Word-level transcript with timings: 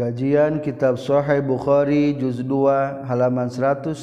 Kajian 0.00 0.64
Kitab 0.64 0.96
Sahih 0.96 1.44
Bukhari 1.44 2.16
juz 2.16 2.40
2 2.40 3.04
halaman 3.04 3.52
196 3.52 4.00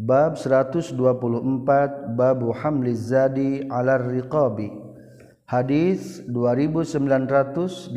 bab 0.00 0.40
124 0.40 0.96
bab 2.16 2.40
hamliz 2.56 3.12
zadi 3.12 3.68
'ala 3.68 4.00
riqabi 4.00 4.72
hadis 5.44 6.24
2983 6.32 7.92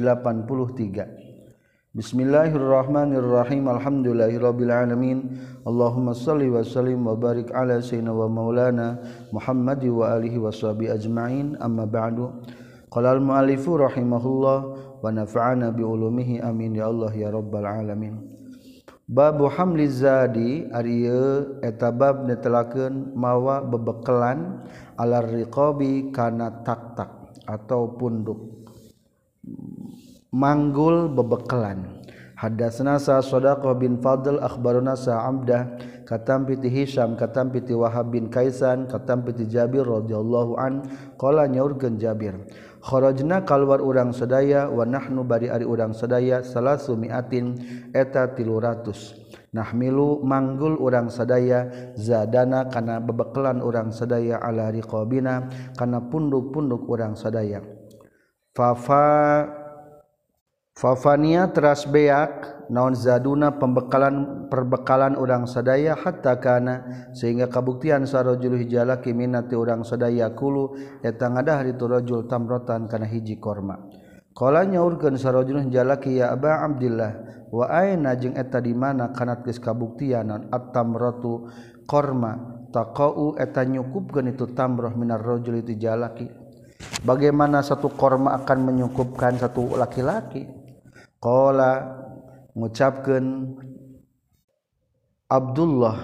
Bismillahirrahmanirrahim 1.95 3.71
Alhamdulillahirabbil 3.71 4.67
alamin. 4.67 5.31
Allahumma 5.63 6.11
shalli 6.11 6.51
wa 6.51 6.59
sallim 6.59 7.07
wa 7.07 7.15
barik 7.15 7.55
ala 7.55 7.79
sayyidina 7.79 8.11
wa 8.11 8.27
maulana 8.27 8.99
Muhammad 9.31 9.79
wa 9.87 10.11
alihi 10.11 10.43
washabi 10.43 10.91
ajma'in. 10.91 11.55
Amma 11.63 11.87
ba'du. 11.87 12.35
Qala 12.91 13.15
al 13.15 13.23
muallifu 13.23 13.79
rahimahullah 13.79 14.76
wa 15.01 15.09
nafa'ana 15.13 15.73
bi 15.73 15.83
ulumihi 15.85 16.41
amin 16.41 16.77
ya 16.77 16.89
Allah 16.89 17.11
ya 17.13 17.29
rabbal 17.29 17.65
alamin. 17.65 18.37
Babu 19.07 19.47
hamli 19.47 19.87
zadi 19.87 20.67
ari 20.67 21.07
eta 21.63 21.95
bab 21.95 22.27
netelakeun 22.27 23.15
mawa 23.15 23.63
bebekelan 23.63 24.67
alar 24.99 25.23
riqabi 25.31 26.11
kana 26.11 26.51
tak-tak 26.67 27.31
atau 27.47 27.95
punduk. 27.95 28.67
Manggul 30.35 31.07
bebekelan. 31.07 32.03
Hadasna 32.37 33.01
sa 33.01 33.17
Sadaqah 33.17 33.73
bin 33.81 33.97
Fadl 33.97 34.37
akhbaruna 34.37 34.93
sa 34.93 35.25
Abdah 35.25 35.73
katam 36.05 36.45
piti 36.45 36.69
Hisham 36.69 37.17
katam 37.17 37.49
piti 37.49 37.73
Wahab 37.73 38.13
bin 38.13 38.29
Kaisan 38.29 38.85
katam 38.85 39.25
piti 39.25 39.49
Jabir 39.49 39.81
radhiyallahu 39.81 40.53
an 40.53 40.85
qala 41.17 41.49
nyaurkeun 41.49 41.97
Jabir 41.97 42.37
Khorojna 42.81 43.43
kalwar 43.43 43.81
urang 43.81 44.13
sedaya 44.13 44.69
wanahnu 44.69 45.25
bari 45.25 45.49
ari 45.49 45.65
urang 45.65 45.93
sedaya 45.93 46.41
salah 46.41 46.77
sumiatin 46.77 47.57
eta 47.93 48.33
tilu 48.33 48.57
ratus. 48.57 49.13
Nahmilu 49.53 50.21
manggul 50.21 50.77
urang 50.77 51.09
sadaya 51.09 51.93
zadana 51.97 52.69
kana 52.69 53.01
bebekelan 53.01 53.61
urang 53.63 53.89
sadaya 53.89 54.41
ala 54.41 54.69
riqabina 54.69 55.49
kana 55.77 56.03
punduk-punduk 56.05 56.85
urang 56.85 57.17
sadaya. 57.17 57.63
Fafa 58.53 59.05
Fafania 60.77 61.49
teras 61.49 61.89
beak 61.89 62.56
naon 62.67 62.95
zaduna 62.95 63.55
pembekalan 63.55 64.47
perbekalan 64.51 65.15
urang 65.15 65.47
sadaya 65.47 65.95
hatta 65.95 66.39
kana 66.39 67.09
sehingga 67.15 67.47
kabuktian 67.47 68.03
sarojul 68.03 68.59
hijalaki 68.59 69.11
minati 69.11 69.55
urang 69.55 69.83
sadaya 69.87 70.31
kulu 70.35 70.75
eta 71.03 71.31
ngadah 71.31 71.63
itu 71.67 71.83
rajul 71.87 72.27
tamrotan 72.27 72.87
kana 72.91 73.07
hiji 73.07 73.39
korma. 73.39 73.79
Qala 74.37 74.67
nyaurkeun 74.69 75.17
sarojul 75.17 75.65
hijalaki 75.67 76.21
ya 76.21 76.35
aba 76.35 76.61
abdillah 76.61 77.11
wa 77.49 77.65
aina 77.71 78.13
jeung 78.19 78.37
eta 78.37 78.61
di 78.61 78.75
mana 78.75 79.09
kana 79.15 79.41
geus 79.41 79.57
kabuktian 79.57 80.51
at-tamratu 80.51 81.49
korma? 81.89 82.55
Taqau 82.67 83.39
eta 83.39 83.63
nyukupkeun 83.63 84.35
itu 84.35 84.51
tamroh 84.51 84.91
minar 84.91 85.23
rajul 85.23 85.63
itu 85.63 85.79
jalaki 85.79 86.27
bagaimana 87.07 87.63
satu 87.63 87.89
korma 87.95 88.35
akan 88.43 88.59
menyukupkan 88.69 89.39
satu 89.39 89.79
laki-laki? 89.79 90.45
Kola 91.17 92.05
ngucapkeun 92.57 93.25
Abdullah 95.29 95.97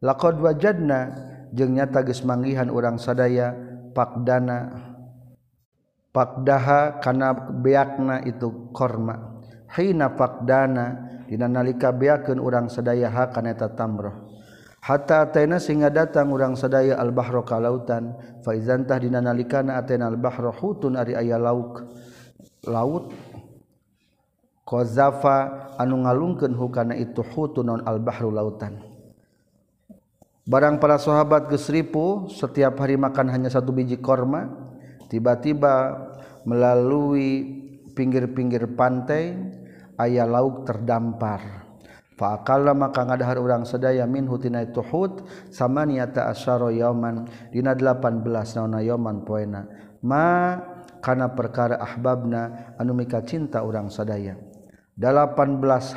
laqad 0.00 0.40
wajadna 0.40 1.12
jeung 1.52 1.76
nyata 1.76 2.00
geus 2.00 2.24
manggihan 2.24 2.72
urang 2.72 2.96
sadaya 2.96 3.52
pakdana 3.92 4.72
pakdaha 6.16 7.04
kana 7.04 7.36
beakna 7.60 8.24
itu 8.24 8.72
korma. 8.72 9.44
Hina 9.76 10.16
pakdana 10.16 10.84
dina 11.28 11.44
nalika 11.44 11.92
beakeun 11.92 12.40
urang 12.40 12.72
sadaya 12.72 13.12
ha 13.12 13.28
kana 13.28 13.52
eta 13.52 13.68
tamroh. 13.76 14.32
Hatta 14.80 15.26
ataina 15.26 15.58
sehingga 15.58 15.90
datang 15.90 16.30
urang 16.30 16.54
sadaya 16.54 16.96
al 16.96 17.10
bahra 17.10 17.42
ka 17.42 17.58
lautan 17.58 18.16
fa 18.46 18.54
izantah 18.54 18.96
dina 19.02 19.18
nalikana 19.18 19.76
ataina 19.76 20.06
al 20.08 20.16
bahra 20.16 20.54
hutun 20.54 20.96
ari 20.96 21.12
aya 21.18 21.36
lauk. 21.36 21.84
Laut 22.64 23.12
zafa 24.66 25.70
anu 25.78 26.02
ngalungken 26.02 26.50
hukana 26.58 26.98
itu 26.98 27.22
hutu 27.22 27.62
non 27.62 27.86
al-bahru 27.86 28.34
lautan. 28.34 28.82
Barang 30.46 30.78
para 30.82 30.98
sahabat 30.98 31.50
gesripu 31.50 32.30
setiap 32.30 32.78
hari 32.82 32.98
makan 32.98 33.30
hanya 33.30 33.50
satu 33.50 33.70
biji 33.74 33.98
korma 33.98 34.46
tiba-tiba 35.10 36.06
melalui 36.46 37.62
pinggir-pinggir 37.94 38.74
pantai 38.74 39.34
ayah 40.02 40.26
lauk 40.26 40.66
terdampar. 40.66 41.66
Fakala 42.16 42.72
maka 42.72 43.04
ngadahar 43.04 43.38
orang 43.38 43.68
sedaya 43.68 44.08
min 44.08 44.24
hutina 44.24 44.64
itu 44.64 44.80
hut 44.80 45.26
sama 45.52 45.84
niata 45.84 46.32
asyara 46.32 46.72
yauman 46.72 47.28
dina 47.52 47.76
18 47.76 48.24
naona 48.56 48.80
yauman 48.80 49.20
poena. 49.26 49.68
Ma 50.00 50.56
kana 51.02 51.34
perkara 51.34 51.76
ahbabna 51.76 52.72
anu 52.80 52.96
mika 52.96 53.20
cinta 53.26 53.60
orang 53.66 53.92
sadaya 53.92 54.34
18 54.96 55.36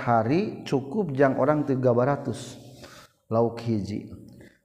hari 0.04 0.62
cukup 0.68 1.16
jang 1.16 1.40
orang 1.40 1.64
300 1.64 3.32
lauk 3.32 3.58
hiji. 3.64 4.12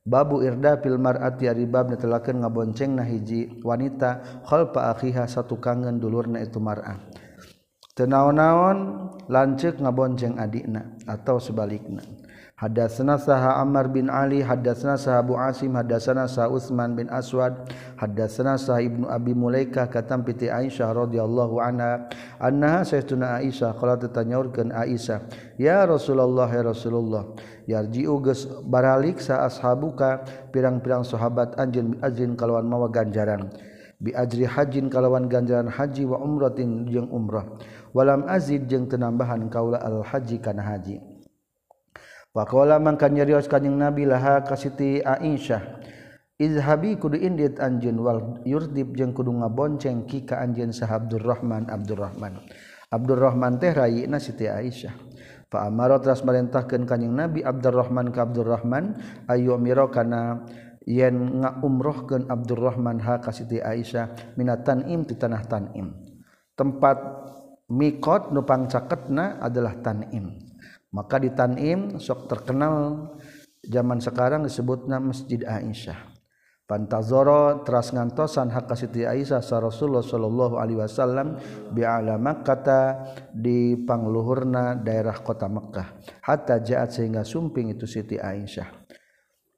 Babu 0.04 0.44
irda 0.44 0.82
fil 0.84 1.00
mar'ati 1.00 1.48
aribab 1.48 1.88
netelakeun 1.88 2.44
ngabonceng 2.44 2.92
na 2.92 3.08
hiji 3.08 3.64
wanita 3.64 4.42
khalfa 4.44 4.92
akhiha 4.92 5.24
satu 5.24 5.56
kangen 5.56 5.96
dulurna 5.96 6.44
itu 6.44 6.60
mar'ah 6.60 7.00
tenaon-naon 7.94 8.78
lanceuk 9.30 9.78
ngabonceng 9.78 10.36
adikna 10.36 10.98
atau 11.06 11.38
sebaliknya 11.38 12.02
Hadatsana 12.54 13.18
saha 13.18 13.58
Ammar 13.58 13.90
bin 13.90 14.06
Ali, 14.06 14.38
hadatsana 14.38 14.94
saha 14.94 15.26
Abu 15.26 15.34
Asim, 15.34 15.74
hadatsana 15.74 16.30
saha 16.30 16.46
Utsman 16.46 16.94
bin 16.94 17.10
Aswad, 17.10 17.66
hadatsana 17.98 18.54
saha 18.54 18.78
Ibnu 18.78 19.10
Abi 19.10 19.34
Mulaikah 19.34 19.90
katam 19.90 20.22
piti 20.22 20.46
Aisyah 20.46 20.94
radhiyallahu 20.94 21.58
anha, 21.58 22.06
annaha 22.38 22.86
saytuna 22.86 23.42
Aisyah 23.42 23.74
qalat 23.74 24.06
tanyaurkeun 24.06 24.70
Aisyah, 24.70 25.26
ya 25.58 25.82
Rasulullah 25.82 26.46
ya 26.46 26.62
Rasulullah, 26.62 27.34
yarji'u 27.66 28.22
geus 28.22 28.46
baralik 28.70 29.18
sa 29.18 29.42
ashabuka 29.50 30.22
pirang-pirang 30.54 31.02
sahabat 31.02 31.58
anjeun 31.58 31.98
azin 32.06 32.38
kalawan 32.38 32.70
mawa 32.70 32.86
ganjaran. 32.86 33.50
Bi 33.98 34.14
ajri 34.14 34.46
hajin 34.46 34.86
kalawan 34.86 35.26
ganjaran 35.26 35.66
haji 35.66 36.06
wa 36.06 36.22
umratin 36.22 36.86
jeung 36.86 37.10
umrah. 37.10 37.50
Walam 37.90 38.30
azid 38.30 38.70
jeung 38.70 38.86
tenambahan 38.86 39.50
kaula 39.50 39.82
al 39.82 40.06
haji 40.06 40.38
kana 40.38 40.62
haji. 40.62 41.13
Pakola 42.34 42.82
mangka 42.82 43.06
nyarios 43.06 43.46
kanjing 43.46 43.78
Nabi 43.78 44.10
laha 44.10 44.42
ka 44.42 44.58
Siti 44.58 44.98
Aisyah. 44.98 45.86
Izhabi 46.34 46.98
kudu 46.98 47.14
indit 47.14 47.62
anjeun 47.62 47.94
wal 48.02 48.42
yurdib 48.42 48.90
jeung 48.98 49.14
kudu 49.14 49.30
ngabonceng 49.38 50.02
ki 50.10 50.26
ka 50.26 50.42
anjeun 50.42 50.74
sa 50.74 50.90
Abdurrahman 50.98 51.70
Abdurrahman. 51.70 52.42
Abdurrahman 52.90 53.62
teh 53.62 53.70
rayina 53.70 54.18
Siti 54.18 54.50
Aisyah. 54.50 54.98
Fa 55.46 55.70
amara 55.70 56.02
teras 56.02 56.26
marintahkeun 56.26 56.90
kanjing 56.90 57.14
Nabi 57.14 57.46
Abdurrahman 57.46 58.10
ka 58.10 58.26
Abdurrahman 58.26 58.98
ayu 59.30 59.54
mira 59.54 59.86
kana 59.86 60.42
yen 60.90 61.38
ngaumrohkeun 61.38 62.26
Abdurrahman 62.26 62.98
ha 62.98 63.22
ka 63.22 63.30
Siti 63.30 63.62
Aisyah 63.62 64.34
minatan 64.34 64.90
im 64.90 65.06
ti 65.06 65.14
tanah 65.14 65.46
Tanim. 65.46 65.94
Tempat 66.58 66.98
mikot 67.70 68.34
nu 68.34 68.42
pangcaketna 68.42 69.38
adalah 69.38 69.78
Tanim. 69.78 70.43
maka 70.94 71.18
di 71.18 71.34
Tanim 71.34 71.98
sok 71.98 72.30
terkenal 72.30 73.10
zaman 73.66 73.98
sekarang 73.98 74.46
disebutnya 74.46 75.02
Masjid 75.02 75.42
Aisyah. 75.42 76.14
Pantazoro 76.64 77.60
teras 77.60 77.92
ngantosan 77.92 78.48
hak 78.48 78.72
Siti 78.72 79.04
Aisyah 79.04 79.44
sa 79.44 79.60
Rasulullah 79.60 80.00
sallallahu 80.00 80.56
alaihi 80.56 80.80
wasallam 80.80 81.36
bi 81.68 81.84
alama 81.84 82.40
Makkah 82.40 83.04
di 83.36 83.76
pangluhurna 83.84 84.80
daerah 84.80 85.12
kota 85.20 85.44
Mekkah 85.44 85.92
hatta 86.24 86.64
jaat 86.64 86.96
sehingga 86.96 87.20
sumping 87.20 87.68
itu 87.68 87.84
Siti 87.84 88.16
Aisyah. 88.16 88.83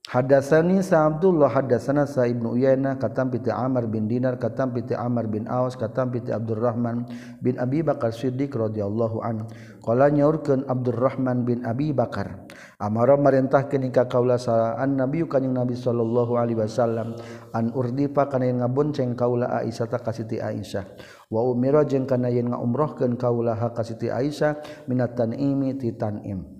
Hadasani 0.06 0.86
sa 0.86 1.10
Abdullah 1.10 1.50
hadasana 1.50 2.06
sa 2.06 2.30
Ibnu 2.30 2.54
Uyainah 2.54 2.94
katam 2.94 3.26
piti 3.26 3.50
Amr 3.50 3.90
bin 3.90 4.06
Dinar 4.06 4.38
katam 4.38 4.70
piti 4.70 4.94
Amr 4.94 5.26
bin 5.26 5.50
Aus 5.50 5.74
katam 5.74 6.14
piti 6.14 6.30
Abdurrahman 6.30 7.10
bin 7.42 7.58
Abi 7.58 7.82
Bakar 7.82 8.14
Siddiq 8.14 8.54
radhiyallahu 8.54 9.18
an 9.26 9.50
qala 9.82 10.06
nyaurkeun 10.06 10.62
Abdurrahman 10.70 11.42
bin 11.42 11.66
Abi 11.66 11.90
Bakar 11.90 12.46
amara 12.78 13.18
marintahkeun 13.18 13.90
ka 13.90 14.06
kaula 14.06 14.38
sa 14.38 14.78
an 14.78 14.94
nabi 14.94 15.26
kanjing 15.26 15.50
nabi 15.50 15.74
sallallahu 15.74 16.38
alaihi 16.38 16.62
wasallam 16.62 17.18
an 17.50 17.74
urdifa 17.74 18.30
kana 18.30 18.46
yen 18.46 18.62
ngabonceng 18.62 19.18
kaula 19.18 19.58
Aisyah 19.58 19.90
ta 19.90 19.98
kasiti 19.98 20.38
Aisyah. 20.38 20.86
Wa 21.34 21.42
umira 21.42 21.82
jeung 21.82 22.06
kana 22.06 22.30
yen 22.30 22.54
ngaumrahkeun 22.54 23.18
kaula 23.18 23.58
ha 23.58 23.74
kasiti 23.74 24.06
Aisyah 24.06 24.86
minatan 24.86 25.34
imi 25.34 25.74
titan 25.74 26.22
im 26.22 26.55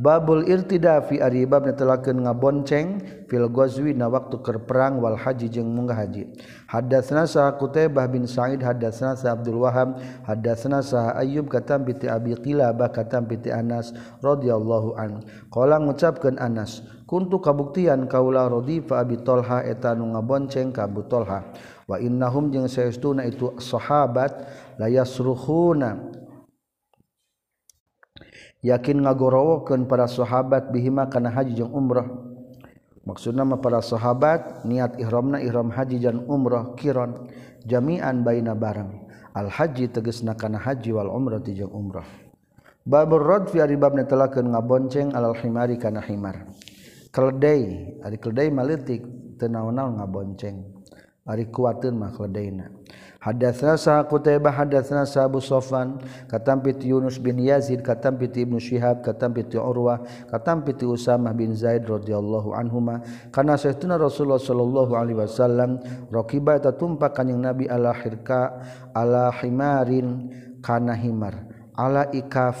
Babul 0.00 0.48
irtidafi 0.48 1.20
fi 1.20 1.44
bab 1.44 1.68
netelakeun 1.68 2.24
ngabonceng 2.24 3.04
fil 3.28 3.52
ghazwi 3.52 3.92
na 3.92 4.08
waktu 4.08 4.40
keur 4.40 4.64
perang 4.64 4.96
wal 4.96 5.12
haji 5.12 5.52
jeung 5.52 5.68
munggah 5.76 5.92
haji. 5.92 6.24
Hadatsna 6.72 7.28
sa 7.28 7.52
Qutaibah 7.52 8.08
bin 8.08 8.24
Sa'id 8.24 8.64
hadatsna 8.64 9.12
sa 9.12 9.36
Abdul 9.36 9.60
Wahhab 9.60 10.00
hadatsna 10.24 10.80
sa 10.80 11.12
Ayyub 11.20 11.52
katam 11.52 11.84
bi 11.84 11.92
Abi 12.08 12.32
Qilabah 12.32 12.88
katam 12.96 13.28
bi 13.28 13.36
Anas 13.52 13.92
radhiyallahu 14.24 14.96
an. 14.96 15.20
Qala 15.52 15.76
ngucapkeun 15.76 16.40
Anas, 16.40 16.80
kuntu 17.04 17.36
kabuktian 17.36 18.08
kaula 18.08 18.48
radifa 18.48 19.04
Abi 19.04 19.20
Talha 19.20 19.60
eta 19.68 19.92
nu 19.92 20.16
ngabonceng 20.16 20.72
ka 20.72 20.88
Abu 20.88 21.04
Talha. 21.12 21.44
Wa 21.84 22.00
innahum 22.00 22.48
jeung 22.48 22.72
saestuna 22.72 23.28
itu 23.28 23.52
sahabat 23.60 24.32
la 24.80 24.88
yasruhuna 24.88 26.19
yakin 28.60 29.04
ngagorowokeun 29.04 29.88
para 29.88 30.04
sahabat 30.08 30.72
bihima 30.72 31.08
kana 31.08 31.32
haji 31.32 31.56
jeung 31.56 31.72
umrah. 31.72 32.08
Maksudna 33.04 33.48
mah 33.48 33.58
para 33.58 33.80
sahabat 33.80 34.62
niat 34.68 35.00
ihramna 35.00 35.40
ihram 35.40 35.72
haji 35.72 35.98
dan 36.00 36.24
umrah 36.28 36.76
kiron. 36.76 37.28
Jami'an 37.64 38.24
baina 38.24 38.52
barang. 38.52 39.08
Al 39.32 39.48
haji 39.48 39.88
tegasna 39.88 40.36
kana 40.36 40.60
haji 40.60 40.92
wal 40.92 41.08
umrah 41.08 41.40
ti 41.40 41.56
jeung 41.56 41.72
umrah. 41.72 42.06
Babur 42.84 43.24
rad 43.24 43.48
fi 43.52 43.60
ari 43.60 43.76
babna 43.76 44.04
telakeun 44.04 44.52
ngabonceng 44.52 45.12
alal 45.16 45.36
himari 45.36 45.80
kana 45.80 46.00
himar. 46.04 46.48
Keledai 47.10 47.96
ari 48.04 48.16
keledai 48.16 48.48
maletik 48.52 49.02
teu 49.40 49.48
naon-naon 49.48 50.00
ngabonceng. 50.00 50.80
Ari 51.28 51.52
kuateun 51.52 51.94
mah 52.00 52.10
keledaina 52.16 52.72
Hadatsna 53.20 53.76
sa 53.76 54.00
Qutaibah 54.00 54.48
hadatsna 54.48 55.04
sa 55.04 55.28
Abu 55.28 55.44
Sofwan 55.44 56.00
katam 56.24 56.64
piti 56.64 56.88
Yunus 56.88 57.20
bin 57.20 57.36
Yazid 57.36 57.84
katam 57.84 58.16
piti 58.16 58.48
Ibnu 58.48 58.56
Syihab 58.56 59.04
katam 59.04 59.36
piti 59.36 59.60
Urwah 59.60 60.00
katam 60.32 60.64
piti 60.64 60.88
Usamah 60.88 61.36
bin 61.36 61.52
Zaid 61.52 61.84
radhiyallahu 61.84 62.56
anhuma. 62.56 63.04
Kana 63.28 63.60
sayyidina 63.60 64.00
Rasulullah 64.00 64.40
sallallahu 64.40 64.96
alaihi 64.96 65.20
wasallam 65.20 65.84
raqiba 66.08 66.64
ta 66.64 66.72
tumpak 66.72 67.12
kanjing 67.12 67.44
Nabi 67.44 67.68
ala 67.68 67.92
hirka 67.92 68.56
ala 68.96 69.28
himarin 69.36 70.32
kana 70.64 70.96
himar. 70.96 71.44
Ala 71.76 72.08
ikaf. 72.16 72.56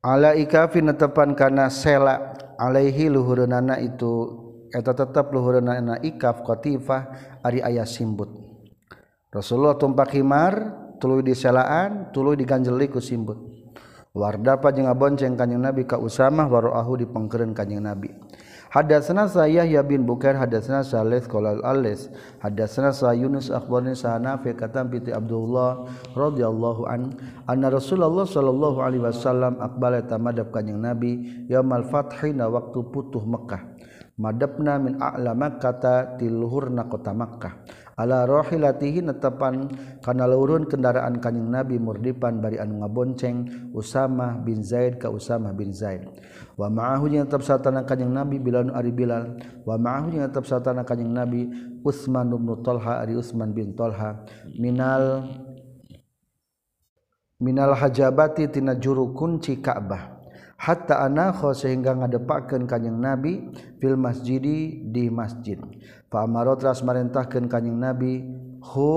Ala 0.00 0.32
ikafin 0.32 0.88
netepan 0.88 1.36
kana 1.36 1.68
sela. 1.68 2.32
Alaihi 2.56 3.12
luhurunana 3.12 3.76
itu 3.84 4.45
eta 4.72 4.92
tetap 4.94 5.30
luhurunana 5.30 6.00
ikaf 6.02 6.42
qatifah 6.42 7.02
ari 7.42 7.62
aya 7.62 7.86
simbut. 7.86 8.30
Rasulullah 9.30 9.76
tumpak 9.76 10.16
himar 10.16 10.72
tuluy 10.96 11.20
di 11.20 11.36
selaan 11.36 12.10
tuluy 12.14 12.38
diganjeli 12.40 12.88
ku 12.88 13.02
simbut. 13.02 13.36
Wardapa 14.16 14.72
jeung 14.72 14.88
ngabonceng 14.88 15.36
kanjing 15.36 15.60
Nabi 15.60 15.84
ka 15.84 16.00
Usamah 16.00 16.48
waroahu 16.48 17.04
dipengkereun 17.04 17.52
kanjing 17.52 17.84
Nabi. 17.84 18.08
Hadatsana 18.66 19.30
saya 19.30 19.62
ya 19.62 19.80
bin 19.84 20.02
Bukair 20.02 20.34
hadatsana 20.34 20.82
Salih 20.82 21.22
qala 21.24 21.54
al-Alis 21.60 22.10
hadatsana 22.42 22.90
sa 22.90 23.14
Yunus 23.14 23.46
akhbarani 23.48 23.94
sa 23.94 24.18
Nafi 24.18 24.58
katam 24.58 24.90
bi 24.90 24.98
Abdullah 25.06 25.86
radhiyallahu 26.18 26.82
an 26.84 27.14
anna 27.46 27.70
Rasulullah 27.70 28.26
sallallahu 28.26 28.82
alaihi 28.82 29.06
wasallam 29.06 29.62
aqbala 29.62 30.02
tamadab 30.02 30.50
kanjing 30.50 30.82
Nabi 30.82 31.46
yaumal 31.46 31.86
fathi 31.86 32.34
na 32.34 32.50
waktu 32.50 32.82
putuh 32.90 33.22
Mekah 33.22 33.75
madapna 34.16 34.80
min 34.80 34.96
a'la 34.96 35.36
makkata 35.36 36.16
tiluhurna 36.16 36.88
kota 36.88 37.12
Makkah. 37.12 37.52
Ala 37.96 38.28
rohilatihi 38.28 39.00
netepan 39.00 39.72
kana 40.04 40.28
lurun 40.28 40.68
kendaraan 40.68 41.16
kanjing 41.16 41.48
Nabi 41.48 41.80
murdipan 41.80 42.44
bari 42.44 42.60
anu 42.60 42.84
ngabonceng 42.84 43.72
Usamah 43.72 44.36
bin 44.44 44.60
Zaid 44.60 45.00
ka 45.00 45.08
Usamah 45.08 45.56
bin 45.56 45.72
Zaid. 45.72 46.04
Wa 46.60 46.68
ma'ahu 46.68 47.08
jeung 47.08 47.24
tetep 47.24 47.40
satana 47.40 47.88
kanjing 47.88 48.12
Nabi 48.12 48.36
Bilal 48.36 48.68
ari 48.76 48.92
Bilal. 48.92 49.40
Wa 49.64 49.80
ma'ahu 49.80 50.12
jeung 50.12 50.28
tetep 50.28 50.44
satana 50.44 50.84
kanjing 50.84 51.08
Nabi 51.08 51.48
Utsman 51.84 52.28
bin 52.28 52.44
Talha 52.60 53.00
ari 53.00 53.16
Utsman 53.16 53.56
bin 53.56 53.72
Talha 53.72 54.28
minal 54.60 55.24
minal 57.40 57.72
hajabati 57.76 58.48
tina 58.52 58.76
juru 58.76 59.16
kunci 59.16 59.56
Ka'bah. 59.60 60.15
hatta 60.56 61.04
anakho 61.04 61.52
sehingga 61.52 61.92
ngadepakeun 61.92 62.64
kanjing 62.64 62.96
nabi 62.96 63.52
fil 63.80 63.96
masjidi 64.00 64.82
di 64.88 65.12
masjid. 65.12 65.60
Fa 66.08 66.24
amarot 66.24 66.60
ras 66.64 66.80
marentahkeun 66.80 67.46
kanjing 67.48 67.76
nabi 67.76 68.24
hu 68.64 68.92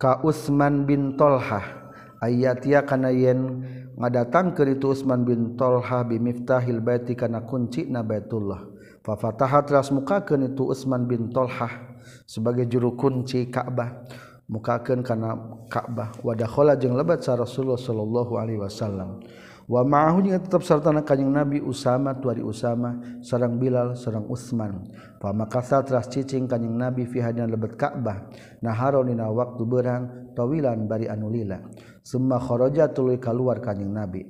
ka 0.00 0.24
Utsman 0.24 0.88
bin 0.88 1.14
Tolhah 1.20 1.92
ayatia 2.24 2.82
kana 2.82 3.12
yen 3.12 3.62
ngadatang 3.98 4.54
ke 4.54 4.62
itu 4.64 4.94
Utsman 4.94 5.26
bin 5.26 5.58
Tolhah 5.58 6.06
bi 6.06 6.22
miftahil 6.22 6.78
baiti 6.80 7.18
kana 7.18 7.44
kunci 7.44 7.86
na 7.86 8.00
Baitullah. 8.06 8.64
Fa 9.02 9.14
fatahat 9.18 9.70
ras 9.70 9.90
mukakeun 9.90 10.54
itu 10.54 10.70
Utsman 10.70 11.04
bin 11.06 11.30
Tolhah 11.34 11.98
sebagai 12.24 12.64
juru 12.70 12.94
kunci 12.94 13.50
Ka'bah. 13.50 14.06
Mukakeun 14.48 15.04
kana 15.04 15.36
Ka'bah. 15.68 16.16
Wa 16.24 16.32
dakhala 16.32 16.78
jeung 16.80 16.96
lebat 16.96 17.20
sa 17.20 17.36
Rasulullah 17.36 17.76
sallallahu 17.76 18.40
alaihi 18.40 18.62
wasallam. 18.62 19.20
wa 19.68 19.84
ma'ahu 19.84 20.24
jeung 20.24 20.40
tetap 20.40 20.64
sartana 20.64 21.04
kanjing 21.04 21.28
Nabi 21.28 21.60
Usama 21.60 22.16
tuari 22.16 22.40
Usama 22.40 23.20
sareng 23.20 23.60
Bilal 23.60 23.94
sareng 23.94 24.24
Utsman. 24.26 24.88
Fa 25.20 25.36
makasa 25.36 25.84
teras 25.84 26.08
cicing 26.08 26.48
kanjing 26.48 26.72
Nabi 26.72 27.04
fi 27.04 27.20
hadina 27.20 27.44
lebet 27.44 27.76
Ka'bah 27.76 28.32
naharo 28.64 29.04
dina 29.04 29.28
waktu 29.28 29.62
berang 29.68 30.32
tawilan 30.32 30.88
bari 30.88 31.06
anu 31.06 31.28
lila 31.28 31.60
summa 32.00 32.40
kharaja 32.40 32.88
tuluy 32.88 33.20
kaluar 33.20 33.60
kanjing 33.60 33.92
Nabi. 33.92 34.24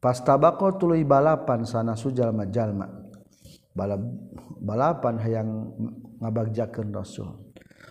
Pastabaqo 0.00 0.80
tuluy 0.80 1.06
balapan 1.06 1.62
sana 1.62 1.94
sujalma 1.94 2.50
jalma 2.50 2.88
balap 3.70 4.02
balapan 4.58 5.14
hayang 5.22 5.48
ngabagjakeun 6.18 6.90
Rasul. 6.90 7.30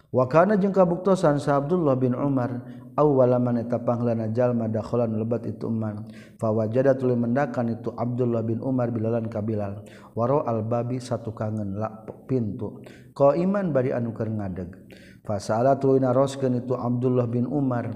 Wa 0.10 0.26
kana 0.26 0.58
jeung 0.58 0.74
kabuktosan 0.74 1.38
sa 1.38 1.62
Abdullah 1.62 1.94
bin 1.94 2.18
Umar 2.18 2.66
awalaman 3.00 3.64
eta 3.64 3.80
panglana 3.80 4.28
jalma 4.36 4.68
dakhalan 4.68 5.16
lebat 5.16 5.48
itu 5.48 5.72
Umar. 5.72 6.04
Fa 6.36 6.52
wajada 6.52 7.00
tuluy 7.00 7.16
mendakan 7.16 7.80
itu 7.80 7.96
Abdullah 7.96 8.44
bin 8.44 8.60
Umar 8.60 8.92
bilalan 8.92 9.32
kabilal. 9.32 9.88
Waro 10.20 10.44
al 10.44 10.68
babi 10.68 11.00
satu 11.00 11.32
kangen 11.32 11.80
la 11.80 12.04
pintu. 12.28 12.84
Qaiman 13.16 13.72
bari 13.72 13.96
anu 13.96 14.12
keur 14.12 14.28
ngadeg. 14.28 14.76
Fasala 15.24 15.80
tuluy 15.80 16.04
naroskeun 16.04 16.60
itu 16.60 16.76
Abdullah 16.76 17.32
bin 17.32 17.48
Umar. 17.48 17.88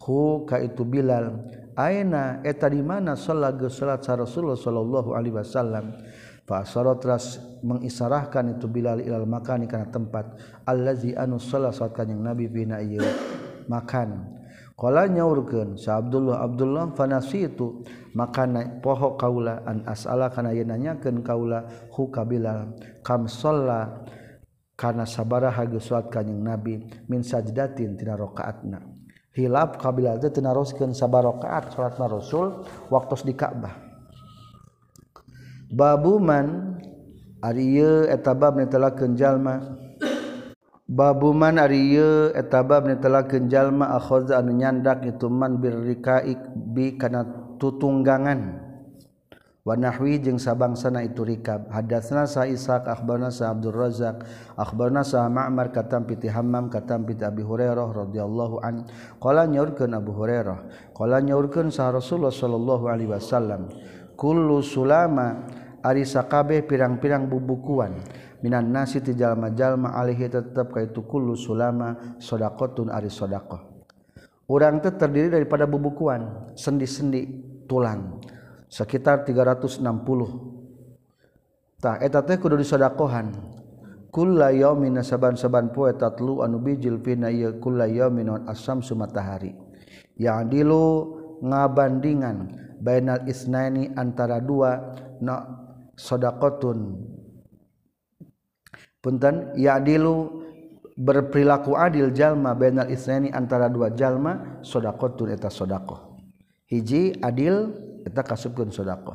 Hu 0.00 0.46
ka 0.46 0.62
itu 0.62 0.86
Bilal. 0.86 1.34
Aina 1.76 2.40
eta 2.46 2.70
di 2.70 2.78
mana 2.80 3.18
salat 3.18 3.58
salat 3.68 4.00
Rasulullah 4.06 4.56
sallallahu 4.56 5.12
alaihi 5.12 5.34
wasallam? 5.34 5.92
Fasara 6.46 6.94
teras 6.94 7.42
mengisarahkan 7.66 8.54
itu 8.54 8.70
Bilal 8.70 9.02
ilal 9.02 9.26
makani 9.26 9.66
kana 9.66 9.90
tempat 9.90 10.38
allazi 10.62 11.10
anu 11.18 11.42
salat 11.42 11.74
salat 11.74 11.90
kanjing 11.90 12.22
Nabi 12.22 12.46
bina 12.46 12.78
ieu 12.78 13.02
makan. 13.66 14.35
Kala 14.76 15.08
nyaurkeun 15.08 15.80
Sa 15.80 15.96
Abdullah 15.96 16.44
Abdullah 16.44 16.92
fanasitu. 16.92 17.80
Maka 18.12 18.44
naik 18.44 18.84
pohok 18.84 19.16
kaula 19.16 19.64
an 19.64 19.84
as'ala 19.88 20.28
kana 20.28 20.52
yeun 20.52 21.24
kaula 21.24 21.64
hu 21.96 22.12
kabilal 22.12 22.76
kam 23.00 23.24
sholla. 23.24 24.04
Kana 24.76 25.08
sabaraha 25.08 25.64
geus 25.64 25.88
kanjing 26.12 26.44
Nabi 26.44 26.76
min 27.08 27.24
sajdatin 27.24 27.96
tina 27.96 28.12
rakaatna 28.12 28.96
hilap 29.36 29.76
kabilal 29.76 30.16
teh 30.16 30.32
tina 30.32 30.56
roskeun 30.56 30.96
sabar 30.96 31.28
salatna 31.68 32.08
Rasul 32.08 32.64
waktu 32.88 33.14
di 33.28 33.34
Ka'bah. 33.36 33.76
Babuman 35.68 36.80
ari 37.44 37.80
eta 38.08 38.32
bab 38.32 38.56
netelakeun 38.56 39.12
jalma. 39.12 39.84
Babuman 40.86 41.58
Ariye 41.58 42.30
etabab 42.38 42.86
nitela 42.86 43.26
kenjallma 43.26 43.90
akhoza 43.98 44.38
anu 44.38 44.54
nyandak 44.54 45.02
ituman 45.02 45.58
birrikaik 45.58 46.38
bi 46.54 46.94
kana 46.94 47.26
tutunggangan. 47.58 48.62
Wanahwi 49.66 50.22
jeung 50.22 50.38
sabangsana 50.38 51.02
itu 51.02 51.26
rikab. 51.26 51.66
Hadatsna 51.74 52.30
sa 52.30 52.46
Ishaq 52.46 52.86
akhbarna 52.86 53.34
sa 53.34 53.50
Abdul 53.50 53.74
Razzaq 53.74 54.22
akhbarna 54.54 55.02
sa 55.02 55.26
Ma'mar 55.26 55.74
katam 55.74 56.06
piti 56.06 56.30
Hammam 56.30 56.70
katam 56.70 57.02
piti 57.02 57.26
Abi 57.26 57.42
Hurairah 57.42 57.90
radhiyallahu 57.90 58.62
an. 58.62 58.86
Qala 59.18 59.42
nyaurkeun 59.50 59.90
Abu 59.90 60.14
Hurairah. 60.14 60.94
Qala 60.94 61.18
nyaurkeun 61.18 61.74
sa 61.74 61.90
Rasulullah 61.90 62.30
sallallahu 62.30 62.86
alaihi 62.86 63.10
wasallam. 63.10 63.74
Kullu 64.14 64.62
sulama 64.62 65.50
ari 65.82 66.06
sakabeh 66.06 66.62
pirang-pirang 66.62 67.26
bubukuan. 67.26 67.98
Minan 68.44 68.68
nasi 68.72 69.00
ti 69.00 69.16
jalma-jalma 69.16 69.96
alihi 69.96 70.28
tetap 70.28 70.72
kaitukulu 70.76 71.32
sulama 71.32 72.16
sodakotun 72.20 72.92
ari 72.92 73.08
sodakoh. 73.08 73.76
Orang 74.46 74.78
itu 74.78 74.94
terdiri 74.94 75.32
daripada 75.32 75.66
bubukuan, 75.66 76.54
sendi-sendi 76.54 77.26
tulang 77.66 78.22
sekitar 78.70 79.24
360. 79.26 79.82
Tah 81.82 81.96
eta 82.00 82.22
teh 82.24 82.38
kudu 82.38 82.56
disodakohan. 82.60 83.32
Kulla 84.12 84.48
yaumin 84.48 84.96
saban-saban 85.04 85.76
poe 85.76 85.92
tatlu 85.92 86.40
anu 86.40 86.56
bijil 86.62 87.04
pina 87.04 87.28
ieu 87.28 87.60
kulla 87.60 87.84
yaumin 87.84 88.48
asam 88.48 88.80
sumatahari. 88.80 89.52
Yang 90.16 90.42
dilu 90.48 90.84
ngabandingan 91.44 92.36
bainal 92.80 93.28
isnaini 93.28 93.92
antara 93.92 94.40
dua 94.40 94.96
no 95.20 95.36
sodakotun 95.92 96.96
punten 99.06 99.54
ya'dilu 99.54 100.42
berperilaku 100.98 101.78
adil 101.78 102.10
jalma 102.10 102.58
bainal 102.58 102.90
isnaini 102.90 103.30
antara 103.30 103.70
dua 103.70 103.94
jalma 103.94 104.58
sedaqatun 104.66 105.30
eta 105.30 105.46
sedaqah 105.46 106.02
hiji 106.66 107.14
adil 107.22 107.70
eta 108.02 108.26
kasubkeun 108.26 108.74
sedaqah 108.74 109.14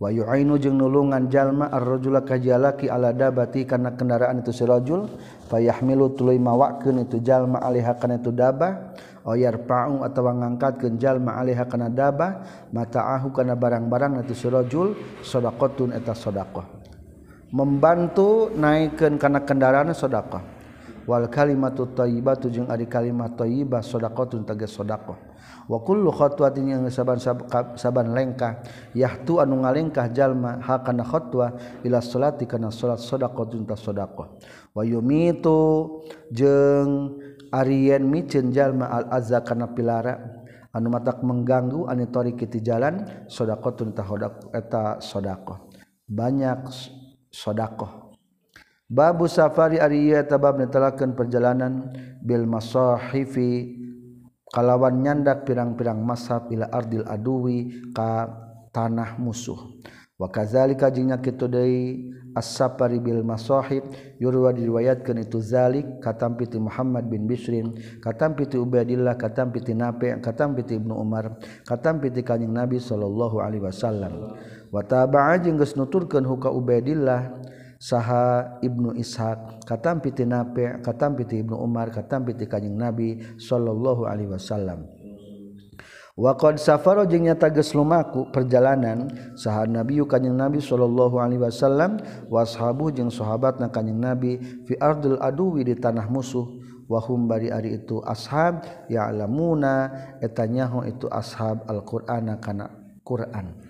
wa 0.00 0.08
yu'ainu 0.08 0.56
jeung 0.56 0.80
nulungan 0.80 1.28
jalma 1.28 1.68
ar-rajula 1.68 2.24
kajalaki 2.24 2.88
ala 2.88 3.12
dabati 3.12 3.68
kana 3.68 3.92
kendaraan 3.92 4.40
itu 4.40 4.56
si 4.56 4.64
rajul 4.64 5.12
fayahmilu 5.52 6.16
tuluy 6.16 6.40
mawakeun 6.40 7.04
itu 7.04 7.20
jalma 7.20 7.60
alaiha 7.60 8.00
kana 8.00 8.16
itu 8.16 8.32
dabah 8.32 8.96
oyar 9.28 9.60
pa'u 9.68 10.00
atawa 10.00 10.32
ngangkatkeun 10.40 10.96
jalma 10.96 11.36
alaiha 11.36 11.68
kana 11.68 11.92
dabah 11.92 12.40
mata'ahu 12.72 13.36
kana 13.36 13.52
barang-barang 13.52 14.24
itu 14.24 14.32
si 14.32 14.48
rajul 14.48 14.96
sedaqatun 15.20 15.92
eta 15.92 16.16
sedaqah 16.16 16.79
membantu 17.50 18.50
naikkan 18.54 19.18
karena 19.18 19.42
kendaraan 19.42 19.90
sedekah 19.90 20.42
wal 21.10 21.26
kalimatu 21.26 21.90
thayyibatu 21.90 22.46
jeung 22.46 22.70
ari 22.70 22.86
kalimat 22.86 23.34
thayyibah 23.34 23.82
shadaqatun 23.82 24.46
tegas 24.46 24.78
shadaqah 24.78 25.18
wa 25.66 25.78
kullu 25.82 26.14
khatwatin 26.14 26.70
yang 26.70 26.82
saban 26.86 27.18
saban 27.74 28.14
lengkah 28.14 28.62
yahtu 28.94 29.42
anu 29.42 29.66
ngalengkah 29.66 30.10
jalma 30.14 30.62
hakana 30.62 31.02
khotwa 31.02 31.58
ila 31.82 31.98
salati 31.98 32.46
kana 32.46 32.70
salat 32.70 33.02
shadaqatun 33.02 33.66
ta 33.66 33.74
shadaqah 33.74 34.26
wa 34.70 34.82
yumitu 34.86 35.90
jeung 36.30 37.18
arian 37.50 38.06
micen 38.06 38.54
jalma 38.54 38.86
al 38.86 39.10
azza 39.10 39.42
kana 39.42 39.70
pilara 39.74 40.18
anu 40.70 40.94
matak 40.94 41.26
mengganggu 41.26 41.90
anitori 41.90 42.38
kiti 42.38 42.62
jalan 42.62 43.26
shadaqatun 43.26 43.90
eta 44.54 45.02
shadaqah 45.02 45.58
banyak 46.06 46.70
sodakoh. 47.30 48.10
Babu 48.90 49.30
safari 49.30 49.78
ariya 49.78 50.26
tabab 50.26 50.58
netelakan 50.58 51.14
perjalanan 51.14 51.94
bil 52.18 52.42
masahifi 52.42 53.78
kalawan 54.50 54.98
nyandak 54.98 55.46
pirang-pirang 55.46 56.02
mashab 56.02 56.50
ila 56.50 56.66
ardil 56.74 57.06
aduwi 57.06 57.90
ka 57.94 58.26
tanah 58.74 59.14
musuh. 59.22 59.78
Wa 60.20 60.28
kazalika 60.28 60.92
jeung 60.92 61.08
nya 61.08 61.16
kitu 61.16 61.48
deui 61.48 62.12
as-safari 62.36 63.00
bil 63.00 63.24
masahib 63.24 63.88
yurwa 64.20 64.52
diriwayatkeun 64.52 65.24
itu 65.24 65.40
zalik 65.40 65.86
katampi 66.04 66.44
ti 66.44 66.60
Muhammad 66.60 67.08
bin 67.08 67.24
Bisrin 67.24 67.72
katampi 68.04 68.44
ti 68.44 68.60
Ubaidillah 68.60 69.16
katampi 69.16 69.64
ti 69.64 69.72
Nafi' 69.72 70.20
katampi 70.20 70.68
ti 70.68 70.76
Ibnu 70.76 70.92
Umar 70.92 71.40
katampi 71.64 72.12
ti 72.12 72.20
Kanjeng 72.20 72.52
Nabi 72.52 72.76
sallallahu 72.76 73.40
alaihi 73.40 73.64
wasallam. 73.64 74.36
wataba'jeng 74.70 75.58
nuturkan 75.58 76.22
huka 76.22 76.50
Ubaidillah 76.50 77.34
saha 77.80 78.58
Ibnu 78.60 78.94
Ishaq 78.94 79.66
katam 79.66 80.04
piti 80.04 80.28
nape 80.28 80.78
katam 80.84 81.16
piti 81.16 81.40
Ibnu 81.42 81.56
Umar 81.58 81.90
katam 81.90 82.28
piti 82.28 82.44
kanjeng 82.44 82.76
Nabi 82.76 83.18
sallallahu 83.40 84.04
alaihi 84.06 84.30
wasallam. 84.30 84.84
Wa 86.20 86.36
qad 86.36 86.60
safaro 86.60 87.08
jeung 87.08 87.24
nyata 87.24 87.48
geus 87.48 87.72
lumaku 87.72 88.28
perjalanan 88.28 89.08
saha 89.40 89.64
Nabi 89.64 90.04
kanjeng 90.04 90.36
Nabi 90.36 90.60
sallallahu 90.60 91.16
alaihi 91.16 91.40
wasallam 91.40 91.96
washabu 92.28 92.92
jeung 92.92 93.08
sahabatna 93.08 93.72
kanjeng 93.72 93.96
Nabi 93.96 94.36
fi 94.68 94.76
ardil 94.76 95.16
aduwi 95.16 95.64
di 95.64 95.72
tanah 95.80 96.04
musuh 96.12 96.44
wahum 96.90 97.24
bari 97.24 97.48
ari 97.48 97.80
itu 97.80 98.04
ashab 98.04 98.60
ya'lamuna 98.92 99.88
etanyaho 100.20 100.84
itu 100.84 101.08
ashab 101.08 101.64
al-Qur'ana 101.64 102.36
kana 102.36 102.68
Qur'an. 103.00 103.69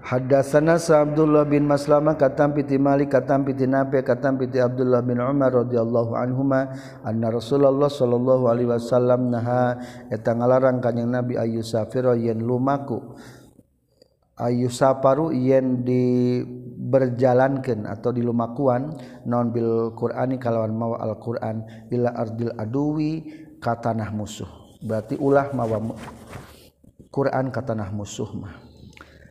Hadatsana 0.00 0.80
Sa 0.80 1.04
Abdullah 1.04 1.44
bin 1.44 1.68
Maslama 1.68 2.16
katam 2.16 2.56
piti 2.56 2.80
Malik 2.80 3.12
katam 3.12 3.44
piti 3.44 3.68
Nafi 3.68 4.00
katam 4.00 4.40
piti 4.40 4.56
Abdullah 4.56 5.04
bin 5.04 5.20
Umar 5.20 5.52
radhiyallahu 5.52 6.16
anhuma 6.16 6.72
anna 7.04 7.28
Rasulullah 7.28 7.92
sallallahu 7.92 8.48
alaihi 8.48 8.72
wasallam 8.72 9.28
naha 9.28 9.76
eta 10.08 10.32
ngalarang 10.32 10.80
kanjing 10.80 11.04
Nabi 11.04 11.36
ayu 11.36 11.60
safira 11.60 12.16
yen 12.16 12.40
lumaku? 12.40 13.12
Ayu 14.40 14.72
saparu 14.72 15.36
yen 15.36 15.84
di 15.84 16.40
berjalankan 16.80 17.84
atau 17.84 18.08
dilumakuan? 18.08 18.96
Non 19.28 19.52
bil 19.52 19.92
Qur'ani 19.92 20.40
kalawan 20.40 20.72
mawa 20.72 20.96
Al-Qur'an? 21.04 21.60
Ila 21.92 22.16
ardil 22.16 22.56
aduwi 22.56 23.12
ka 23.60 23.76
tanah 23.76 24.08
musuh. 24.16 24.48
Berarti 24.80 25.20
ulah 25.20 25.52
mawa 25.52 25.92
Qur'an 27.12 27.52
ka 27.52 27.60
tanah 27.60 27.92
musuh 27.92 28.32
mah. 28.32 28.69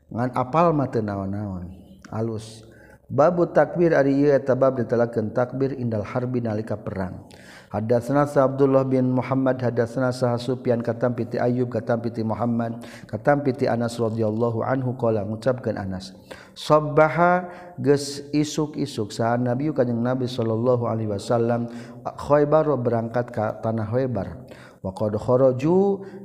ngan 0.09 0.29
apal 0.33 0.73
mata 0.73 1.01
naon-naon. 1.01 1.69
Alus. 2.09 2.65
Babu 3.09 3.49
takbir 3.49 3.97
ari 3.97 4.13
ieu 4.21 4.29
eta 4.29 4.53
bab 4.53 4.77
ditelakeun 4.77 5.33
takbir 5.33 5.73
indal 5.73 6.05
harbi 6.05 6.45
nalika 6.45 6.77
perang. 6.77 7.25
Hadatsana 7.69 8.25
Abdullah 8.25 8.81
bin 8.81 9.13
Muhammad 9.13 9.61
hadatsna 9.61 10.09
sa 10.09 10.33
Sufyan 10.41 10.81
katam 10.81 11.13
piti 11.13 11.37
Ayyub 11.37 11.69
katam 11.69 12.01
piti 12.01 12.25
Muhammad 12.25 12.81
katam 13.05 13.45
piti 13.45 13.69
Anas 13.69 14.01
radhiyallahu 14.01 14.65
anhu 14.65 14.97
qala 14.97 15.21
ngucapkeun 15.21 15.77
Anas 15.77 16.17
Sabbaha 16.57 17.45
geus 17.77 18.25
isuk-isuk. 18.33 19.13
Saha 19.13 19.37
Nabi 19.37 19.69
kanjing 19.69 20.01
Nabi 20.01 20.25
sallallahu 20.25 20.89
alaihi 20.89 21.13
wasallam 21.13 21.69
Khaibar 22.01 22.65
berangkat 22.73 23.29
ka 23.29 23.61
tanah 23.61 23.85
khaybar. 23.85 24.33
waqadkhoroju 24.79 25.77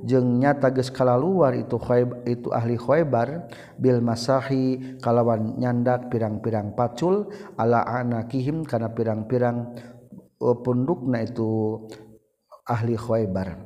jeung 0.07 0.39
nyata 0.39 0.71
geus 0.71 0.91
kalaluar 0.95 1.59
itu 1.59 1.75
khayb, 1.75 2.23
itu 2.27 2.49
ahli 2.55 2.79
khaybar 2.79 3.51
bil 3.79 3.99
masahi 3.99 4.99
kalawan 5.03 5.59
nyandak 5.59 6.07
pirang-pirang 6.11 6.75
pacul 6.79 7.31
ala 7.59 7.83
anakihim 7.83 8.63
kana 8.63 8.95
pirang-pirang 8.95 9.75
e, 10.39 10.49
pundukna 10.63 11.27
itu 11.27 11.83
ahli 12.71 12.95
khaybar. 12.95 13.59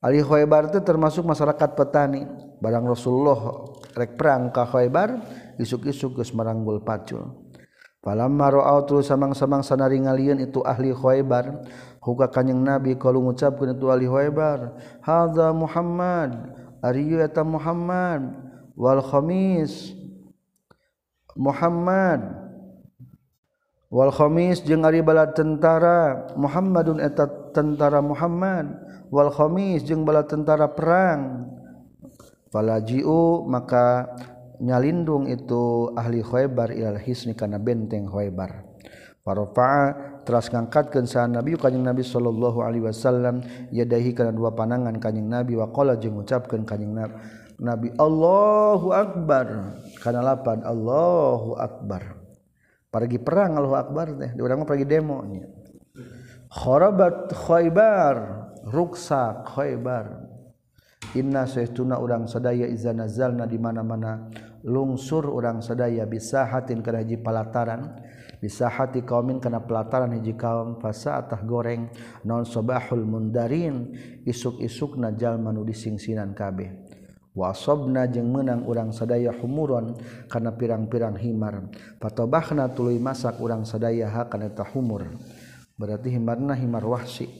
Ahli 0.00 0.20
khaybar 0.24 0.72
itu 0.72 0.80
termasuk 0.80 1.28
masyarakat 1.28 1.76
petani. 1.76 2.24
Barang 2.60 2.84
Rasulullah 2.84 3.64
rek 3.96 4.20
perang 4.20 4.52
ka 4.52 4.68
khaybar 4.68 5.20
isuk-isuk 5.56 6.20
geus 6.20 6.32
maranggul 6.36 6.84
pacul. 6.84 7.48
Palam 8.00 8.32
maro 8.32 8.64
terus 8.88 9.12
samang-samang 9.12 9.60
sanari 9.60 10.00
ngalieun 10.00 10.40
itu 10.40 10.64
ahli 10.64 10.88
khaybar 10.88 11.68
huka 12.00 12.26
kanyang 12.32 12.64
nabi 12.64 12.96
kalau 12.96 13.20
mengucapkan 13.20 13.76
itu 13.76 13.86
Ali 13.92 14.08
Huaybar 14.08 14.74
hadza 15.04 15.52
Muhammad 15.52 16.52
ariyu 16.80 17.20
eta 17.20 17.44
Muhammad 17.44 18.32
wal 18.74 19.04
khamis 19.04 19.92
Muhammad 21.36 22.24
wal 23.92 24.10
khamis 24.10 24.64
jeung 24.64 24.82
ari 24.82 25.04
bala 25.04 25.28
tentara 25.30 26.32
Muhammadun 26.34 26.98
eta 27.04 27.28
tentara 27.52 28.00
Muhammad 28.00 28.70
wal 29.10 29.28
khamis 29.34 29.82
jeung 29.82 30.06
bala 30.06 30.22
tentara 30.24 30.70
perang. 30.70 31.50
Falajiu 32.50 33.46
maka 33.46 34.10
nyalindung 34.58 35.30
itu 35.30 35.94
ahli 35.94 36.18
Khaybar 36.18 36.74
ilal 36.74 36.98
hisni 36.98 37.34
kana 37.34 37.62
benteng 37.62 38.10
Khaybar. 38.10 38.69
Farofa'a 39.20 40.22
teras 40.24 40.48
ngangkatkeun 40.48 41.04
sa 41.04 41.28
Nabi 41.28 41.56
kanjing 41.60 41.84
Nabi 41.84 42.00
sallallahu 42.00 42.64
alaihi 42.64 42.88
wasallam 42.88 43.44
yadahi 43.68 44.16
kana 44.16 44.32
dua 44.32 44.56
panangan 44.56 44.96
kanjing 44.96 45.28
Nabi 45.28 45.60
wa 45.60 45.68
qala 45.68 46.00
jeung 46.00 46.16
ngucapkeun 46.16 46.64
kanjing 46.64 46.96
Nabi 46.96 47.20
Nabi 47.60 47.92
Allahu 48.00 48.88
akbar. 48.96 49.76
Kana 50.00 50.24
lapan 50.24 50.64
Allahu 50.64 51.60
akbar. 51.60 52.16
Pergi 52.88 53.20
perang 53.20 53.60
Allahu 53.60 53.76
akbar 53.76 54.16
teh. 54.16 54.32
Diurang 54.32 54.64
pergi 54.64 54.88
demo 54.88 55.20
nya. 55.28 55.44
Kharabat 56.48 57.30
khaybar. 57.36 58.16
Ruksak 58.64 59.52
khaybar. 59.52 60.24
Inna 61.20 61.44
saytuna 61.44 62.00
urang 62.00 62.24
sadaya 62.24 62.64
iza 62.64 62.96
nazalna 62.96 63.44
di 63.44 63.60
mana-mana. 63.60 64.32
Lungsur 64.64 65.28
urang 65.28 65.60
sadaya 65.60 66.08
bisa 66.08 66.48
hatin 66.48 66.80
kana 66.80 67.04
hiji 67.04 67.20
palataran. 67.20 68.00
bisa 68.40 68.72
hati 68.72 69.04
kaumin 69.04 69.36
karena 69.36 69.60
pelataran 69.60 70.16
hiji 70.16 70.32
kaum 70.32 70.80
fasa 70.80 71.20
atah 71.20 71.44
goreng 71.44 71.92
non 72.24 72.48
sobahul 72.48 73.04
mundarin 73.04 73.92
isuk-isuk 74.24 74.96
najal 74.96 75.36
manu 75.36 75.60
disingsinan 75.62 76.32
kabeh. 76.32 76.72
Wasobna 77.30 78.10
jeung 78.10 78.34
menang 78.34 78.66
urang 78.66 78.90
sadaya 78.90 79.30
humuron 79.30 79.94
karena 80.26 80.50
pirang-pirang 80.50 81.14
himar 81.14 81.70
patobahna 82.02 82.66
tuluy 82.74 82.98
masak 82.98 83.38
urang 83.38 83.62
sadaya 83.62 84.10
ha 84.10 84.26
kana 84.26 84.50
eta 84.50 84.66
humur. 84.66 85.06
Berarti 85.78 86.10
himarna 86.10 86.58
himar 86.58 86.82
wahsi. 86.82 87.30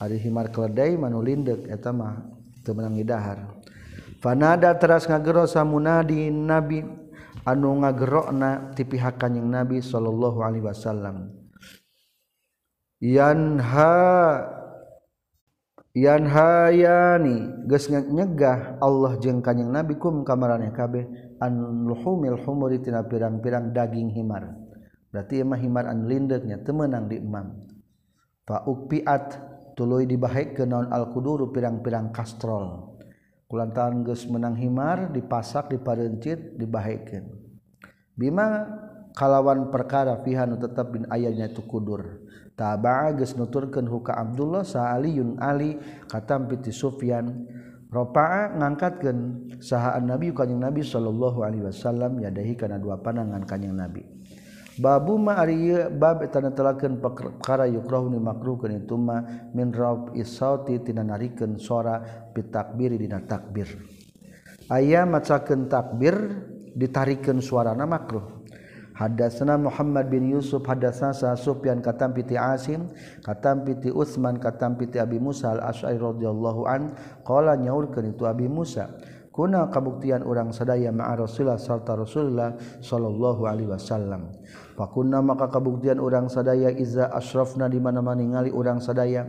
Ari 0.00 0.16
himar 0.16 0.48
keledai 0.48 0.96
manu 0.96 1.20
lindek 1.20 1.68
eta 1.68 1.92
mah 1.92 2.24
teu 2.64 2.72
meunang 2.72 2.96
dahar. 3.04 3.60
Fanada 4.22 4.70
teras 4.78 5.04
ngagero 5.04 5.44
samunadi 5.50 6.30
nabi. 6.30 7.01
anu 7.42 7.82
ngagerokna 7.82 8.74
ti 8.74 8.86
pihak 8.86 9.18
kanjing 9.18 9.50
Nabi 9.50 9.82
sallallahu 9.82 10.38
alaihi 10.42 10.64
wasallam. 10.66 11.30
Yanha 13.02 13.94
yanhayani 15.92 17.66
geus 17.68 17.90
nyegah 17.90 18.78
Allah 18.80 19.18
jeung 19.18 19.42
kanjing 19.42 19.68
Nabi 19.68 19.98
kum 19.98 20.22
kamaraneh 20.22 20.72
kabeh 20.72 21.36
an 21.42 21.84
luhumil 21.90 22.38
humuri 22.40 22.78
tina 22.78 23.02
pirang-pirang 23.04 23.74
daging 23.74 24.14
himar. 24.14 24.54
Berarti 25.12 25.44
emah 25.44 25.60
himar 25.60 25.90
an 25.90 26.08
lindeknya 26.08 26.62
temenang 26.64 27.10
di 27.10 27.20
imam. 27.20 27.68
Fa 28.48 28.64
ukpiat 28.64 29.52
tuluy 29.76 30.08
dibahek 30.08 30.56
ke 30.56 30.64
naon 30.64 30.88
al 30.88 31.12
kuduru 31.12 31.52
pirang-pirang 31.52 32.14
kastrol. 32.14 32.91
kulantaran 33.52 34.00
geus 34.00 34.24
menang 34.32 34.56
himar 34.56 35.12
dipasak 35.12 35.76
diparencit 35.76 36.56
dibahaikeun 36.56 37.28
bima 38.16 38.64
kalawan 39.12 39.68
perkara 39.68 40.16
fiha 40.20 40.48
nu 40.48 40.56
tetep 40.56 40.88
bin 40.92 41.04
ayahnya 41.12 41.52
itu 41.52 41.62
kudur. 41.64 42.24
Taba'a 42.52 43.16
geus 43.16 43.32
nuturkeun 43.36 43.88
huka 43.88 44.12
Abdullah 44.12 44.64
saaliun 44.64 45.40
Ali 45.40 45.76
katampi 46.08 46.60
ti 46.60 46.72
Sufyan. 46.72 47.48
Ropaa 47.92 48.56
ngangkatkeun 48.56 49.52
sahaan 49.60 50.08
Nabi 50.08 50.32
kanjing 50.32 50.56
Nabi 50.56 50.80
sallallahu 50.80 51.44
alaihi 51.44 51.68
wasallam 51.68 52.24
yadahi 52.24 52.56
kana 52.56 52.80
dua 52.80 52.96
panangan 52.96 53.44
kanjing 53.44 53.76
Nabi. 53.76 54.00
babu 54.78 55.20
ma 55.20 55.44
bab 55.92 56.24
telaken 56.30 57.02
perkara 57.02 57.68
yukrahu 57.68 58.08
makruh 58.16 58.56
ituma 58.70 59.50
min 59.52 59.72
raub 59.72 60.14
isauti 60.16 60.80
tina 60.80 61.04
narikeun 61.04 61.60
suara 61.60 62.00
pitakbiri 62.32 62.96
dina 62.96 63.20
takbir. 63.24 63.68
Aya 64.72 65.04
macakeun 65.04 65.68
takbir 65.68 66.14
ditarikeun 66.72 67.44
suarana 67.44 67.84
makruh. 67.84 68.40
Hadasna 68.92 69.56
Muhammad 69.56 70.12
bin 70.12 70.28
Yusuf 70.28 70.68
hadasna 70.68 71.16
sa 71.16 71.32
Sufyan 71.32 71.80
katam 71.80 72.12
piti 72.12 72.36
Asim 72.36 72.92
katam 73.24 73.64
piti 73.64 73.88
Utsman 73.88 74.36
katam 74.36 74.76
piti 74.76 75.00
Abi 75.00 75.16
Musa 75.16 75.56
al-Asy'ari 75.56 75.96
radhiyallahu 75.96 76.60
an 76.68 76.92
qala 77.24 77.56
nyaurkeun 77.56 78.12
itu 78.12 78.28
Abi 78.28 78.52
Musa 78.52 78.92
kuna 79.32 79.72
kabuktian 79.72 80.20
orang 80.28 80.52
sadaya 80.52 80.92
ma'a 80.92 81.16
Rasulullah 81.16 81.56
sarta 81.56 81.96
Rasulullah 81.96 82.52
sallallahu 82.84 83.48
alaihi 83.48 83.72
wasallam. 83.72 84.28
Fakunna 84.72 85.20
maka 85.20 85.52
kabuktian 85.52 86.00
urang 86.00 86.32
sadaya 86.32 86.72
Iza 86.72 87.12
asrafna 87.12 87.68
di 87.68 87.76
mana 87.76 88.00
mana 88.00 88.24
ningali 88.24 88.48
urang 88.48 88.80
sadaya. 88.80 89.28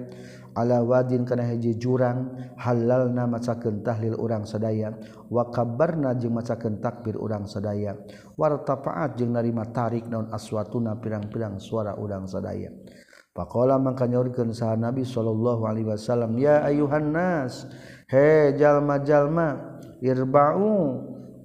Ala 0.54 0.86
wadin 0.86 1.26
kana 1.26 1.50
hiji 1.50 1.76
jurang 1.82 2.32
halalna 2.62 3.26
macakeun 3.26 3.84
tahlil 3.84 4.16
urang 4.16 4.46
sadaya. 4.48 4.94
Wa 5.28 5.50
kabarna 5.52 6.16
jeung 6.16 6.38
macakeun 6.38 6.80
takbir 6.80 7.20
urang 7.20 7.50
sadaya. 7.50 7.98
Wartafaat 8.40 9.20
jeung 9.20 9.34
narima 9.34 9.68
tarik 9.68 10.08
naon 10.08 10.30
aswatuna 10.32 10.96
pirang-pirang 11.02 11.60
suara 11.60 11.98
urang 11.98 12.30
sadaya. 12.30 12.70
Pakola 13.34 13.82
mangka 13.82 14.06
nyorikeun 14.06 14.54
saha 14.54 14.78
Nabi 14.78 15.02
sallallahu 15.02 15.66
alaihi 15.66 15.90
wasallam 15.90 16.38
ya 16.38 16.62
ayuhan 16.70 17.10
nas 17.10 17.66
he 18.06 18.54
jalma-jalma 18.54 19.82
irba'u 20.06 20.70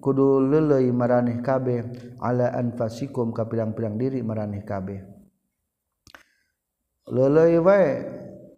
kudu 0.08 0.40
lelei 0.40 0.88
maraneh 0.88 1.44
kabeh 1.44 1.84
ala 2.24 2.56
anfasikum 2.56 3.28
ka 3.36 3.44
pirang-pirang 3.44 4.00
diri 4.00 4.24
maraneh 4.24 4.64
kabeh. 4.64 5.04
Lelei 7.12 7.60
wae 7.60 7.88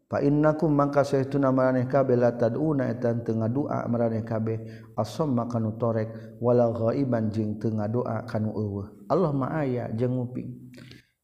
fa 0.07 0.23
innakum 0.23 0.71
mangka 0.71 1.03
saestuna 1.03 1.51
maraneh 1.51 1.91
kabeh 1.91 2.15
la 2.15 2.39
taduna 2.39 2.87
eta 2.87 3.11
teu 3.19 3.35
ngadua 3.35 3.83
maraneh 3.91 4.23
kabeh. 4.23 4.59
Asamma 4.95 5.51
kanu 5.51 5.75
torek 5.75 6.39
wala 6.39 6.71
ghaiban 6.71 7.35
jeung 7.35 7.59
teu 7.59 7.75
ngadua 7.75 8.31
kanu 8.31 8.55
eueuh. 8.55 9.11
Allah 9.11 9.35
ma 9.35 9.51
aya 9.51 9.91
jeung 9.91 10.23
nguping 10.23 10.71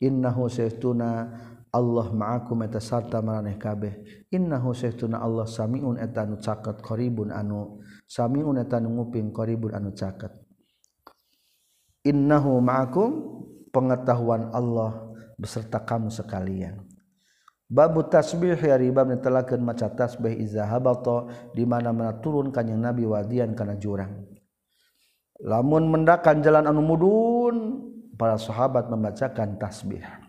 innahu 0.03 0.51
saestuna 0.51 1.31
Allah 1.71 2.09
ma'akum 2.11 2.67
eta 2.67 2.83
sarta 2.83 3.23
maraneh 3.23 3.55
kabeh. 3.63 4.27
Innahu 4.35 4.75
saestuna 4.75 5.23
Allah 5.23 5.47
samiun 5.47 6.03
eta 6.03 6.27
nu 6.27 6.43
caket 6.43 6.83
qaribun 6.83 7.31
anu 7.31 7.79
sami 8.07 8.41
unetan 8.41 8.87
nguping 8.87 9.35
koribun 9.35 9.75
anu 9.75 9.93
caket? 9.93 10.31
Innahu 12.07 12.63
ma'akum 12.63 13.11
pengetahuan 13.75 14.55
Allah 14.55 15.11
beserta 15.37 15.83
kamu 15.83 16.09
sekalian. 16.09 16.87
Babu 17.67 18.07
tasbih 18.07 18.55
ya 18.55 18.79
riba 18.79 19.03
menetelakan 19.03 19.59
maca 19.59 19.91
tasbih 19.91 20.39
izahabata 20.39 21.51
di 21.51 21.67
mana-mana 21.67 22.15
turun 22.23 22.55
kanjing 22.55 22.79
Nabi 22.79 23.03
wadian 23.11 23.59
kana 23.59 23.75
jurang. 23.75 24.23
Lamun 25.43 25.91
mendakan 25.91 26.47
jalan 26.47 26.71
anu 26.71 26.81
mudun 26.81 27.57
para 28.15 28.39
sahabat 28.39 28.87
membacakan 28.87 29.59
tasbih. 29.59 30.26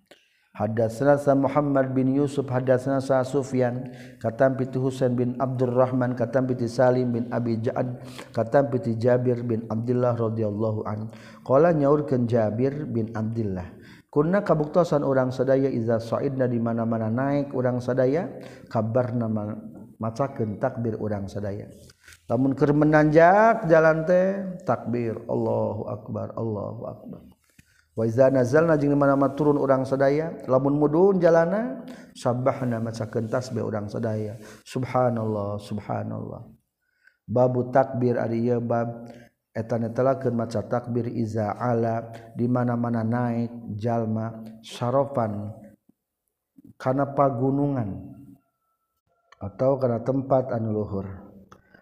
Hadatsana 0.57 1.21
sa 1.21 1.37
Muhammad 1.37 1.93
bin 1.93 2.17
Yusuf 2.17 2.49
hadatsana 2.49 2.97
sa 2.97 3.21
Sufyan 3.21 3.93
katam 4.17 4.57
piti 4.57 4.81
Husain 4.81 5.13
bin 5.13 5.37
Abdurrahman 5.37 6.17
katam 6.17 6.49
piti 6.49 6.65
Salim 6.65 7.13
bin 7.13 7.29
Abi 7.29 7.61
Ja'ad 7.61 8.01
katam 8.33 8.73
piti 8.73 8.97
Jabir 8.97 9.45
bin 9.45 9.69
Abdullah 9.69 10.17
radhiyallahu 10.17 10.81
an. 10.89 11.13
Qala 11.45 11.77
nyaurkeun 11.77 12.25
Jabir 12.25 12.89
bin 12.89 13.13
Abdullah 13.13 13.69
kunna 14.09 14.41
kabuktosan 14.41 15.05
urang 15.05 15.29
sadaya 15.29 15.69
iza 15.69 16.01
saidna 16.01 16.49
di 16.49 16.57
mana-mana 16.57 17.13
naik 17.13 17.53
urang 17.53 17.77
sadaya? 17.77 18.25
Kabar 18.65 19.13
nama 19.13 19.53
macakeun 20.01 20.57
takbir 20.57 20.97
urang 20.97 21.29
sadaya. 21.29 21.69
Lamun 22.25 22.57
keur 22.57 22.73
menanjak 22.73 23.69
jalan 23.69 24.09
teh 24.09 24.41
takbir 24.65 25.21
Allahu 25.29 25.85
akbar 25.85 26.33
Allahu 26.33 26.81
akbar. 26.89 27.36
wazalna 27.97 28.45
mana 28.93 29.33
turun 29.33 29.57
orang 29.57 29.81
sadaya 29.81 30.45
lamun 30.45 30.77
mudun 30.77 31.17
jalana 31.17 31.81
sabahna 32.13 32.77
maca 32.77 33.09
kentas 33.09 33.49
be 33.49 33.59
orang 33.59 33.89
sadaya. 33.89 34.37
Subhanallah 34.61 35.57
subhanallah. 35.57 36.45
Babu 37.25 37.73
takbir 37.73 38.21
ari 38.21 38.53
bab 38.61 39.09
etan 39.57 39.89
maca 40.37 40.61
takbir 40.69 41.09
iza 41.09 41.57
ala 41.57 42.13
di 42.37 42.45
mana-mana 42.45 43.01
naik 43.01 43.73
jalma 43.73 44.45
saropan 44.61 45.49
kana 46.77 47.09
pagunungan 47.17 48.13
atau 49.41 49.81
kana 49.81 50.05
tempat 50.05 50.53
anu 50.53 50.77
luhur. 50.77 51.09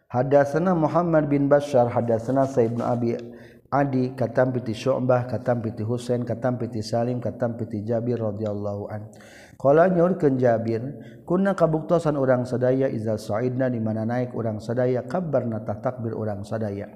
Hadasana 0.06 0.72
Muhammad 0.72 1.28
bin 1.28 1.52
Bashar 1.52 1.92
hadasana 1.92 2.48
Sa'ib 2.48 2.80
bin 2.80 2.84
Abi 2.86 3.20
Adi 3.76 4.16
katam 4.16 4.56
piti 4.56 4.72
Syu'bah 4.72 5.28
katam 5.28 5.60
piti 5.60 5.84
Husain 5.84 6.24
katam 6.24 6.56
piti 6.56 6.80
Salim 6.80 7.20
katam 7.20 7.60
piti 7.60 7.84
Jabir 7.84 8.24
radhiyallahu 8.24 8.84
an. 8.88 9.12
Qala 9.60 9.92
nyurkeun 9.92 10.40
Jabir 10.40 10.80
kunna 11.26 11.58
kabuktosan 11.58 12.16
orang 12.16 12.46
sadaya 12.46 12.88
iza 12.88 13.18
sa'idna 13.18 13.68
di 13.68 13.82
mana 13.82 14.06
naik 14.06 14.38
orang 14.38 14.62
sadaya 14.62 15.04
kabarna 15.04 15.66
tah 15.66 15.82
takbir 15.82 16.14
orang 16.14 16.46
sadaya. 16.46 16.88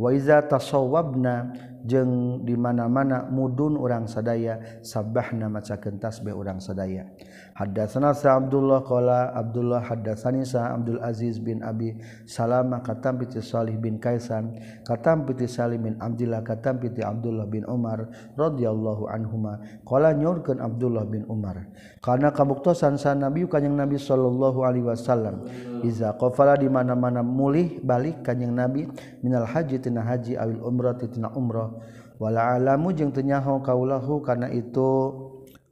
Wa 0.00 0.16
iza 0.16 0.40
tasawwabna 0.48 1.52
jeung 1.84 2.40
di 2.48 2.56
mana-mana 2.56 3.28
mudun 3.28 3.76
orang 3.76 4.08
sadaya 4.08 4.80
sabbahna 4.80 5.52
macakeun 5.52 6.00
tasbih 6.00 6.32
orang 6.32 6.56
sadaya. 6.56 7.04
Haddatsana 7.52 8.16
sa 8.16 8.40
Abdullah 8.40 8.80
qala 8.80 9.36
Abdullah 9.36 9.84
haddatsani 9.84 10.48
sa 10.48 10.72
Abdul 10.72 11.04
Aziz 11.04 11.36
bin 11.36 11.60
Abi 11.60 12.00
Salama 12.24 12.80
katam 12.80 13.20
piti 13.20 13.44
Salih 13.44 13.76
bin 13.76 14.00
Kaisan 14.00 14.56
katam 14.88 15.28
piti 15.28 15.44
Salim 15.44 15.84
bin 15.84 15.94
Abdullah 16.00 16.40
katam 16.40 16.80
piti 16.80 17.04
Abdullah 17.04 17.44
bin 17.44 17.68
Umar 17.68 18.08
radhiyallahu 18.40 19.04
anhuma. 19.04 19.60
Qala 19.84 20.16
nyorkeun 20.16 20.64
Abdullah 20.64 21.04
bin 21.04 21.28
Umar 21.28 21.68
kana 22.00 22.32
kabuktosan 22.32 22.96
sa 22.96 23.12
Nabi 23.12 23.44
kanya 23.44 23.68
kanjing 23.70 23.78
Nabi 23.78 23.96
sallallahu 24.02 24.58
alaihi 24.66 24.86
wasallam. 24.86 25.46
Iza 25.86 26.18
qafala 26.18 26.58
di 26.58 26.66
mana-mana 26.66 27.22
mulih 27.22 27.78
balik 27.86 28.26
kanjing 28.26 28.50
Nabi 28.50 28.90
minal 29.22 29.46
haji 29.46 29.78
tina 29.78 30.02
haji 30.02 30.34
awil 30.34 30.58
umrah 30.66 30.98
tina 30.98 31.30
umrah. 31.30 31.70
Wala 32.18 32.58
alamu 32.58 32.90
jeung 32.92 33.14
teu 33.14 33.22
nyaho 33.22 33.62
kaulahu 33.62 34.20
kana 34.20 34.50
itu 34.50 35.14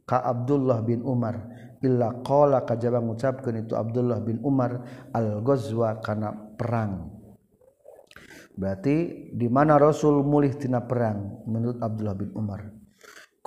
ka 0.07 0.23
Abdullah 0.23 0.81
bin 0.87 1.03
Umar. 1.03 1.51
Illa 1.83 2.11
qala 2.23 2.67
kajaba 2.67 2.99
ngucapkeun 3.03 3.67
itu 3.67 3.75
Abdullah 3.75 4.19
bin 4.23 4.43
Umar 4.43 4.83
al 5.15 5.43
ghazwa 5.43 5.99
kana 6.03 6.35
perang. 6.55 7.19
Berarti 8.59 9.31
di 9.31 9.47
mana 9.47 9.79
Rasul 9.79 10.27
mulih 10.27 10.51
tina 10.59 10.83
perang 10.83 11.47
menurut 11.47 11.79
Abdullah 11.79 12.19
bin 12.19 12.35
Umar 12.35 12.78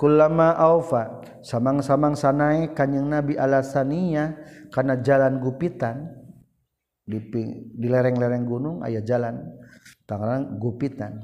Kulama 0.02 0.58
aufa 0.58 1.22
samang-samang 1.46 2.18
sanae 2.18 2.74
kanjeng 2.74 3.06
Nabi 3.06 3.38
alasania 3.38 4.34
karena 4.74 4.98
jalan 4.98 5.38
gupitan 5.38 6.10
di, 7.06 7.22
di 7.70 7.86
lereng-lereng 7.86 8.42
gunung 8.42 8.82
ayah 8.82 8.98
jalan 9.06 9.38
tangerang 10.02 10.58
gupitan. 10.58 11.22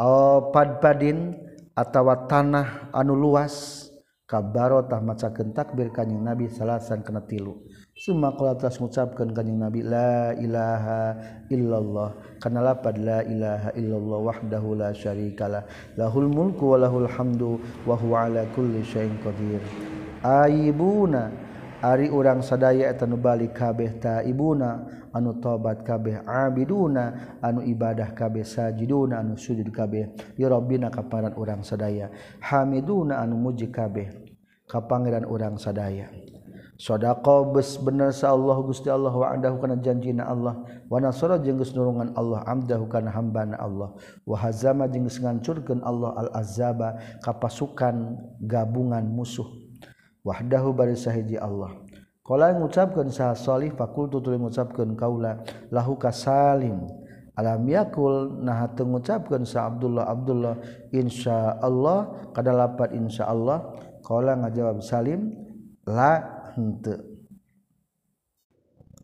Oh, 0.00 0.48
padpadin 0.48 1.36
atau 1.76 2.08
tanah 2.24 2.88
anu 2.96 3.12
luas 3.12 3.84
kabarotah 4.24 5.04
maca 5.04 5.28
kentak 5.36 5.76
bir 5.76 5.92
kanjeng 5.92 6.24
Nabi 6.24 6.48
salasan 6.48 7.04
kena 7.04 7.28
tilu. 7.28 7.68
Sumakala 7.98 8.54
telah 8.54 8.70
mengucapkan 8.78 9.34
kanjeng 9.34 9.58
Nabi 9.58 9.82
la 9.82 10.30
ilaha 10.38 11.18
illallah. 11.50 12.38
Kana 12.38 12.62
lapad 12.62 12.94
la 12.94 13.26
ilaha 13.26 13.74
illallah 13.74 14.18
wahdahu 14.22 14.78
la 14.78 14.94
syarikalah 14.94 15.66
lahul 15.98 16.30
mulku 16.30 16.78
wa 16.78 16.86
lahul 16.86 17.10
hamdu 17.10 17.58
wa 17.82 17.98
huwa 17.98 18.30
ala 18.30 18.46
kulli 18.54 18.86
syai'in 18.86 19.18
qadir. 19.18 19.58
Aibuna 20.22 21.34
ari 21.82 22.06
urang 22.06 22.38
sadaya 22.38 22.86
eta 22.86 23.02
nu 23.02 23.18
balik 23.18 23.58
kabeh 23.58 23.98
taibuna 23.98 24.86
anu 25.10 25.42
tobat 25.42 25.82
kabeh 25.82 26.22
abiduna 26.22 27.34
anu 27.42 27.66
ibadah 27.66 28.14
kabeh 28.14 28.46
sajiduna 28.46 29.18
anu 29.18 29.34
sujud 29.34 29.74
kabeh. 29.74 30.38
Ya 30.38 30.46
rabbina 30.46 30.86
kaparan 30.86 31.34
urang 31.34 31.66
sadaya. 31.66 32.14
Hamiduna 32.46 33.18
anu 33.18 33.34
muji 33.42 33.74
kabeh. 33.74 34.06
Ka 34.70 34.86
pangeran 34.86 35.26
urang 35.26 35.58
sadaya. 35.58 36.37
shodaqo 36.78 37.50
bes 37.50 37.74
bener 37.82 38.14
sa 38.14 38.30
Allah 38.32 38.56
Gusti 38.62 38.86
Allah 38.86 39.10
wa 39.10 39.26
andahu 39.28 39.58
kana 39.58 39.76
janjina 39.82 40.30
Allah. 40.30 40.62
Wa 40.86 41.02
nasara 41.02 41.36
jeung 41.42 41.58
geus 41.58 41.74
nurungan 41.74 42.14
Allah 42.14 42.46
amdahu 42.46 42.86
kana 42.86 43.10
hambana 43.10 43.58
Allah. 43.58 43.92
Wa 44.22 44.38
hazama 44.38 44.86
jeung 44.86 45.10
geus 45.10 45.18
ngancurkeun 45.18 45.82
Allah 45.82 46.14
al 46.14 46.30
azaba 46.38 46.96
ka 47.20 47.34
pasukan 47.34 48.16
gabungan 48.46 49.04
musuh. 49.04 49.50
Wahdahu 50.22 50.70
bari 50.72 50.94
sahiji 50.94 51.36
Allah. 51.36 51.74
Qala 52.22 52.52
ngucapkeun 52.54 53.08
saha 53.08 53.34
salih 53.34 53.72
fakultu 53.74 54.22
tuluy 54.22 54.38
ngucapkeun 54.38 54.94
kaula 54.94 55.42
lahu 55.74 55.98
ka 55.98 56.14
salim. 56.14 56.86
Alam 57.38 57.70
yakul 57.70 58.42
nah 58.42 58.66
teu 58.74 58.82
ngucapkeun 58.82 59.46
sa 59.46 59.70
Abdullah 59.70 60.10
Abdullah 60.10 60.58
insyaallah 60.90 62.30
kada 62.34 62.50
lapat 62.50 62.90
insyaallah 62.98 63.78
qala 64.02 64.34
ngajawab 64.42 64.82
salim 64.82 65.32
la 65.86 66.37
henteu 66.58 67.18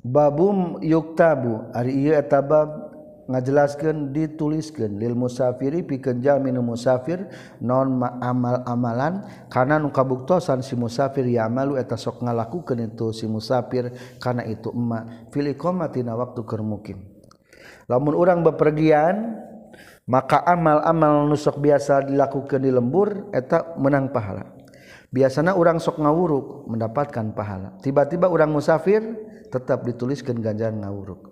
babum 0.05 0.79
yuktabu. 0.85 1.73
Ari 1.73 1.97
ieu 1.97 2.13
eta 2.13 2.45
bab 2.45 2.93
ngajelaskeun 3.25 4.13
dituliskeun. 4.13 5.01
Lil 5.01 5.17
musafiri 5.17 5.81
pikeun 5.81 6.21
jalmi 6.21 6.53
musafir 6.61 7.25
non 7.65 7.97
amal-amalan 8.21 9.25
kana 9.49 9.81
nu 9.81 9.89
kabuktosan 9.89 10.61
si 10.61 10.77
musafir 10.77 11.25
yamalu 11.25 11.81
eta 11.81 11.97
sok 11.97 12.21
ngalakukeun 12.21 12.93
itu 12.93 13.17
si 13.17 13.25
musafir 13.25 13.97
kana 14.21 14.45
itu 14.45 14.69
emma 14.69 15.25
fil 15.33 15.49
iqamatina 15.49 16.13
waktu 16.13 16.45
keur 16.45 16.61
mukim. 16.61 17.01
Lamun 17.89 18.13
urang 18.13 18.45
bepergian 18.45 19.41
maka 20.05 20.45
amal-amal 20.45 21.25
nusok 21.33 21.65
biasa 21.65 22.05
dilakukan 22.05 22.61
di 22.61 22.69
lembur 22.69 23.33
eta 23.33 23.73
menang 23.81 24.13
pahala. 24.13 24.54
biasanya 25.15 25.55
orang 25.55 25.79
sok 25.79 26.03
ngawuruk 26.03 26.67
mendapatkan 26.67 27.31
pahala. 27.31 27.79
Tiba-tiba 27.79 28.27
orang 28.27 28.51
musafir 28.51 28.99
tetap 29.47 29.87
dituliskan 29.87 30.43
ganjaran 30.43 30.83
ngawuruk. 30.83 31.31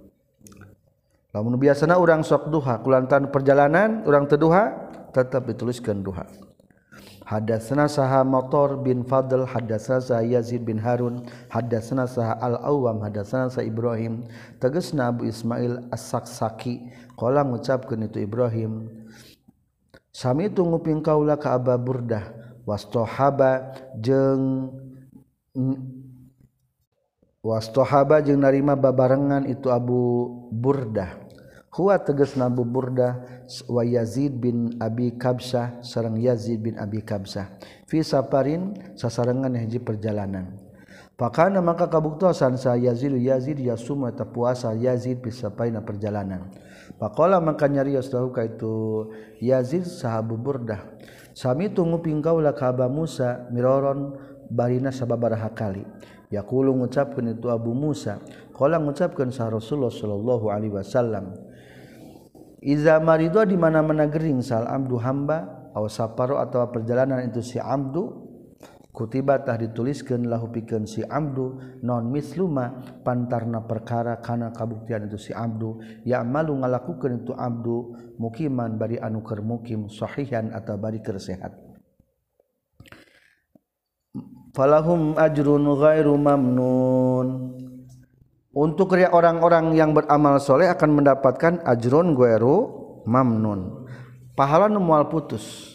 Lamun 1.34 1.58
biasanya 1.58 1.98
orang 1.98 2.22
sok 2.22 2.54
duha 2.54 2.78
kulantan 2.86 3.34
perjalanan 3.34 4.06
orang 4.06 4.30
teduha 4.30 4.70
tetap 5.10 5.50
dituliskan 5.50 5.98
duha. 6.06 6.28
Hadatsana 7.22 7.88
saha 7.88 8.20
Motor 8.22 8.84
bin 8.84 9.08
Fadl 9.08 9.48
hadatsana 9.48 10.04
saha 10.04 10.20
Yazid 10.20 10.68
bin 10.68 10.76
Harun 10.76 11.24
hadatsana 11.48 12.04
saha 12.04 12.36
Al-Awwam 12.36 13.00
hadatsana 13.00 13.48
saha 13.48 13.64
Ibrahim. 13.64 14.28
Tegasna 14.60 15.08
Abu 15.08 15.24
Ismail 15.24 15.88
As-Saksaki 15.88 16.92
qala 17.16 17.40
ngucapkeun 17.42 18.06
itu 18.06 18.20
Ibrahim. 18.20 18.92
Sami 20.12 20.52
tunggu 20.52 20.76
nguping 20.76 21.00
kaula 21.00 21.40
ka 21.40 21.56
Abu 21.56 21.72
Burdah. 21.80 22.51
wastohaba 22.62 23.74
jeung 23.98 24.70
wastohaba 27.42 28.22
jeung 28.22 28.40
narima 28.40 28.78
babarengan 28.78 29.46
itu 29.50 29.68
Abu 29.68 30.30
Burdah. 30.54 31.18
Huwa 31.72 31.96
tegas 31.96 32.36
Nabu 32.36 32.68
Burdah 32.68 33.24
wa 33.64 33.80
Yazid 33.80 34.36
bin 34.36 34.76
Abi 34.76 35.16
Kabsah 35.16 35.80
sareng 35.80 36.20
Yazid 36.20 36.60
bin 36.60 36.76
Abi 36.76 37.00
Kabsah 37.00 37.48
fi 37.88 38.04
safarin 38.04 38.76
sasarengan 38.92 39.56
hiji 39.56 39.80
perjalanan. 39.80 40.52
Pakana 41.16 41.64
maka 41.64 41.88
kabuktosan 41.88 42.60
sa 42.60 42.76
Yazid 42.76 43.16
Yazid 43.16 43.56
yasuma 43.56 44.12
ta 44.12 44.28
puasa 44.28 44.76
Yazid 44.76 45.24
fi 45.24 45.32
safaina 45.32 45.80
perjalanan. 45.80 46.52
Pakola 47.00 47.40
maka 47.40 47.64
nyarios 47.72 48.12
lahu 48.12 48.36
ka 48.36 48.44
itu 48.44 49.08
Yazid 49.40 49.88
sahabu 49.88 50.36
Burdah. 50.36 50.84
Sami 51.32 51.72
tunggu 51.72 52.04
pingkaulah 52.04 52.52
kaba 52.52 52.88
Musa 52.92 53.48
miroron 53.48 54.16
barina 54.52 54.92
sababaraha 54.92 55.52
kali. 55.56 55.84
Yakulu 56.32 56.72
ngucapkeun 56.76 57.36
itu 57.36 57.48
Abu 57.52 57.72
Musa. 57.76 58.20
Qala 58.52 58.80
ngucapkeun 58.80 59.32
sa 59.32 59.48
Rasulullah 59.48 59.92
sallallahu 59.92 60.46
alaihi 60.48 60.72
wasallam. 60.72 61.36
Iza 62.62 63.02
maridu 63.02 63.42
di 63.42 63.58
mana-mana 63.58 64.06
gering 64.06 64.38
sal 64.38 64.70
abdu 64.70 64.94
hamba 65.02 65.68
aw 65.74 65.82
safaro 65.90 66.38
atau 66.38 66.62
perjalanan 66.70 67.26
itu 67.26 67.42
si 67.42 67.58
abdu 67.58 68.21
kutibatah 68.92 69.56
dituliskeun 69.56 70.28
lahu 70.28 70.52
pikeun 70.52 70.84
si 70.84 71.00
amdu 71.00 71.56
non 71.80 72.12
misluma 72.12 72.84
pantarna 73.00 73.64
perkara 73.64 74.20
kana 74.20 74.52
kabuktian 74.52 75.08
itu 75.08 75.18
si 75.18 75.32
abdu. 75.32 75.80
Ya 76.04 76.20
malu 76.20 76.60
ngalakukeun 76.60 77.24
itu 77.24 77.32
abdu 77.32 77.96
mukiman 78.20 78.76
bari 78.76 79.00
anu 79.00 79.24
keur 79.24 79.40
mukim 79.40 79.88
sahihan 79.88 80.52
atau 80.52 80.76
bari 80.76 81.00
keur 81.00 81.16
sehat. 81.16 81.56
Falahum 84.52 85.16
ajrun 85.16 85.64
ghairu 85.80 86.12
mamnun. 86.20 87.28
Untuk 88.52 88.92
orang-orang 88.92 89.72
yang 89.72 89.96
beramal 89.96 90.36
soleh 90.36 90.68
akan 90.68 91.00
mendapatkan 91.00 91.64
ajrun 91.64 92.12
gueru 92.12 92.56
mamnun. 93.08 93.88
Pahala 94.36 94.68
mual 94.76 95.08
putus. 95.08 95.72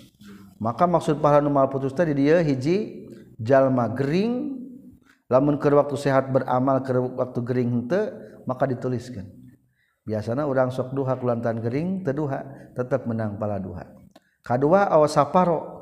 Maka 0.62 0.86
maksud 0.86 1.18
pahala 1.18 1.50
mual 1.50 1.74
putus 1.74 1.90
tadi 1.98 2.14
dia 2.14 2.38
hiji 2.46 3.07
jalma 3.38 3.94
Gering 3.94 4.58
lamun 5.28 5.62
ke 5.62 5.70
waktu 5.70 5.96
sehat 5.98 6.34
beramal 6.34 6.82
ke 6.82 6.94
waktu 6.94 7.40
Gering 7.46 7.70
hente 7.74 8.02
maka 8.50 8.66
dituliskan 8.66 9.28
biasanya 10.08 10.48
orang 10.48 10.72
sok 10.72 10.96
duha 10.96 11.20
kulantan 11.20 11.60
Gering 11.60 12.08
teduha 12.08 12.72
tetap 12.74 13.04
menang 13.04 13.36
pala 13.36 13.60
duha. 13.60 13.84
Kedua 14.40 14.88
awas 14.88 15.12
saparo. 15.12 15.76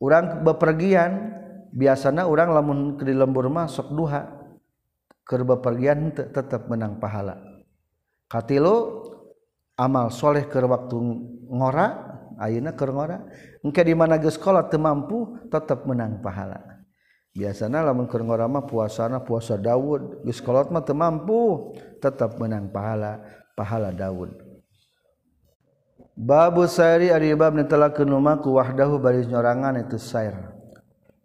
Orang 0.00 0.40
bepergian 0.40 1.36
biasanya 1.76 2.24
orang 2.24 2.56
lamun 2.56 2.78
ke 2.96 3.04
di 3.04 3.12
lembur 3.12 3.52
mah 3.52 3.68
sok 3.68 3.92
duha 3.92 4.24
ke 5.24 5.36
bepergian 5.44 6.16
tetap 6.16 6.68
menang 6.72 6.96
pahala. 6.96 7.36
Katilu 8.28 9.04
amal 9.76 10.08
soleh 10.08 10.48
ke 10.48 10.56
waktu 10.64 10.96
ngora 11.52 11.86
ayeuna 12.40 12.72
keur 12.72 12.96
ngora 12.96 13.20
engke 13.64 13.80
di 13.80 13.96
mana 13.96 14.20
geus 14.20 14.36
kolot 14.36 14.68
teu 14.68 14.76
mampu 14.76 15.40
tetep 15.48 15.88
menang 15.88 16.20
pahala. 16.20 16.60
Biasana 17.34 17.82
lamun 17.82 18.06
keur 18.06 18.22
ngorama 18.22 18.62
puasana 18.62 19.24
puasa 19.24 19.56
Daud 19.58 20.22
geus 20.22 20.38
kolot 20.44 20.70
mah 20.70 20.84
teu 20.84 20.94
mampu 20.94 21.72
tetep 21.98 22.36
menang 22.36 22.68
pahala 22.68 23.24
pahala 23.56 23.90
Daud. 23.90 24.36
Babu 26.14 26.62
sayri 26.70 27.10
ari 27.10 27.34
bab 27.34 27.58
netelakeun 27.58 28.06
lumaku 28.06 28.54
wahdahu 28.54 29.02
bari 29.02 29.26
nyorangan 29.26 29.82
itu 29.82 29.98
sair. 29.98 30.38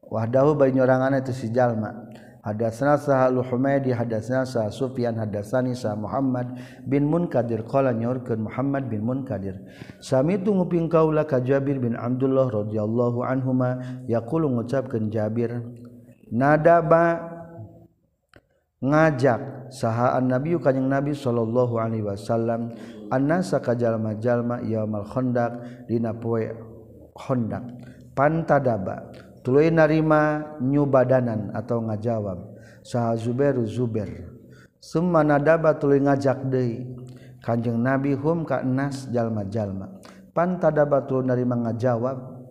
Wahdahu 0.10 0.58
bari 0.58 0.74
nyorangan 0.74 1.22
itu 1.22 1.30
si 1.30 1.54
jalma. 1.54 2.09
Hadatsana 2.50 2.98
Sahal 2.98 3.38
Humaydi 3.46 3.94
hadatsana 3.94 4.42
Sa 4.50 4.66
Sufyan 4.74 5.14
hadatsani 5.22 5.78
Sa 5.78 5.94
Muhammad 5.94 6.58
bin 6.90 7.06
Munkadir. 7.06 7.62
Qala 7.70 7.94
nyorkeun 7.94 8.50
Muhammad 8.50 8.90
bin 8.90 9.06
Munkadir 9.06 9.62
sami 10.02 10.42
tu 10.42 10.58
nguping 10.58 10.90
kaula 10.90 11.30
ka 11.30 11.38
Jabir 11.38 11.78
bin 11.78 11.94
Abdullah 11.94 12.50
radhiyallahu 12.50 13.22
anhuma. 13.22 14.02
Yaqulu 14.10 14.50
ngucapkeun 14.50 15.14
Jabir 15.14 15.62
nadaba 16.34 17.38
ngajak 18.80 19.70
sahaan 19.70 20.32
nabi 20.32 20.56
kanjing 20.56 20.88
nabi 20.88 21.12
sallallahu 21.12 21.76
alaihi 21.78 22.06
wasallam 22.08 22.72
annasa 23.12 23.60
ka 23.60 23.76
jalma-jalma 23.76 24.64
yaumal 24.64 25.04
khandaq 25.04 25.86
dina 25.86 26.16
poe 26.16 26.48
khandaq 27.12 27.64
pantadaba 28.16 29.12
tuluy 29.50 29.74
narima 29.74 30.46
nyubadanan 30.62 31.50
atau 31.58 31.82
ngajawab. 31.82 32.38
Saha 32.86 33.18
Zubairu 33.18 33.66
Zubair. 33.66 34.30
Summa 34.78 35.26
nadaba 35.26 35.74
tuluy 35.74 36.06
ngajak 36.06 36.46
deui. 36.54 36.86
Kanjeng 37.42 37.82
Nabi 37.82 38.14
hum 38.14 38.46
ka 38.46 38.62
enas 38.62 39.10
jalma-jalma. 39.10 39.90
Pantadaba 40.38 41.02
tuluy 41.10 41.26
narima 41.26 41.58
ngajawab. 41.66 42.46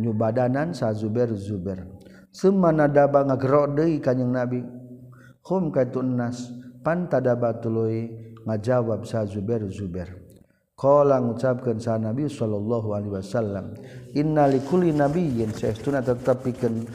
Nyubadanan 0.00 0.72
saha 0.72 0.96
Zubairu 0.96 1.36
Zubair. 1.36 1.84
Summa 2.32 2.72
nadaba 2.72 3.20
ngagero 3.20 3.76
deui 3.76 4.00
Kanjeng 4.00 4.32
Nabi. 4.32 4.64
Hum 5.44 5.68
ka 5.68 5.84
enas 5.84 6.56
pantadaba 6.80 7.60
tuluy 7.60 8.16
ngajawab 8.48 9.04
saha 9.04 9.28
Zubairu 9.28 9.68
Zubair. 9.68 10.29
Kala 10.80 11.20
ngucapkan 11.20 11.76
sa 11.76 12.00
Nabi 12.00 12.24
Sallallahu 12.24 12.96
Alaihi 12.96 13.12
Wasallam 13.12 13.76
Innalikulli 14.16 14.96
nabiyin 14.96 15.52
Sehtuna 15.52 16.00
tetap 16.00 16.40
bikin 16.40 16.88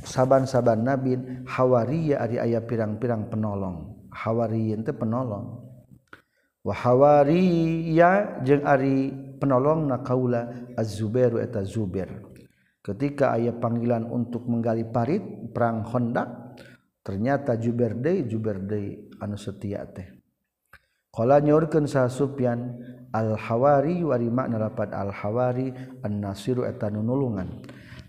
Saban-saban 0.00 0.80
nabi 0.80 1.20
Hawariya 1.44 2.24
ari 2.24 2.40
ayah 2.40 2.64
pirang-pirang 2.64 3.28
penolong. 3.28 4.08
Hawariyin 4.10 4.80
itu 4.82 4.96
penolong. 4.96 5.60
Wahawariya 6.64 8.40
jeng 8.42 8.64
ari 8.64 9.12
penolong 9.36 9.86
na 9.86 10.00
kaula 10.00 10.72
Az-Zubairu 10.74 11.38
eta 11.38 11.62
Zubair. 11.62 12.10
Ketika 12.80 13.36
ayah 13.36 13.54
panggilan 13.54 14.08
untuk 14.08 14.48
menggali 14.48 14.88
parit 14.88 15.22
Perang 15.52 15.84
Hondak 15.84 16.56
Ternyata 17.00 17.56
Jubair 17.56 17.96
Day 17.96 18.28
Jubair 18.28 18.60
Day 18.60 19.08
anu 19.24 19.40
setia 19.40 19.88
teh. 19.88 20.19
Kala 21.10 21.42
nyorkeun 21.42 21.90
sa 21.90 22.06
Sufyan 22.06 22.78
al-Hawari 23.10 24.06
wari 24.06 24.30
makna 24.30 24.62
lapat 24.62 24.94
al-Hawari 24.94 25.74
an-Nasiru 26.06 26.62
etanu 26.62 27.02
nulungan. 27.02 27.50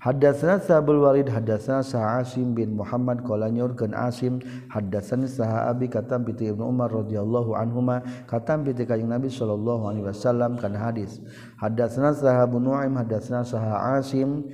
Hadatsana 0.02 0.58
Sabul 0.62 1.02
Walid 1.02 1.30
hadatsana 1.30 1.86
Sa'asim 1.86 2.58
bin 2.58 2.74
Muhammad 2.74 3.22
qala 3.22 3.54
nyorkeun 3.54 3.94
Asim 3.94 4.42
hadatsani 4.70 5.30
Sahabi 5.30 5.90
katam 5.90 6.26
bi 6.26 6.34
Ibnu 6.34 6.62
Umar 6.62 6.90
radhiyallahu 6.90 7.54
anhuma 7.54 8.02
katam 8.26 8.66
bi 8.66 8.74
kanjeng 8.74 9.10
Nabi 9.10 9.30
sallallahu 9.30 9.94
alaihi 9.94 10.06
wasallam 10.06 10.58
kana 10.62 10.78
hadis. 10.78 11.22
Hadatsana 11.58 12.18
Sahabu 12.18 12.58
Nu'aim 12.58 12.98
hadatsana 12.98 13.46
Saha 13.46 13.98
Asim 13.98 14.46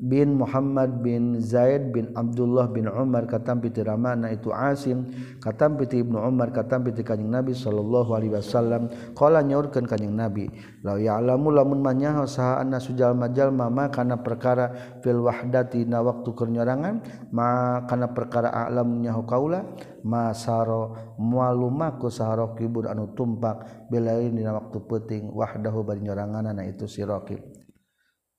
bin 0.00 0.40
Muhammad 0.40 1.02
bin 1.04 1.38
Zaid 1.38 1.94
bin 1.94 2.10
Abdullah 2.18 2.70
bin 2.70 2.90
Umar 2.90 3.30
katam 3.30 3.62
piti 3.62 3.80
ramana 3.80 4.30
itu 4.34 4.50
Asim 4.50 5.06
katam 5.38 5.78
piti 5.78 6.02
Ibnu 6.02 6.18
Umar 6.18 6.50
katam 6.50 6.82
piti 6.82 7.06
kanjing 7.06 7.30
Nabi 7.30 7.54
sallallahu 7.54 8.10
alaihi 8.10 8.34
wasallam. 8.34 8.90
Qala 9.14 9.44
nyaurkeun 9.46 9.86
kanjing 9.86 10.12
Nabi 10.12 10.50
la 10.82 10.98
ya'lamu 10.98 11.54
lamun 11.54 11.80
manyaho 11.80 12.26
saha 12.26 12.60
anna 12.60 12.82
sujal 12.82 13.14
majal 13.14 13.54
mama 13.54 13.88
kana 13.88 14.18
perkara 14.18 14.98
fil 15.00 15.22
wahdati 15.22 15.86
na 15.86 16.02
waktu 16.02 16.34
keunyorangan 16.34 17.28
ma 17.30 17.82
kana 17.86 18.10
perkara 18.10 18.50
a'lam 18.50 18.98
nyaho 18.98 19.22
kaula 19.22 19.62
masaro 20.04 21.16
mualumaku 21.16 22.12
saharokibun 22.12 22.90
anu 22.90 23.14
tumpak 23.16 23.88
belain 23.88 24.34
dina 24.34 24.52
waktu 24.52 24.78
penting 24.84 25.32
wahdahu 25.32 25.80
bari 25.86 26.04
nyoranganana 26.04 26.66
itu 26.68 26.84
si 26.84 27.00
Raqib 27.00 27.53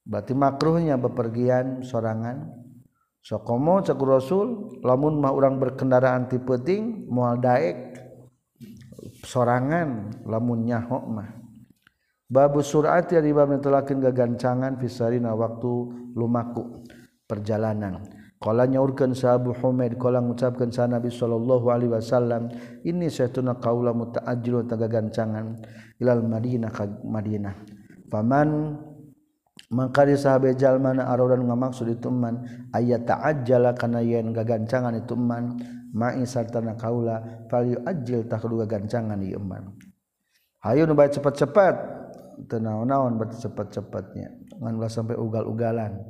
berarti 0.06 0.32
makruhnya 0.32 0.96
bepergian 0.96 1.82
sorangan. 1.82 2.64
Sokomo 3.26 3.82
cekur 3.82 4.14
rasul 4.14 4.78
lamun 4.86 5.18
mah 5.18 5.34
orang 5.34 5.58
berkendaraan 5.58 6.30
ti 6.30 6.38
peuting 6.38 7.10
moal 7.10 7.42
daek 7.42 7.98
sorangan 9.26 10.22
lamun 10.22 10.62
nyaho 10.62 11.02
mah. 11.10 11.30
Babu 12.26 12.62
surat 12.62 13.10
ya 13.10 13.18
ribab 13.18 13.50
netelakeun 13.50 13.98
gagancangan 14.02 14.78
fisarina 14.78 15.34
waktu 15.34 15.70
lumaku 16.14 16.86
perjalanan. 17.26 18.02
Kala 18.36 18.68
nyaurkeun 18.68 19.16
sahabu 19.16 19.56
Humaid 19.58 19.98
kala 19.98 20.22
ngucapkeun 20.22 20.70
sa 20.70 20.86
Nabi 20.86 21.08
sallallahu 21.08 21.66
alaihi 21.72 21.90
wasallam 21.90 22.52
ini 22.86 23.10
saytuna 23.10 23.58
qaula 23.58 23.90
mutaajjilun 23.90 24.70
tagagancangan 24.70 25.46
ilal 25.98 26.22
Madinah 26.22 26.70
ka 26.70 26.84
Madinah. 27.02 27.54
Faman 28.06 28.78
maka 29.66 30.06
sahabatjal 30.06 30.78
mana 30.78 31.10
arodan 31.10 31.42
ngamaksud 31.42 31.90
ituman 31.90 32.46
ayat 32.70 33.02
taajjala 33.02 33.74
kana 33.74 33.98
yen 33.98 34.30
gagancangan 34.30 34.94
ituman 34.94 35.58
ma'i 35.90 36.22
sartana 36.22 36.78
kaula 36.78 37.46
fal 37.50 37.66
yu'ajjil 37.66 38.30
tak 38.30 38.46
kedua 38.46 38.68
gancangan 38.70 39.18
ieu 39.18 39.42
man 39.42 39.74
hayu 40.66 40.86
nu 40.86 40.98
bae 40.98 41.06
cepat-cepat. 41.06 41.96
Teu 42.44 42.60
naon-naon 42.60 43.16
batu 43.16 43.40
cepat-cepatnya. 43.40 44.28
Ngan 44.60 44.76
ulah 44.76 44.92
sampai 44.92 45.16
ugal-ugalan. 45.16 46.04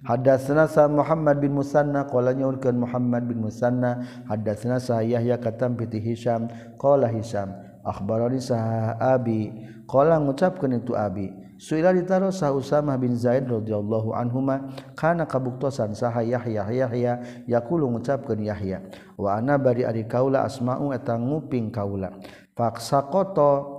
Hadatsna 0.00 0.64
sa 0.64 0.88
Muhammad 0.88 1.44
bin 1.44 1.52
Musanna 1.52 2.08
qala 2.08 2.32
nyaurkeun 2.32 2.80
Muhammad 2.80 3.28
bin 3.28 3.44
Musanna 3.44 4.00
hadatsna 4.24 4.80
sa 4.80 5.04
Yahya 5.04 5.36
katam 5.36 5.76
piti 5.76 6.00
Hisam 6.00 6.48
qala 6.80 7.12
Hisam 7.12 7.52
akhbarani 7.84 8.40
sa 8.40 8.56
Abi 8.96 9.52
qala 9.84 10.16
ngucapkeun 10.16 10.80
itu 10.80 10.96
Abi 10.96 11.28
Suila 11.60 11.92
ditaro 11.92 12.32
sah 12.32 12.56
Usamah 12.56 12.96
bin 12.96 13.12
Zaid 13.12 13.44
radhiyallahu 13.44 14.16
anhuma. 14.16 14.72
Kana 14.96 15.28
kabuktosan 15.28 15.92
saha 15.92 16.24
Yahya 16.24 16.64
Yahya 16.72 17.44
yaqulu 17.44 17.84
ngucapkeun 17.92 18.48
Yahya. 18.48 18.80
Wa 19.20 19.36
ana 19.36 19.60
bari 19.60 19.84
ari 19.84 20.08
kaula 20.08 20.48
asma'u 20.48 20.96
eta 20.96 21.20
nguping 21.20 21.68
kaula. 21.68 22.16
Faksaqata 22.56 23.76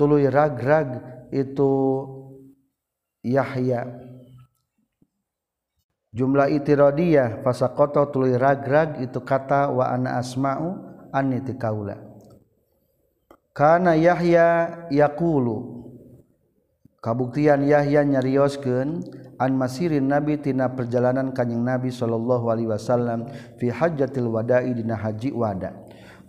tuluy 0.00 0.24
rag-rag 0.32 1.04
itu 1.28 1.68
Yahya. 3.28 3.84
Jumlah 6.16 6.48
itiradiyah 6.48 7.44
fasaqata 7.44 8.08
tuluy 8.08 8.40
rag-rag 8.40 9.04
itu 9.04 9.20
kata 9.20 9.68
wa 9.68 9.84
ana 9.84 10.16
asma'u 10.16 10.80
aniti 11.12 11.52
kaula. 11.60 12.00
Kana 13.52 14.00
Yahya 14.00 14.88
yaqulu 14.88 15.89
kabuktian 17.00 17.64
Yahya 17.64 18.04
nyarioskeun 18.04 19.00
an 19.40 19.50
masirin 19.56 20.04
nabi 20.04 20.36
tina 20.36 20.68
perjalanan 20.68 21.32
kanjing 21.32 21.64
nabi 21.64 21.88
sallallahu 21.88 22.52
alaihi 22.52 22.68
wasallam 22.68 23.24
fi 23.56 23.72
hajjatil 23.72 24.28
wada'i 24.28 24.76
dina 24.76 25.00
haji 25.00 25.32
wada. 25.32 25.72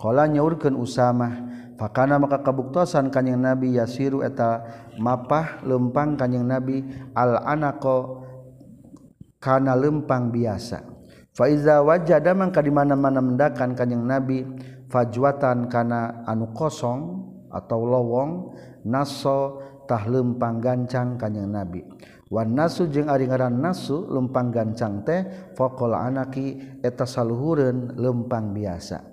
Qala 0.00 0.26
nyaurkeun 0.26 0.74
usamah 0.74 1.32
fakana 1.76 2.16
maka 2.16 2.40
kabuktosan 2.40 3.12
kanjing 3.12 3.38
nabi 3.38 3.76
yasiru 3.76 4.24
eta 4.24 4.64
mapah 4.96 5.60
lempang 5.62 6.16
kanjing 6.16 6.48
nabi 6.48 6.82
al 7.12 7.36
anaqo 7.44 8.24
kana 9.36 9.76
lempang 9.76 10.32
biasa. 10.32 10.88
Fa 11.32 11.48
iza 11.48 11.80
wajada 11.84 12.32
mangka 12.32 12.60
di 12.64 12.72
mana-mana 12.72 13.20
mendakan 13.20 13.76
kanjing 13.76 14.04
nabi 14.04 14.44
fajwatan 14.88 15.68
kana 15.68 16.24
anu 16.28 16.52
kosong 16.52 17.28
atau 17.52 17.84
lowong 17.84 18.30
naso 18.84 19.60
tah 19.88 20.04
lempang 20.08 20.62
gancang 20.62 21.18
kanyang 21.18 21.50
nabi. 21.50 21.80
Wan 22.32 22.56
nasu 22.56 22.88
jeung 22.88 23.12
ari 23.12 23.28
ngaran 23.28 23.60
nasu 23.60 24.08
lempang 24.08 24.48
gancang 24.48 25.04
teh 25.04 25.52
faqal 25.52 25.92
anaki 25.92 26.80
eta 26.80 27.04
saluhureun 27.04 28.00
lempang 28.00 28.56
biasa. 28.56 29.12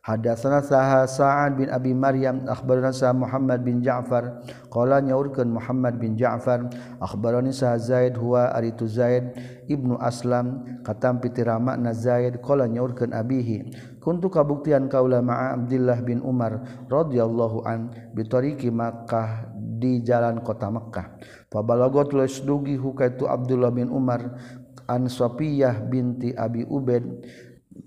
Hadatsana 0.00 0.64
Saha 0.64 1.04
Sa'ad 1.04 1.60
bin 1.60 1.68
Abi 1.68 1.92
Maryam 1.92 2.48
akhbarana 2.48 2.88
Sa 2.88 3.12
Muhammad 3.12 3.60
bin 3.60 3.84
Ja'far 3.84 4.40
qala 4.72 4.96
nyaurkeun 5.04 5.52
Muhammad 5.52 6.00
bin 6.00 6.16
Ja'far 6.16 6.72
akhbarani 7.04 7.52
Sa 7.52 7.76
Zaid 7.76 8.16
huwa 8.16 8.48
aritu 8.56 8.88
Zaid 8.88 9.36
ibnu 9.68 10.00
Aslam 10.00 10.80
katam 10.88 11.20
pitirama 11.20 11.76
na 11.76 11.92
Zaid 11.92 12.40
qala 12.40 12.64
nyaurkeun 12.64 13.12
abihi 13.12 13.76
kuntu 14.00 14.32
kabuktian 14.32 14.88
kaula 14.88 15.20
ma'a 15.20 15.60
Abdullah 15.60 16.00
bin 16.00 16.24
Umar 16.24 16.64
radhiyallahu 16.88 17.68
an 17.68 17.92
bi 18.16 18.24
tariqi 18.24 18.72
Makkah 18.72 19.49
di 19.80 20.04
jalan 20.04 20.44
kota 20.44 20.68
Mekkah. 20.68 21.16
Fabalagot 21.48 22.12
tulis 22.12 22.44
dugi 22.44 22.76
hukaitu 22.76 23.24
Abdullah 23.24 23.72
bin 23.72 23.88
Umar 23.88 24.36
an 24.84 25.08
Sofiyah 25.08 25.80
binti 25.88 26.36
Abi 26.36 26.68
Ubed 26.68 27.24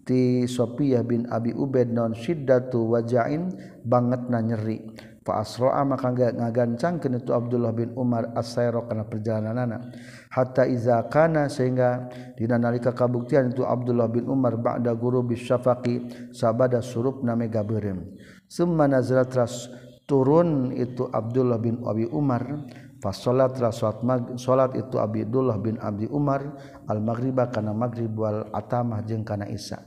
ti 0.01 0.49
Sofiyah 0.49 1.05
bin 1.05 1.29
Abi 1.29 1.53
Ubed 1.53 1.93
non 1.93 2.17
syiddatu 2.17 2.97
wajain 2.97 3.53
banget 3.85 4.25
na 4.33 4.41
nyeri. 4.41 4.79
Fa 5.23 5.39
asro'a 5.39 5.87
maka 5.87 6.11
ngagancangkeun 6.11 7.23
itu 7.23 7.31
Abdullah 7.31 7.71
bin 7.71 7.95
Umar 7.95 8.35
as-sayra 8.35 8.83
kana 8.83 9.07
perjalanan 9.07 9.95
hatta 10.27 10.67
iza 10.67 10.99
kana 11.07 11.47
sehingga 11.47 12.11
dina 12.35 12.59
nalika 12.59 12.91
kabuktian 12.91 13.55
itu 13.55 13.63
Abdullah 13.63 14.11
bin 14.11 14.27
Umar 14.27 14.59
ba'da 14.59 14.91
guru 14.91 15.23
bisyafaqi 15.23 16.27
sabada 16.35 16.83
surup 16.83 17.23
name 17.23 17.47
gaberem. 17.47 18.03
Summa 18.51 18.83
nazalat 18.83 19.31
ras 19.31 19.71
turun 20.03 20.73
itu 20.75 21.07
Abdullah 21.09 21.59
bin 21.59 21.79
Abi 21.83 22.07
Umar 22.11 22.67
pas 23.03 23.15
salat 23.15 23.55
salat 23.59 23.99
mag 24.03 24.35
salat 24.39 24.75
itu 24.79 24.95
Abdullah 24.95 25.59
bin 25.59 25.75
Abi 25.79 26.07
Umar 26.07 26.55
al 26.87 27.03
maghriba 27.03 27.51
kana 27.51 27.75
maghrib 27.75 28.15
wal 28.15 28.47
atamah 28.55 29.03
jeung 29.03 29.27
kana 29.27 29.47
isya. 29.51 29.79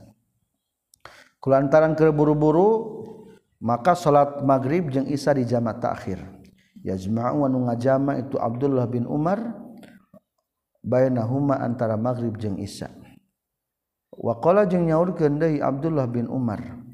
Kulantaran 1.41 1.97
keburu-buru 1.97 2.69
maka 3.61 3.97
salat 3.97 4.41
maghrib 4.45 4.89
jeung 4.93 5.09
isya 5.09 5.33
di 5.33 5.45
jama 5.45 5.73
takhir. 5.77 6.21
Yajma'u 6.85 7.43
anu 7.43 7.67
ngajama 7.67 8.21
itu 8.21 8.37
Abdullah 8.37 8.85
bin 8.85 9.09
Umar 9.09 9.41
bainahuma 10.85 11.59
antara 11.59 11.97
maghrib 11.97 12.37
jeung 12.37 12.61
isya. 12.61 12.93
Wa 14.13 14.37
qala 14.41 14.65
jeung 14.65 14.89
nyaurkeun 14.89 15.37
deui 15.37 15.61
Abdullah 15.61 16.09
bin 16.09 16.25
Umar 16.29 16.86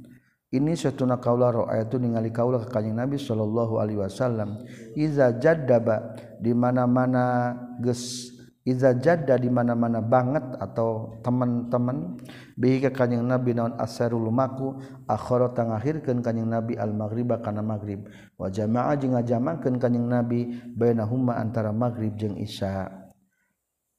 ini 0.53 0.77
setuna 0.77 1.17
kaula 1.17 1.49
ra'aitu 1.49 1.97
ningali 1.97 2.29
kaula 2.29 2.61
ka 2.61 2.77
kanjing 2.77 2.93
Nabi 2.93 3.17
sallallahu 3.17 3.81
alaihi 3.81 3.97
wasallam. 3.97 4.61
Iza 4.93 5.33
jaddaba 5.41 6.13
di 6.37 6.53
mana-mana 6.53 7.57
geus 7.81 8.29
iza 8.63 8.95
jadda 8.95 9.35
di 9.35 9.51
mana-mana 9.51 9.99
banget 9.99 10.55
atau 10.55 11.19
teman-teman 11.19 12.15
bihi 12.55 12.85
ka 12.87 12.93
kanjing 12.93 13.25
Nabi 13.25 13.57
naon 13.57 13.75
asarul 13.75 14.31
maku 14.31 14.79
akhara 15.09 15.51
tangakhirkeun 15.51 16.23
kanjing 16.23 16.47
Nabi 16.47 16.77
al 16.77 16.93
maghriba 16.93 17.41
kana 17.41 17.65
maghrib. 17.65 18.05
Wa 18.37 18.53
jamaa 18.53 18.93
jeung 18.95 19.17
ngajamakeun 19.17 19.81
kanjing 19.81 20.05
Nabi 20.05 20.53
bainahuma 20.77 21.41
antara 21.41 21.73
maghrib 21.73 22.13
jeung 22.13 22.37
isya. 22.37 22.87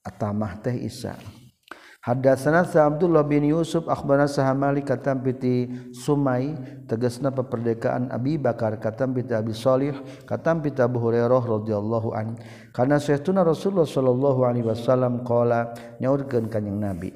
Atamah 0.07 0.61
teh 0.63 0.79
isya. 0.87 1.19
Hadatsana 2.05 2.69
sa 2.69 2.85
Abdullah 2.85 3.25
bin 3.25 3.49
Yusuf 3.49 3.89
akhbarana 3.89 4.29
sa 4.29 4.45
Malik 4.53 4.93
katam 4.93 5.25
piti 5.25 5.65
Sumai 5.89 6.53
tegasna 6.85 7.33
peperdekaan 7.33 8.13
Abi 8.13 8.37
Bakar 8.37 8.77
katam 8.77 9.17
piti 9.17 9.33
Abi 9.33 9.57
Shalih 9.57 10.05
katam 10.29 10.61
piti 10.61 10.85
Abu 10.85 11.01
Hurairah 11.01 11.41
radhiyallahu 11.41 12.13
an. 12.13 12.37
Kana 12.77 13.01
sayyiduna 13.01 13.41
Rasulullah 13.41 13.89
sallallahu 13.89 14.45
alaihi 14.45 14.69
wasallam 14.69 15.25
qala 15.25 15.73
nyaurkeun 15.97 16.45
kanjing 16.45 16.77
Nabi 16.77 17.09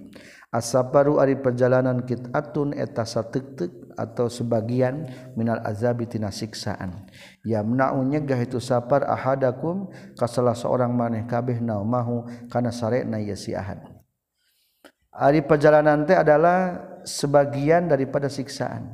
As-safaru 0.49 1.21
ari 1.21 1.37
perjalanan 1.37 2.01
kit'atun 2.09 2.73
eta 2.73 3.05
sateuk-teuk 3.05 3.93
atau 3.93 4.25
sebagian 4.25 5.05
minal 5.37 5.61
azabi 5.61 6.09
tina 6.09 6.33
siksaan. 6.33 7.05
Yamna'u 7.45 8.01
nyegah 8.09 8.41
itu 8.41 8.57
safar 8.57 9.05
ahadakum 9.05 9.93
ka 10.17 10.25
salah 10.25 10.57
seorang 10.57 10.89
maneh 10.89 11.29
kabeh 11.29 11.61
naumahu 11.61 12.25
kana 12.49 12.73
sarena 12.73 13.21
ya 13.21 13.37
si 13.37 13.53
ahad. 13.53 13.98
hari 15.13 15.43
perjalanan 15.43 16.05
teh 16.05 16.15
adalah 16.15 16.79
sebagian 17.03 17.89
daripada 17.89 18.29
siksaan. 18.29 18.93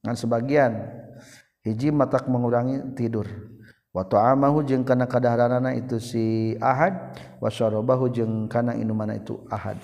Dengan 0.00 0.16
sebagian. 0.16 0.72
Hiji 1.66 1.90
matak 1.92 2.30
mengurangi 2.30 2.94
tidur. 2.96 3.26
Wa 3.92 4.06
ta'amahu 4.06 4.62
jeung 4.62 4.86
kana 4.86 5.10
kadaharanana 5.10 5.74
itu 5.74 5.98
si 5.98 6.54
ahad 6.62 7.18
wa 7.42 7.50
syarabahu 7.50 8.08
jeung 8.08 8.46
kana 8.46 8.78
inumana 8.78 9.18
itu 9.18 9.42
ahad. 9.50 9.76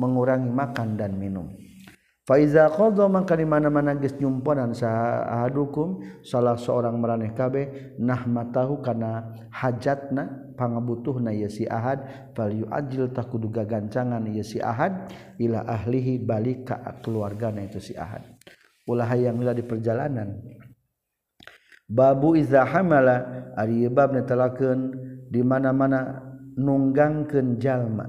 Mengurangi 0.00 0.48
makan 0.48 0.96
dan 0.96 1.12
minum. 1.14 1.52
Faiza 2.30 2.70
qadha 2.70 3.10
maka 3.10 3.34
di 3.34 3.42
mana-mana 3.42 3.90
geus 3.98 4.14
nyumponan 4.14 4.70
sahadukum 4.70 5.98
salah 6.22 6.54
seorang 6.54 6.94
maraneh 6.94 7.34
kabeh 7.34 7.98
nahmatahu 7.98 8.78
kana 8.86 9.34
hajatna 9.50 10.54
pangabutuhna 10.54 11.34
ya 11.34 11.50
si 11.50 11.66
ahad 11.66 12.30
fal 12.38 12.54
yu'ajil 12.54 13.10
takudu 13.10 13.50
gagancangan 13.50 14.22
ya 14.30 14.46
si 14.46 14.62
ahad 14.62 15.10
ila 15.42 15.66
ahlihi 15.66 16.22
balik 16.22 16.70
ka 16.70 16.78
keluargana 17.02 17.66
itu 17.66 17.82
si 17.82 17.98
ahad. 17.98 18.22
Ulah 18.86 19.10
hayang 19.10 19.42
di 19.50 19.66
perjalanan. 19.66 20.38
Babu 21.90 22.38
iza 22.38 22.62
hamala 22.62 23.50
ari 23.58 23.90
bab 23.90 24.14
netelakeun 24.14 24.94
di 25.26 25.42
mana-mana 25.42 26.22
nunggangkeun 26.54 27.58
jalma 27.58 28.06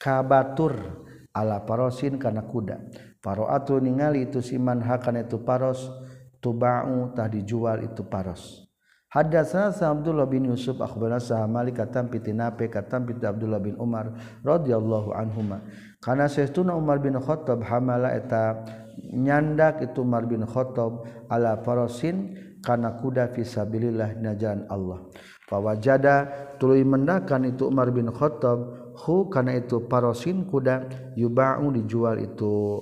kabatur 0.00 1.04
ala 1.36 1.60
parosin 1.68 2.16
kana 2.16 2.48
kuda. 2.48 2.80
Paroatu 3.26 3.82
ningali 3.82 4.30
itu 4.30 4.38
siman 4.38 4.78
hakan 4.78 5.26
itu 5.26 5.42
paros 5.42 5.90
tuba'u 6.38 7.10
tah 7.10 7.26
dijual 7.26 7.82
itu 7.82 8.06
paros. 8.06 8.70
Hadatsana 9.10 9.74
Abdullah 9.74 10.30
bin 10.30 10.46
Yusuf 10.46 10.78
akhbarana 10.78 11.18
sa 11.18 11.42
Malik 11.50 11.82
katam 11.82 12.06
piti 12.06 12.30
Nape 12.30 12.70
katam 12.70 13.02
piti 13.02 13.26
Abdullah 13.26 13.58
bin 13.58 13.74
Umar 13.82 14.14
radhiyallahu 14.46 15.10
anhuma. 15.10 15.66
Kana 15.98 16.30
saestuna 16.30 16.78
Umar 16.78 17.02
bin 17.02 17.18
Khattab 17.18 17.66
hamala 17.66 18.14
eta 18.14 18.62
nyandak 19.10 19.82
itu 19.82 20.06
Umar 20.06 20.22
bin 20.30 20.46
Khattab 20.46 21.26
ala 21.26 21.58
parosin 21.66 22.30
kana 22.62 22.94
kuda 23.02 23.34
fi 23.34 23.42
sabilillah 23.42 24.22
najan 24.22 24.70
Allah. 24.70 25.02
Fawajada 25.50 26.30
tuluy 26.62 26.86
mendakan 26.86 27.50
itu 27.50 27.74
Umar 27.74 27.90
bin 27.90 28.06
Khattab 28.14 28.94
hu 29.02 29.26
kana 29.34 29.58
itu 29.58 29.82
parosin 29.90 30.46
kuda 30.46 30.86
yuba'u 31.18 31.74
dijual 31.74 32.22
itu 32.22 32.78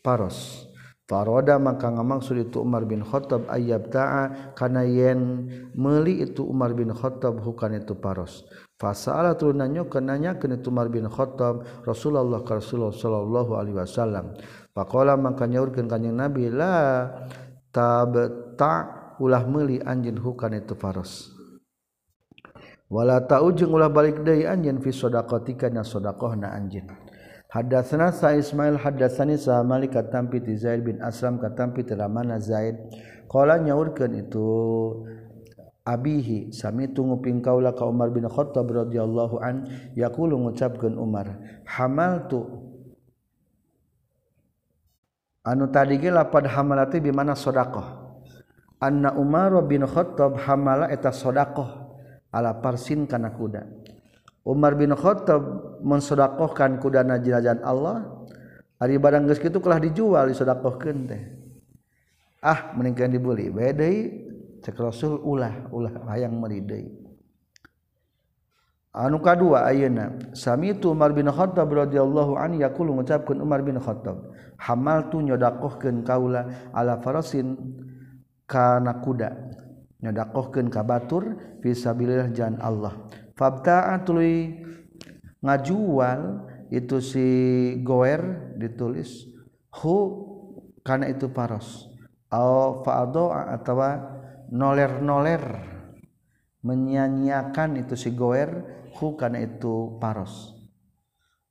paros 0.00 0.68
Faroda 1.08 1.56
maka 1.56 1.88
ngamaksud 1.88 2.36
itu 2.36 2.60
Umar 2.60 2.84
bin 2.84 3.00
Khattab 3.00 3.48
ayab 3.48 3.88
ta'a 3.88 4.52
kana 4.52 4.84
yen 4.84 5.48
meuli 5.72 6.20
itu 6.20 6.44
Umar 6.44 6.76
bin 6.76 6.92
Khattab 6.92 7.40
bukan 7.40 7.80
itu 7.80 7.96
paros. 7.96 8.44
Fasala 8.76 9.32
turunannya 9.32 9.88
kenanya 9.88 10.36
kena 10.36 10.60
itu 10.60 10.68
Umar 10.68 10.92
bin 10.92 11.08
Khattab 11.08 11.64
Rasulullah 11.88 12.44
ka 12.44 12.60
Rasulullah 12.60 12.92
sallallahu 12.92 13.56
alaihi 13.56 13.80
wasallam. 13.80 14.36
Faqala 14.76 15.16
maka 15.16 15.48
nyaurkeun 15.48 15.88
kanjing 15.88 16.12
Nabi 16.12 16.52
la 16.52 17.08
tabta 17.72 18.74
ulah 19.16 19.48
meuli 19.48 19.80
anjeun 19.80 20.20
hukan 20.20 20.60
itu 20.60 20.76
paros. 20.76 21.32
Wala 22.92 23.24
ta'ujung 23.24 23.72
ulah 23.72 23.88
balik 23.88 24.20
deui 24.28 24.44
anjeun 24.44 24.76
fi 24.84 24.92
sadaqatika 24.92 25.72
na 25.72 25.80
sadaqahna 25.80 26.52
anjeun. 26.52 27.07
Hadatsana 27.48 28.12
Sa 28.12 28.36
Ismail 28.36 28.76
hadatsani 28.76 29.40
Sa 29.40 29.64
Malik 29.64 29.96
katampi 29.96 30.44
ti 30.44 30.52
Zaid 30.60 30.84
bin 30.84 31.00
Aslam 31.00 31.40
katampi 31.40 31.80
ti 31.80 31.96
Ramana 31.96 32.36
Zaid. 32.36 32.76
Qala 33.24 33.56
nyaurkeun 33.56 34.12
itu 34.20 34.48
abihi 35.88 36.52
sami 36.52 36.92
tunguping 36.92 37.40
kaula 37.40 37.72
ka 37.72 37.88
Umar 37.88 38.12
bin 38.12 38.28
Khattab 38.28 38.68
radhiyallahu 38.68 39.40
an 39.40 39.64
yaqulu 39.96 40.36
ngucapkeun 40.36 41.00
Umar 41.00 41.40
hamal 41.64 42.28
tu 42.28 42.44
anu 45.48 45.72
tadi 45.72 45.96
ge 45.96 46.12
lapad 46.12 46.44
hamalati 46.52 47.00
bi 47.00 47.08
mana 47.08 47.32
sedekah? 47.32 48.12
Anna 48.76 49.16
Umar 49.16 49.56
bin 49.64 49.88
Khattab 49.88 50.36
hamala 50.44 50.92
eta 50.92 51.08
sedekah 51.08 51.88
ala 52.28 52.60
parsin 52.60 53.08
kana 53.08 53.32
kuda. 53.32 53.64
Umar 54.48 54.80
bin 54.80 54.96
Khattab 54.96 55.44
mensodakohkan 55.84 56.80
kuda 56.80 57.04
jenazah 57.20 57.60
Allah. 57.60 58.24
Hari 58.80 58.96
barang 58.96 59.28
geus 59.28 59.42
kitu 59.42 59.60
kalah 59.60 59.76
dijual 59.76 60.32
disodakohkeun 60.32 60.98
teh. 61.04 61.22
Ah 62.40 62.72
meningkan 62.72 63.12
dibeli. 63.12 63.52
Bae 63.52 63.76
deui 63.76 64.00
cek 64.64 64.72
Rasul 64.80 65.20
ulah 65.20 65.68
ulah 65.68 65.92
hayang 66.08 66.40
meuli 66.40 66.64
deui. 66.64 66.88
Anu 68.96 69.20
kadua 69.20 69.68
ayeuna 69.68 70.16
sami 70.32 70.72
tu 70.80 70.96
Umar 70.96 71.12
bin 71.12 71.28
Khattab 71.28 71.68
radhiyallahu 71.68 72.40
anhu 72.40 72.64
yaqulu 72.64 72.96
ngucapkeun 72.96 73.44
Umar 73.44 73.60
bin 73.60 73.76
Khattab. 73.76 74.32
Hamaltu 74.56 75.20
nyodakohkeun 75.20 76.08
kaula 76.08 76.72
ala 76.72 76.96
farasin 77.04 77.52
kana 78.48 79.04
kuda 79.04 79.28
nyodakohkeun 80.00 80.72
ka 80.72 80.80
batur 80.80 81.36
fi 81.60 81.76
jan 82.32 82.56
Allah 82.64 82.96
fabta'a 83.38 84.02
tuluy 84.02 84.66
ngajual 85.38 86.50
itu 86.74 86.98
si 86.98 87.28
goer 87.86 88.52
ditulis 88.58 89.30
hu 89.78 89.96
karena 90.82 91.08
itu 91.08 91.30
paros. 91.30 91.86
Au 92.28 92.84
fa'doa 92.84 93.56
atau 93.56 93.80
noler-noler 94.52 95.44
menyanyiakan 96.60 97.80
itu 97.80 97.94
si 97.96 98.12
goer 98.12 98.50
hu 98.98 99.16
karena 99.16 99.46
itu 99.46 99.96
paros. 99.96 100.58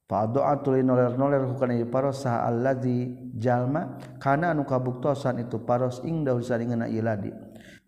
Fa'doa 0.06 0.62
tuluy 0.62 0.86
noler-noler 0.86 1.50
hu 1.50 1.58
karena 1.58 1.82
itu 1.82 1.90
paros. 1.90 2.22
Sah 2.22 2.46
alladzi 2.46 3.32
jalma 3.34 3.98
kana 4.22 4.54
anu 4.54 4.68
kabuktosan 4.68 5.42
itu 5.42 5.64
paros 5.66 6.06
ing 6.06 6.22
dahu 6.22 6.44
saringeuna 6.44 6.86
iladi 6.92 7.47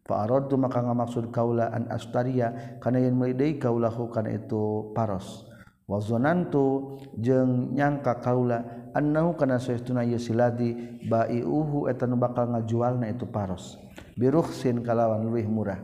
Faaradu 0.09 0.57
maka 0.57 0.81
ngamaksud 0.81 1.29
kaula 1.29 1.69
an 1.69 1.85
astaria 1.93 2.81
kana 2.81 2.97
yen 2.97 3.13
medeui 3.13 3.61
kaulahu 3.61 4.09
kana 4.09 4.33
itu 4.33 4.89
paros. 4.97 5.45
Wa 5.85 6.01
zanantu 6.01 6.97
jeung 7.13 7.77
nyangka 7.77 8.17
kaula 8.17 8.89
annahu 8.97 9.37
kana 9.37 9.61
saestuna 9.61 10.01
ieu 10.01 10.17
siladi 10.17 10.97
baiuhu 11.05 11.85
eta 11.93 12.09
nu 12.09 12.17
bakal 12.17 12.49
ngajualna 12.49 13.05
itu 13.05 13.29
paros. 13.29 13.77
Birukhsin 14.17 14.81
kalawan 14.81 15.29
leuwih 15.29 15.45
murah. 15.45 15.77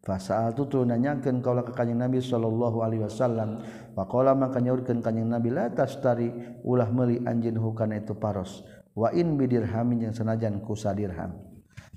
Fa 0.00 0.16
sa'altu 0.16 0.72
tu 0.72 0.80
nanyakeun 0.80 1.44
kaula 1.44 1.60
ka 1.60 1.76
Kanjeng 1.76 2.00
Nabi 2.00 2.22
sallallahu 2.24 2.80
alaihi 2.80 3.04
wasallam 3.04 3.60
faqala 3.92 4.32
maka 4.32 4.56
nyaurkeun 4.62 5.04
Kanjeng 5.04 5.28
Nabi 5.28 5.52
la 5.52 5.68
tastari 5.68 6.32
ulah 6.64 6.88
meuli 6.88 7.20
anjeun 7.28 7.60
hukana 7.60 8.00
itu 8.00 8.16
paros. 8.16 8.64
Wa 8.96 9.12
in 9.12 9.36
bidirhamin 9.36 10.08
yang 10.08 10.14
senajan 10.16 10.64
ku 10.64 10.72
sadirham. 10.72 11.45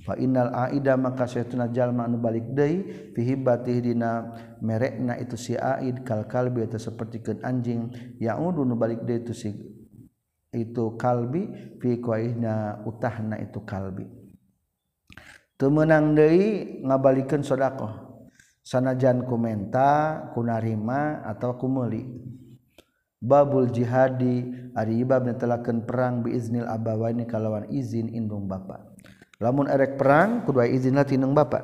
fa 0.09 0.17
innal 0.17 0.49
aida 0.57 0.97
maka 0.97 1.29
saytuna 1.29 1.69
jalma 1.69 2.09
anu 2.09 2.17
balik 2.17 2.49
deui 2.49 3.13
fi 3.13 3.21
hibati 3.21 3.77
dina 3.77 4.33
merekna 4.57 5.21
itu 5.21 5.37
si 5.37 5.53
aid 5.53 6.01
kal 6.01 6.25
kalbi 6.25 6.65
eta 6.65 6.81
sapertikeun 6.81 7.45
anjing 7.45 7.93
yaudu 8.17 8.65
nu 8.65 8.73
balik 8.73 9.05
deui 9.05 9.21
itu 9.21 9.37
si 9.37 9.53
itu 10.49 10.97
kalbi 10.97 11.77
fi 11.77 12.01
qaihna 12.01 12.81
utahna 12.89 13.37
itu 13.37 13.61
kalbi. 13.61 14.09
Teu 15.53 15.69
meunang 15.69 16.17
deui 16.17 16.81
ngabalikeun 16.81 17.45
sedekah 17.45 18.09
sanajan 18.65 19.29
ku 19.29 19.37
menta 19.37 20.25
ku 20.33 20.41
narima 20.41 21.21
atawa 21.21 21.53
babul 23.21 23.69
jihadi 23.69 24.49
ari 24.73 25.05
ibab 25.05 25.27
netelakeun 25.27 25.85
perang 25.85 26.25
biiznil 26.25 26.65
abawaini 26.65 27.27
kalawan 27.27 27.67
izin 27.69 28.09
indung 28.09 28.47
bapak 28.47 28.88
lamun 29.39 29.71
erek 29.71 29.95
perang 29.95 30.43
kudu 30.43 30.59
izin 30.67 30.99
latih 30.99 31.15
nang 31.15 31.31
bapak 31.31 31.63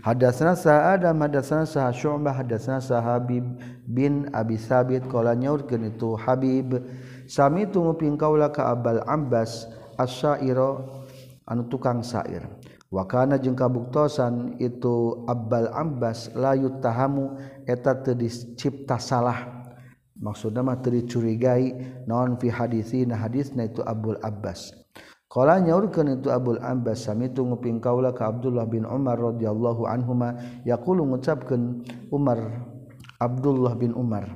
hadasna 0.00 0.56
sa 0.56 0.96
adam 0.96 1.20
hadasna 1.20 1.68
sa 1.68 1.92
syu'bah 1.92 2.32
hadasna 2.32 2.80
sa 2.80 3.04
habib 3.04 3.44
bin 3.84 4.32
abi 4.32 4.56
sabit 4.56 5.04
qala 5.12 5.36
nyaurkeun 5.36 5.92
itu 5.92 6.16
habib 6.16 6.80
sami 7.28 7.68
tu 7.68 7.84
nguping 7.84 8.16
kaula 8.16 8.48
ka 8.48 8.72
abal 8.72 9.04
abbas 9.04 9.68
asyaira 10.00 10.80
anu 11.44 11.68
tukang 11.68 12.00
syair 12.00 12.48
wa 12.94 13.04
kana 13.04 13.36
jeung 13.36 13.58
kabuktosan 13.58 14.56
itu 14.62 15.26
abbal 15.28 15.68
abbas 15.76 16.32
la 16.32 16.56
yutahamu 16.56 17.36
eta 17.66 17.98
teu 18.00 18.14
dicipta 18.14 19.02
salah. 19.02 19.66
Maksudna 20.14 20.62
mah 20.62 20.78
teu 20.78 20.94
dicurigai 20.94 21.74
naon 22.06 22.38
fi 22.38 22.46
hadisina 22.46 23.18
hadisna 23.18 23.66
itu 23.66 23.82
abul 23.82 24.14
abbas. 24.22 24.70
Kala 25.34 25.58
nyaurkeun 25.58 26.22
itu 26.22 26.30
Abdul 26.30 26.62
Abbas 26.62 27.10
samitu 27.10 27.42
nguping 27.42 27.82
kaula 27.82 28.14
ka 28.14 28.30
Abdullah 28.30 28.70
bin 28.70 28.86
Umar 28.86 29.18
radhiyallahu 29.18 29.82
anhuma. 29.82 30.38
Yaqulu 30.62 31.02
ngucapkeun 31.10 31.82
Umar 32.14 32.38
Abdullah 33.18 33.74
bin 33.74 33.90
Umar. 33.98 34.30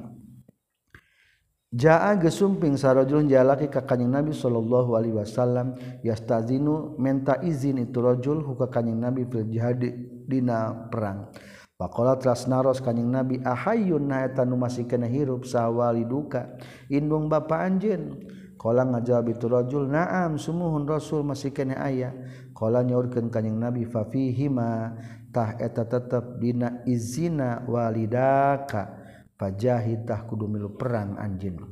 Jaa 1.70 2.18
gesumping 2.18 2.74
sarajulun 2.74 3.30
jalaki 3.30 3.70
ka 3.70 3.86
kanjing 3.86 4.10
Nabi 4.10 4.34
sallallahu 4.34 4.98
alaihi 4.98 5.14
wasallam 5.14 5.78
yastazinu 6.02 6.98
menta 6.98 7.38
izin 7.46 7.78
itu 7.78 8.02
rajul 8.02 8.42
huka 8.42 8.66
kanjing 8.66 8.98
Nabi 8.98 9.22
fil 9.30 9.46
jihad 9.46 9.78
dina 10.26 10.90
perang. 10.90 11.30
Pakola 11.78 12.18
teras 12.18 12.50
naros 12.50 12.82
kanyang 12.82 13.22
Nabi 13.22 13.38
ahayun 13.38 14.10
na 14.10 14.26
eta 14.26 14.42
nu 14.42 14.58
masih 14.58 14.90
kena 14.90 15.06
hirup 15.06 15.46
sawali 15.46 16.02
duka. 16.02 16.58
Indung 16.90 17.30
bapa 17.30 17.62
anjeun. 17.62 18.18
Kala 18.58 18.82
ngajawab 18.82 19.26
itu 19.30 19.46
rajul 19.46 19.86
na'am 19.86 20.34
sumuhun 20.34 20.82
rasul 20.82 21.22
masih 21.22 21.54
kene 21.54 21.78
aya. 21.78 22.10
Kala 22.50 22.82
nyaurkeun 22.82 23.30
ka 23.30 23.38
Nabi 23.38 23.86
fa 23.86 24.02
fihi 24.10 24.50
ma 24.50 24.98
tah 25.30 25.54
eta 25.62 25.86
tetep 25.86 26.42
dina 26.42 26.82
izina 26.82 27.62
walidaka 27.70 28.98
fajahitah 29.38 30.26
kudu 30.26 30.50
milu 30.50 30.74
perang 30.74 31.14
anjeun. 31.22 31.70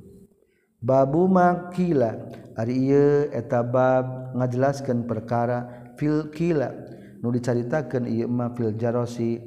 Babu 0.78 1.26
makila 1.26 2.14
ari 2.54 2.86
ieu 2.86 3.26
eta 3.34 3.66
bab 3.66 4.38
ngajelaskeun 4.38 5.10
perkara 5.10 5.90
fil 5.98 6.30
kila 6.30 6.70
nu 7.18 7.34
dicaritakeun 7.34 8.06
ieu 8.06 8.30
mah 8.30 8.54
fil 8.54 8.78
jarosi 8.78 9.42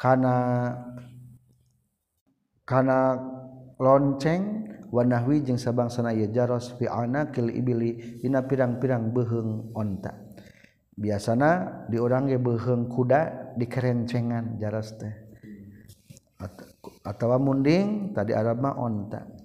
kana 0.00 0.72
kana 2.64 3.20
lonceng 3.76 4.69
Wanahwi 4.90 5.46
jeung 5.46 5.58
sabangsana 5.58 6.10
ye 6.10 6.26
jaros 6.34 6.74
fi 6.74 6.90
anakil 6.90 7.46
ibili 7.46 8.18
dina 8.18 8.42
pirang-pirang 8.42 9.14
beheng 9.14 9.70
onta. 9.70 10.18
Biasana 10.98 11.86
diurang 11.86 12.26
ge 12.26 12.42
beheng 12.42 12.90
kuda 12.90 13.54
dikerencengan 13.54 14.58
jaros 14.58 14.98
teh. 14.98 15.14
Atawa 17.06 17.38
munding 17.38 18.10
tadi 18.12 18.34
Arab 18.34 18.58
mah 18.58 18.74
onta. 18.76 19.39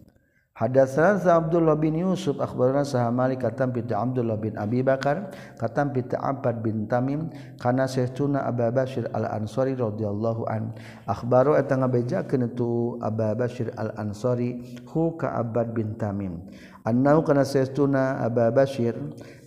Hadatsana 0.56 1.20
Abdullah 1.20 1.76
bin 1.76 2.00
Yusuf 2.00 2.40
akhbarana 2.40 2.88
Sa'ad 2.88 3.12
Malik 3.12 3.44
katam 3.44 3.76
pita 3.76 4.00
Abdullah 4.00 4.40
bin 4.40 4.56
Abi 4.56 4.80
Bakar 4.80 5.28
katam 5.60 5.92
pita 5.92 6.16
Abbad 6.16 6.64
bin 6.64 6.88
Tamim 6.88 7.28
kana 7.60 7.92
Syekhuna 7.92 8.48
Abu 8.48 8.64
Basir 8.72 9.04
Al-Ansari 9.12 9.76
radhiyallahu 9.76 10.48
an. 10.48 10.72
Akhbaru 11.12 11.60
eta 11.60 11.76
ngabejakeun 11.76 12.56
itu 12.56 12.96
Abu 13.04 13.36
Basir 13.36 13.76
Al-Ansari 13.76 14.80
hu 14.96 15.20
ka 15.20 15.36
Abbad 15.36 15.76
bin 15.76 16.00
Tamim. 16.00 16.40
Annahu 16.88 17.28
kana 17.28 17.44
Syekhuna 17.44 18.24
Abu 18.24 18.48
Basir 18.56 18.96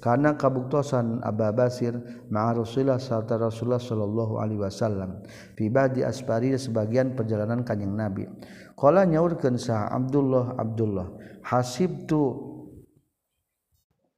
kana 0.05 0.37
kabuktosan 0.37 1.25
Abu 1.25 1.49
Basir 1.57 1.97
ma'a 2.29 2.53
Rasulullah 2.53 3.01
sarta 3.01 3.41
Rasulullah 3.41 3.81
sallallahu 3.81 4.45
alaihi 4.45 4.61
wasallam. 4.61 5.25
Fi 5.57 5.73
ba'di 5.73 6.05
asfari 6.05 6.53
sebagian 6.53 7.17
perjalanan 7.17 7.65
kanjing 7.65 7.97
Nabi. 7.97 8.29
Kala 8.79 9.03
nyaurkeun 9.03 9.59
sah 9.59 9.91
Abdullah 9.91 10.55
Abdullah. 10.55 11.07
Hasibtu. 11.43 12.47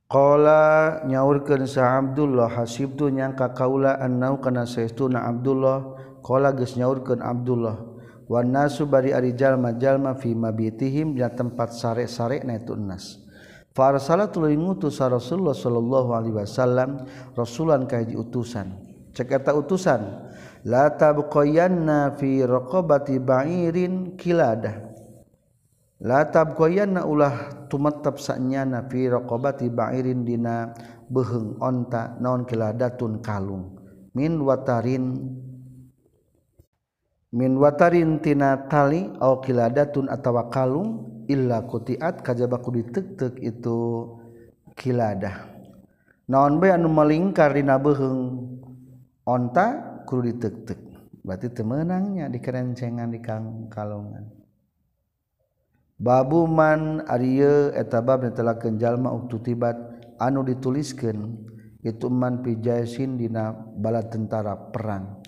Qala 0.04 1.00
nyaurkeun 1.08 1.64
sah 1.64 1.96
Abdullah 1.96 2.50
hasibtu 2.50 3.08
nyangka 3.08 3.56
kaula 3.56 3.96
annau 3.96 4.36
kana 4.36 4.68
saestuna 4.68 5.24
Abdullah. 5.24 5.96
Qala 6.20 6.52
geus 6.52 6.76
nyaurkeun 6.76 7.24
Abdullah. 7.24 7.88
Wan 8.30 8.52
nasu 8.54 8.86
bari 8.86 9.11
ari 9.11 9.34
jalma-jalma 9.34 10.14
fi 10.14 10.36
mabitihim 10.36 11.18
dina 11.18 11.34
tempat 11.34 11.74
sare-sare 11.74 12.46
na 12.46 12.62
itu 12.62 12.78
nas. 12.78 13.18
Farsala 13.74 14.30
tuluy 14.30 14.54
ngutus 14.54 15.02
Rasulullah 15.02 15.54
sallallahu 15.54 16.11
alaihi 16.14 16.36
wasallam 16.38 17.06
rasulan 17.34 17.90
ka 17.90 17.98
utusan. 18.02 18.76
Cek 19.14 19.34
eta 19.34 19.50
utusan. 19.54 20.30
la 20.64 20.92
tabqayanna 20.92 22.16
fi 22.20 22.44
raqabati 22.44 23.16
ba'irin 23.16 24.16
kiladah. 24.20 24.92
La 26.00 26.24
tabqayanna 26.28 27.04
ulah 27.04 27.68
tumetep 27.68 28.16
sanyana 28.20 28.88
fi 28.88 29.08
raqabati 29.08 29.68
ba'irin 29.68 30.24
dina 30.24 30.72
beheung 31.08 31.61
onta 31.61 32.16
naon 32.20 32.44
kiladatun 32.48 33.20
kalung. 33.20 33.76
Min 34.16 34.40
watarin 34.42 35.16
min 37.30 37.52
watarin 37.61 38.18
tina 38.18 38.66
tali 38.66 39.06
au 39.22 39.38
kiladatun 39.38 40.11
atawa 40.11 40.50
kalung 40.50 41.24
illa 41.30 41.62
kutiat 41.62 42.26
kajaba 42.26 42.58
ku 42.58 42.74
ditek-tek 42.74 43.38
itu 43.38 43.78
kiladah. 44.74 45.52
Naon 46.30 46.62
bae 46.62 46.74
anu 46.74 46.88
melingkar 46.90 47.54
dina 47.54 47.78
beheung 47.78 48.56
onta? 49.26 49.89
kudu 50.11 50.34
ditek-tek. 50.34 50.80
Berarti 51.22 51.54
temenangnya 51.54 52.26
di 52.26 52.42
kerencengan 52.42 53.14
di 53.14 53.22
kang 53.22 53.70
kalongan. 53.70 54.26
Babuman 56.00 57.04
Arye 57.06 57.76
etabab 57.76 58.24
bab 58.24 58.32
telah 58.32 58.56
kenjallma 58.56 59.12
waktu 59.12 59.36
tibat 59.52 59.76
anu 60.16 60.40
dituliskan 60.42 61.36
itu 61.84 62.08
man 62.08 62.40
pijaisin 62.40 63.20
dina 63.20 63.52
bala 63.52 64.00
tentara 64.08 64.56
perang. 64.56 65.20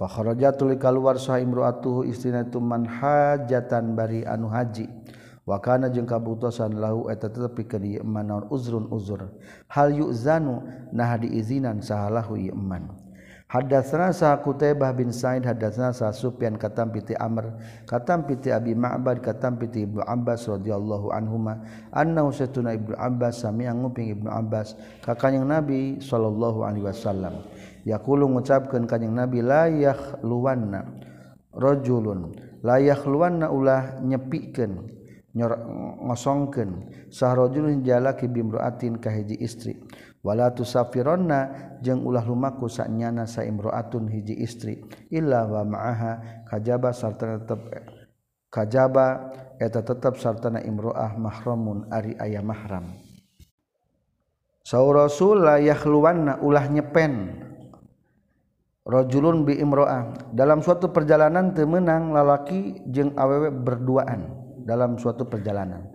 Fakhraja 0.00 0.56
tuli 0.56 0.80
keluar 0.80 1.20
sah 1.20 1.36
imruatuhu 1.42 2.08
istrina 2.08 2.46
itu 2.46 2.56
man 2.56 2.88
hajatan 2.88 3.92
bari 3.92 4.24
anu 4.24 4.48
haji. 4.48 4.88
Wa 5.44 5.60
kana 5.60 5.92
jeung 5.92 6.08
kabutusan 6.08 6.76
lahu 6.76 7.12
eta 7.12 7.28
tetep 7.28 7.56
pikeun 7.56 7.84
ieu 7.84 8.04
man 8.04 8.32
uzrun 8.48 8.88
uzur. 8.88 9.28
Hal 9.68 9.92
yuzanu 9.92 10.64
nah 10.92 11.20
diizinan 11.20 11.84
sahalahu 11.84 12.36
ieu 12.36 12.56
Hadatsana 13.48 14.12
sa 14.12 14.36
Qutaibah 14.44 14.92
bin 14.92 15.08
Sa'id 15.08 15.40
hadatsana 15.48 15.96
sa 15.96 16.12
Sufyan 16.12 16.60
katam 16.60 16.92
piti 16.92 17.16
Amr 17.16 17.56
katam 17.88 18.28
piti 18.28 18.52
Abi 18.52 18.76
Ma'bad 18.76 19.24
katam 19.24 19.56
piti 19.56 19.88
Ibnu 19.88 20.04
Abbas 20.04 20.44
radhiyallahu 20.52 21.08
anhuma 21.16 21.64
annahu 21.88 22.28
satuna 22.28 22.76
Ibnu 22.76 22.92
Abbas 22.92 23.48
sami'a 23.48 23.72
nguping 23.72 24.12
Ibnu 24.12 24.28
Abbas 24.28 24.76
ka 25.00 25.16
kanjing 25.16 25.48
Nabi 25.48 25.96
sallallahu 25.96 26.60
alaihi 26.60 26.92
wasallam. 26.92 27.40
Yaqulu 27.88 28.28
ngucapkeun 28.36 28.84
kanjing 28.84 29.16
Nabi 29.16 29.40
la 29.40 29.64
yakhluwanna 29.72 30.84
rajulun 31.56 32.36
la 32.60 32.76
yakhluwanna 32.84 33.48
ulah 33.48 33.96
nyepikeun 34.04 34.92
ngosongkeun 36.04 36.84
sahrojulun 37.08 37.80
jalaki 37.80 38.28
bimraatin 38.28 39.00
ka 39.00 39.08
hiji 39.08 39.40
istri. 39.40 39.80
wala 40.22 40.50
tusafironna 40.50 41.74
jeung 41.82 42.02
ulah 42.02 42.26
lumaku 42.26 42.66
saknyana 42.66 43.24
saimroatun 43.24 44.10
hiji 44.10 44.34
istri 44.42 44.82
illa 45.14 45.46
wa 45.46 45.62
ma'aha 45.62 46.44
kajaba 46.50 46.90
sarta 46.90 47.38
tetep 47.38 47.60
kajaba 48.48 49.30
eta 49.58 49.82
tetep 49.82 50.16
sartana 50.16 50.62
imroah 50.62 51.18
mahramun 51.18 51.86
ari 51.90 52.14
aya 52.16 52.40
mahram. 52.40 52.96
Saw 54.64 54.84
rasul 54.92 55.48
la 55.48 55.56
yakhluwanna 55.58 56.44
ulah 56.44 56.68
nyepen. 56.68 57.44
Rajulun 58.88 59.44
bi 59.44 59.56
imroah. 59.60 60.32
Dalam 60.32 60.64
suatu 60.64 60.92
perjalanan 60.92 61.52
temenang 61.52 62.12
lalaki 62.12 62.84
jeung 62.88 63.12
awewe 63.16 63.52
berduaan 63.52 64.28
dalam 64.64 64.96
suatu 65.00 65.24
perjalanan. 65.28 65.88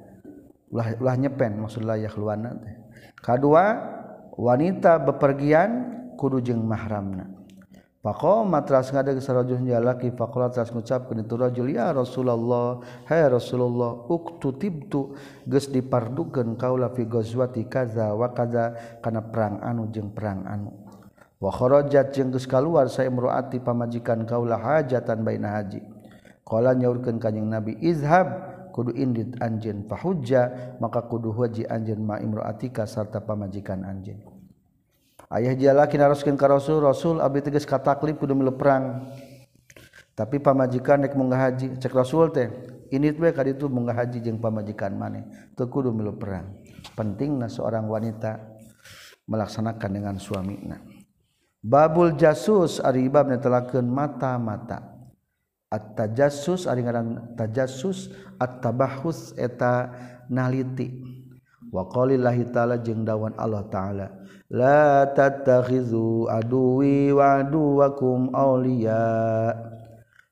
Ulah 0.73 0.93
ulah 0.97 1.15
nyepen 1.17 1.61
maksud 1.61 1.85
la 1.85 1.97
yakhluwanna 2.01 2.49
teh. 2.61 2.73
Kadua 3.21 3.77
wanita 4.37 5.01
bepergian 5.01 5.71
kudu 6.17 6.41
jeung 6.41 6.61
mahramna. 6.65 7.29
Pakom 8.03 8.51
matras 8.51 8.91
ngada 8.91 9.15
sarajun 9.15 9.63
jalaki 9.63 10.11
fakola 10.11 10.51
tras 10.51 10.75
ngucap 10.75 11.07
ke 11.07 11.15
itu 11.23 11.39
rajul 11.39 11.71
ya 11.71 11.95
Rasulullah 11.95 12.83
hai 13.07 13.23
Rasulullah 13.31 13.95
uktu 14.11 14.59
tibtu 14.59 15.15
geus 15.47 15.71
dipardukeun 15.71 16.59
kaula 16.59 16.91
fi 16.91 17.07
ghazwati 17.07 17.63
kaza 17.63 18.11
wa 18.11 18.27
kaza 18.35 18.75
kana 18.99 19.23
perang 19.23 19.63
anu 19.63 19.87
jeung 19.87 20.11
perang 20.11 20.43
anu. 20.43 20.75
Wa 21.39 21.47
kharajat 21.47 22.11
jeung 22.11 22.35
geus 22.35 22.43
kaluar 22.43 22.91
sa 22.91 23.07
imroati 23.07 23.63
pamajikan 23.63 24.27
kaulah 24.27 24.59
hajatan 24.59 25.23
baina 25.23 25.55
haji. 25.55 25.79
Qala 26.43 26.75
nyaurkeun 26.75 27.23
kanjing 27.23 27.47
nabi 27.47 27.79
izhab 27.79 28.52
kudu 28.73 28.97
indit 28.97 29.37
anjin 29.37 29.85
fahujja 29.85 30.75
maka 30.81 31.05
kudu 31.05 31.29
haji 31.29 31.69
anjin 31.69 32.01
ma 32.01 32.17
imroatika 32.17 32.89
sarta 32.89 33.21
pamajikan 33.21 33.85
anjin 33.85 34.17
ayah 35.29 35.53
jala 35.53 35.85
kina 35.85 36.09
raskin 36.09 36.33
ka 36.33 36.49
rasul 36.49 36.81
rasul 36.81 37.21
abdi 37.21 37.45
tegas 37.45 37.69
kataklip 37.69 38.17
kudu 38.17 38.33
milu 38.33 38.57
perang 38.57 39.13
tapi 40.13 40.37
pamajikan 40.37 41.01
nek 41.01 41.17
munggah 41.17 41.49
haji. 41.49 41.77
Cek 41.81 41.93
rasul 41.93 42.29
teh 42.29 42.49
ini 42.93 43.09
tuh 43.09 43.33
kali 43.33 43.57
itu 43.57 43.65
munggah 43.65 43.97
haji 43.97 44.21
jeung 44.21 44.37
pamajikan 44.37 44.93
maneh 44.93 45.25
teu 45.57 45.65
kudu 45.65 45.89
milu 45.89 46.13
perang 46.13 46.53
pentingna 46.93 47.49
seorang 47.49 47.89
wanita 47.89 48.37
melaksanakan 49.25 49.89
dengan 49.89 50.15
suaminya. 50.21 50.77
Babul 51.63 52.13
jasus 52.19 52.77
ari 52.83 53.07
ibabna 53.07 53.39
netelakeun 53.39 53.87
mata-mata. 53.87 54.92
tajasus 55.79 56.69
aringaran 56.69 57.37
tajasus 57.37 58.13
at-tabahus 58.37 59.33
eta 59.37 59.93
naliti. 60.29 61.13
Wa 61.73 61.89
qalillahi 61.89 62.53
ta'ala 62.53 62.77
jeung 62.85 63.01
dawan 63.01 63.33
Allah 63.33 63.65
ta'ala 63.65 64.07
la 64.53 65.09
tattakhizu 65.09 66.29
aduwi 66.29 67.09
wa 67.09 67.41
aduwakum 67.41 68.29
awliya. 68.29 69.01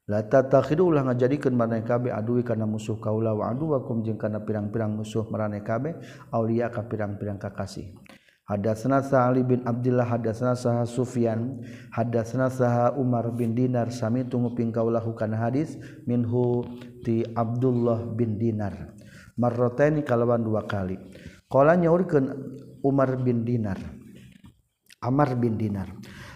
La 0.05 0.21
tattakhidu 0.27 0.91
ulah 0.91 1.07
ngajadikeun 1.07 1.57
maraneh 1.57 1.81
kabeh 1.81 2.13
aduwi 2.13 2.45
kana 2.45 2.69
musuh 2.69 3.01
kaula 3.01 3.33
wa 3.33 3.49
aduwakum. 3.49 4.05
Jeung 4.05 4.21
kana 4.21 4.45
pirang-pirang 4.45 4.93
musuh 4.93 5.25
maraneh 5.33 5.65
kabeh 5.65 5.97
awliya 6.29 6.69
ka 6.69 6.85
pirang-pirang 6.85 7.41
kakasih. 7.41 7.89
Hadatsana 8.51 8.99
Ali 8.99 9.47
bin 9.47 9.63
Abdullah 9.63 10.03
hadatsana 10.03 10.59
saha 10.59 10.83
Sufyan 10.83 11.63
hadatsana 11.87 12.51
saha 12.51 12.91
Umar 12.99 13.31
bin 13.31 13.55
Dinar 13.55 13.87
sami 13.95 14.27
tunguping 14.27 14.75
kaulahu 14.75 15.15
kana 15.15 15.39
hadis 15.39 15.79
minhu 16.03 16.67
ti 16.99 17.23
Abdullah 17.31 18.11
bin 18.11 18.35
Dinar. 18.35 18.91
Marrataini 19.39 20.03
kalawan 20.03 20.43
dua 20.43 20.67
kali. 20.67 20.99
Qala 21.47 21.79
nyaurkeun 21.79 22.27
Umar 22.83 23.15
bin 23.23 23.47
Dinar. 23.47 23.79
Amar 24.99 25.31
bin 25.39 25.55
Dinar. 25.55 25.87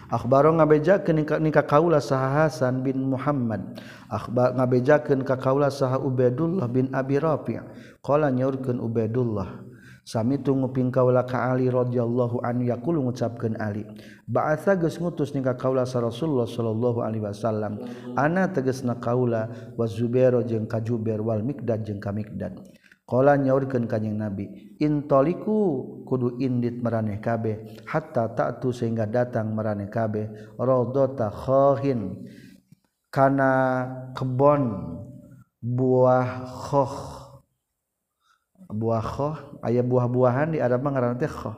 Akhbaro 0.08 0.56
ngabejakeun 0.56 1.20
ka 1.52 1.68
kaula 1.68 2.00
saha 2.00 2.48
Hasan 2.48 2.80
bin 2.80 3.12
Muhammad. 3.12 3.76
Akhbar 4.08 4.56
ngabejakeun 4.56 5.20
ka 5.20 5.36
kaula 5.36 5.68
saha 5.68 6.00
Ubaidullah 6.00 6.64
bin 6.72 6.88
Abi 6.96 7.20
Rafi' 7.20 7.60
qala 8.00 8.32
nyaurkeun 8.32 8.80
Ubaidullah 8.80 9.75
Sami 10.06 10.38
tunguping 10.38 10.94
kaula 10.94 11.26
ka 11.26 11.50
Ali 11.50 11.66
radhiyallahu 11.66 12.38
anhu 12.46 12.70
yaqulu 12.70 13.10
ngucapkeun 13.10 13.58
Ali. 13.58 13.82
Ba'atsa 14.30 14.78
geus 14.78 15.02
ngutus 15.02 15.34
ning 15.34 15.42
ka 15.42 15.58
kaula 15.58 15.82
sa 15.82 15.98
Rasulullah 15.98 16.46
sallallahu 16.46 17.02
alaihi 17.02 17.26
wasallam. 17.26 17.82
Ana 18.14 18.46
tegasna 18.46 19.02
kaula 19.02 19.50
wa 19.74 19.82
Zubair 19.90 20.38
jeung 20.46 20.70
ka 20.70 20.78
Jubair 20.78 21.18
wal 21.18 21.42
Mikdad 21.42 21.82
jeung 21.82 21.98
ka 21.98 22.14
Mikdad 22.14 22.54
Qala 23.06 23.38
nyaurkeun 23.38 23.86
ka 23.86 24.02
Kanjeng 24.02 24.18
Nabi, 24.18 24.74
intoliku 24.82 26.02
kudu 26.02 26.42
indit 26.42 26.82
maraneh 26.82 27.22
kabeh 27.22 27.86
hatta 27.86 28.34
ta'tu 28.34 28.74
sehingga 28.74 29.06
datang 29.06 29.54
maraneh 29.54 29.86
kabeh 29.86 30.58
radata 30.58 31.30
khahin 31.30 32.26
kana 33.14 33.86
kebon 34.10 34.90
buah 35.62 36.50
khokh 36.66 37.25
buahkhoh 38.66 39.62
buahkhoh 39.62 39.66
ayah 39.66 39.84
buah-buahan 39.86 40.48
di 40.54 40.58
Arab 40.58 40.82
ngaran 40.86 41.18
teh 41.18 41.30
khoh 41.30 41.54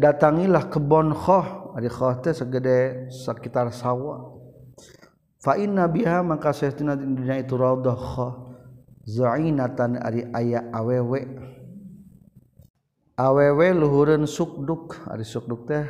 datangilah 0.00 0.72
kebon 0.72 1.12
khoh 1.12 1.76
ari 1.76 1.88
khoh 1.88 2.16
teh 2.24 2.32
segede 2.32 3.08
sekitar 3.12 3.70
sawah 3.70 4.34
fa 5.38 5.54
inna 5.60 5.86
biha 5.86 6.24
maka 6.24 6.50
saestuna 6.50 6.96
dina 6.96 7.38
itu 7.38 7.54
raudhah 7.54 7.94
khoh 7.94 8.48
zainatan 9.08 9.96
ari 9.96 10.28
aya 10.36 10.68
awewe. 10.68 11.24
Awewe 13.16 13.66
luhureun 13.72 14.28
sukduk. 14.28 15.08
Ari 15.08 15.24
sukduk 15.24 15.64
teh 15.64 15.84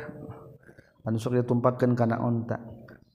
anu 1.03 1.19
sok 1.19 1.35
ditumpatkeun 1.35 1.93
kana 1.99 2.23
onta. 2.23 2.57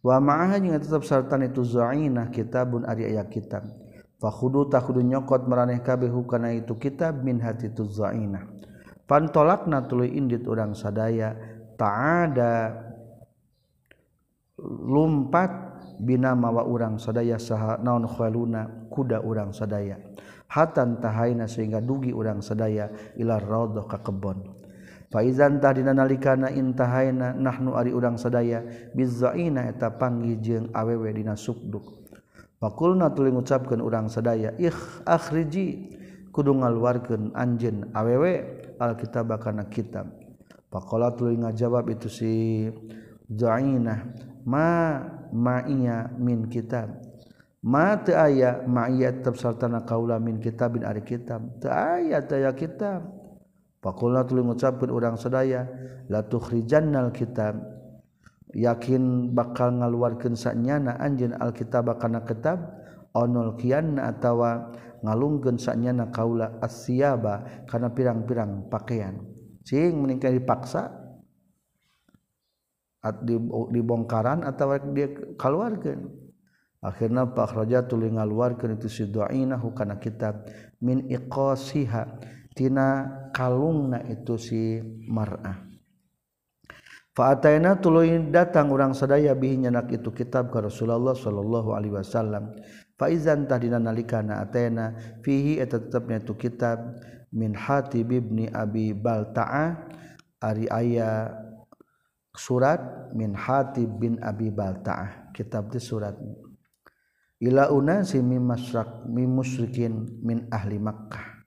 Wa 0.05 0.21
ma'aha 0.21 0.61
jeung 0.61 0.77
tetep 0.77 1.01
sartan 1.09 1.49
itu 1.49 1.65
zainah 1.65 2.29
kitabun 2.29 2.85
ari 2.85 3.09
aya 3.09 3.25
kitab 3.25 3.65
fahudu 4.25 4.73
takudu 4.73 5.05
nyokot 5.05 5.45
meraneh 5.45 5.85
kabeh 5.85 6.09
hukana 6.09 6.57
itu 6.57 6.73
kitab 6.81 7.21
min 7.21 7.45
hati 7.45 7.69
tuzainah 7.69 8.49
pantolakna 9.05 9.85
tuluy 9.85 10.17
indit 10.17 10.49
urang 10.49 10.73
sadaya 10.73 11.37
ta'ada 11.77 12.73
lumpat 14.65 15.75
bina 16.01 16.33
mawa 16.35 16.65
urang 16.65 16.97
sadaya 16.97 17.37
saha 17.39 17.79
naon 17.83 18.09
khaluna 18.09 18.89
kuda 18.91 19.23
urang 19.23 19.51
sadaya. 19.55 19.99
Hatan 20.45 21.03
tahaina 21.03 21.51
sehingga 21.51 21.83
dugi 21.83 22.15
urang 22.15 22.39
sadaya 22.39 22.91
ila 23.19 23.43
raudhah 23.43 23.91
ka 23.91 23.99
kebon. 24.07 24.55
Faizan 25.11 25.63
tahdina 25.63 25.95
nalikana 25.95 26.51
intahaina 26.51 27.35
nahnu 27.35 27.75
ari 27.75 27.95
urang 27.95 28.19
sadaya 28.19 28.63
bizzaina 28.95 29.67
eta 29.71 29.91
panggih 29.95 30.39
jeung 30.43 30.67
awewe 30.75 31.11
dina 31.11 31.35
sukduk. 31.35 32.04
Fakulna 32.65 33.13
tuli 33.13 33.29
ngucapkeun 33.29 33.85
urang 33.85 34.09
sadaya 34.09 34.57
ikh 34.57 35.05
akhriji 35.05 35.93
kudu 36.33 36.57
ngaluarkeun 36.65 37.37
anjeun 37.37 37.93
awewe 37.93 38.41
alkitab 38.81 39.37
kana 39.37 39.69
kitab. 39.69 40.09
Faqala 40.73 41.13
tuli 41.13 41.37
ngajawab 41.37 41.93
itu 41.93 42.09
si 42.09 42.33
Zainah 43.29 44.09
ma 44.49 44.97
ma'iya 45.29 46.17
min 46.17 46.49
kitab. 46.49 47.05
Ma 47.61 48.01
teu 48.01 48.17
aya 48.17 48.65
ma'iya 48.65 49.13
tetep 49.13 49.37
sartana 49.37 49.85
kaula 49.85 50.17
min 50.17 50.41
kitabin 50.41 50.89
ari 50.89 51.05
kitab. 51.05 51.45
Teu 51.61 51.69
aya 51.69 52.25
teu 52.25 52.41
aya 52.41 52.57
kitab. 52.57 53.13
Faqala 53.85 54.25
tuli 54.25 54.41
ngucapkeun 54.41 54.89
urang 54.89 55.21
sadaya 55.21 55.69
la 56.09 56.25
tukhrijannal 56.25 57.13
kitab 57.13 57.74
yakin 58.55 59.35
bakal 59.35 59.75
ngaluarkan 59.75 60.39
saknyana 60.39 60.97
anjin 61.03 61.35
Alkitab 61.35 61.91
bakana 61.91 62.23
kitab 62.23 62.63
onol 63.15 63.59
kianna 63.59 64.11
atawa 64.11 64.71
ngalungkeun 65.03 65.59
saknyana 65.61 66.09
kaula 66.15 66.59
asyaba 66.63 67.67
kana 67.69 67.91
pirang-pirang 67.93 68.71
pakaian. 68.71 69.21
Cing 69.67 70.01
meningkat 70.01 70.39
dipaksa. 70.39 71.03
At 73.05 73.21
dibongkaran 73.69 74.49
atau 74.49 74.81
dia 74.97 75.13
keluarkan 75.37 76.09
akhirnya 76.81 77.29
Pak 77.29 77.53
Raja 77.53 77.85
tuli 77.85 78.09
ngaluarkan 78.09 78.81
itu 78.81 78.89
si 78.89 79.05
doainahu 79.13 79.77
kana 79.77 80.01
kitab. 80.01 80.49
Min 80.81 81.05
iqasiha 81.13 82.17
tina 82.57 83.13
kalungna 83.29 84.01
itu 84.09 84.41
si 84.41 84.81
mar'ah. 85.05 85.74
Faataina 87.15 87.79
tuluy 87.79 88.11
datang 88.35 88.75
urang 88.75 88.91
sadaya 88.91 89.39
bihi 89.39 89.63
nyanak 89.63 89.87
itu 89.95 90.11
kitab 90.11 90.51
ka 90.51 90.59
Rasulullah 90.59 91.15
sallallahu 91.15 91.71
alaihi 91.71 91.95
wasallam. 91.95 92.59
Faizan 92.99 93.47
tahdina 93.47 93.79
nalikana 93.79 94.43
atena 94.43 94.99
fihi 95.23 95.63
eta 95.63 95.79
tetepna 95.79 96.19
itu 96.19 96.35
kitab 96.35 96.99
min 97.31 97.55
Hatib 97.55 98.11
ibni 98.11 98.51
Abi 98.51 98.91
Balta'a 98.91 99.79
ari 100.43 100.67
aya 100.67 101.31
surat 102.35 102.83
min 103.15 103.31
Hatib 103.31 103.95
bin 103.95 104.19
Abi 104.19 104.51
Balta'ah 104.51 105.31
kitab 105.31 105.71
di 105.71 105.79
surat. 105.79 106.19
Ila 107.39 107.71
unasi 107.71 108.19
min 108.27 108.43
masrak 108.43 109.07
min 109.07 109.31
musyrikin 109.31 110.19
min 110.19 110.51
ahli 110.51 110.83
Makkah. 110.83 111.47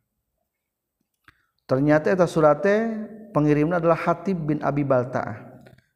Ternyata 1.68 2.08
eta 2.08 2.24
surate 2.24 2.88
pengirimna 3.36 3.84
adalah 3.84 4.00
Hatib 4.00 4.48
bin 4.48 4.64
Abi 4.64 4.88
Balta'ah 4.88 5.47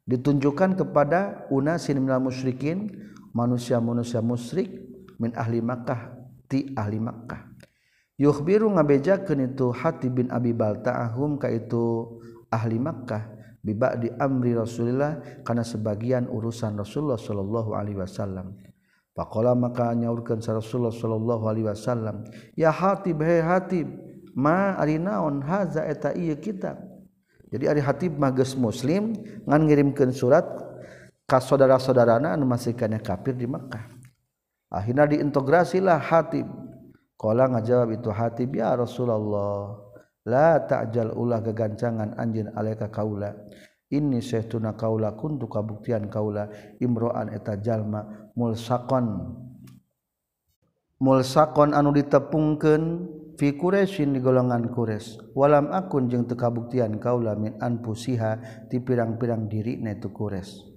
ditunjukkan 0.10 0.78
kepada 0.82 1.46
unasin 1.54 2.02
minal 2.02 2.24
musyrikin 2.24 2.90
manusia-manusia 3.32 4.20
musyrik 4.20 4.70
min 5.22 5.32
ahli 5.38 5.62
Makkah 5.62 6.18
ti 6.50 6.74
ahli 6.74 6.98
Makkah. 6.98 7.48
Yukhbiru 8.22 8.70
ngabejakeun 8.78 9.54
itu 9.54 9.74
Hati 9.74 10.14
bin 10.14 10.30
Abi 10.30 10.54
Balta'ahum 10.54 11.42
ka 11.42 11.50
itu 11.50 12.18
ahli 12.54 12.78
Makkah 12.78 13.34
biba 13.62 13.98
di 13.98 14.10
amri 14.14 14.54
Rasulillah 14.54 15.42
karena 15.42 15.66
sebagian 15.66 16.30
urusan 16.30 16.78
Rasulullah 16.78 17.18
sallallahu 17.18 17.74
alaihi 17.74 17.98
wasallam. 17.98 18.58
Faqala 19.12 19.58
maka 19.58 19.92
nyaurkeun 19.92 20.40
sa 20.40 20.56
Rasulullah 20.56 20.94
sallallahu 20.94 21.44
alaihi 21.44 21.68
wasallam 21.68 22.24
ya 22.56 22.72
Hatib 22.72 23.20
he 23.20 23.44
Hatib 23.44 23.88
ma 24.32 24.80
ari 24.80 24.96
naon 24.96 25.44
haza 25.44 25.84
eta 25.84 26.16
ieu 26.16 26.40
kitab 26.40 26.91
jadi 27.52 27.76
ada 27.76 27.82
hatib 27.84 28.16
mages 28.16 28.56
muslim 28.56 29.12
ngan 29.44 29.62
ngirimkan 29.68 30.16
surat 30.16 30.48
ke 31.28 31.36
saudara-saudarana 31.36 32.40
anu 32.40 32.48
masihkannya 32.48 33.04
kafir 33.04 33.36
di 33.36 33.44
Mekkah. 33.44 33.92
Akhirnya 34.72 35.04
diintegrasilah 35.04 36.00
hatib. 36.00 36.48
Kala 37.20 37.52
ngajawab 37.52 37.92
itu 37.92 38.10
hatib 38.10 38.56
ya 38.56 38.74
Rasulullah 38.74 39.78
la 40.26 40.64
ta'jal 40.64 41.12
ulah 41.12 41.44
kegancangan 41.44 42.16
anjin 42.16 42.50
alaika 42.56 42.88
kaula. 42.88 43.36
Ini 43.92 44.24
syehtuna 44.24 44.80
kaula 44.80 45.20
kuntu 45.20 45.52
kabuktian 45.52 46.08
kaula. 46.08 46.48
Imro'an 46.80 47.36
eta 47.36 47.60
jalma 47.60 48.32
mulsakon. 48.32 49.36
Mulsakon 51.04 51.76
anu 51.76 51.92
ditepungkeun 51.92 52.84
fi 53.38 53.56
Quraisyin 53.56 54.16
di 54.16 54.20
golongan 54.20 54.72
Quraisy 54.72 55.36
walam 55.38 55.70
akun 55.72 56.08
jeung 56.08 56.26
teu 56.26 56.40
kabuktian 56.40 56.98
kaula 56.98 57.36
min 57.36 57.56
anfusiha 57.60 58.66
ti 58.68 58.80
pirang-pirang 58.82 59.52
diri 59.52 59.78
na 59.80 59.94
itu 59.96 60.10
Quraisy 60.10 60.72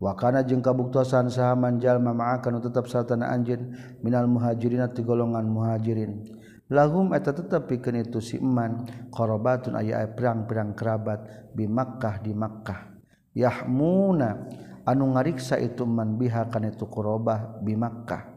wa 0.00 0.16
kana 0.16 0.40
jeung 0.44 0.64
kabuktosan 0.64 1.28
saha 1.28 1.52
manjalma 1.52 2.16
ma'akan 2.16 2.64
tetep 2.64 2.88
satana 2.88 3.28
anjeun 3.36 3.76
minal 4.00 4.24
muhajirin 4.24 4.80
ti 4.96 5.04
golongan 5.04 5.44
muhajirin. 5.44 6.40
Lahum 6.70 7.10
eta 7.18 7.34
tetep 7.34 7.66
pikeun 7.66 7.98
itu 7.98 8.22
si 8.22 8.38
iman 8.38 8.86
qarabatun 9.10 9.74
aya 9.74 10.06
pirang-pirang 10.14 10.78
kerabat 10.78 11.50
bi 11.50 11.66
Makkah 11.66 12.22
di 12.22 12.30
Makkah. 12.30 12.94
Yahmuna 13.34 14.46
anu 14.86 15.10
ngariksa 15.10 15.58
itu 15.58 15.82
man 15.82 16.14
biha 16.14 16.46
kana 16.46 16.70
itu 16.70 16.86
qurabah 16.86 17.58
bi 17.58 17.74
Makkah. 17.74 18.29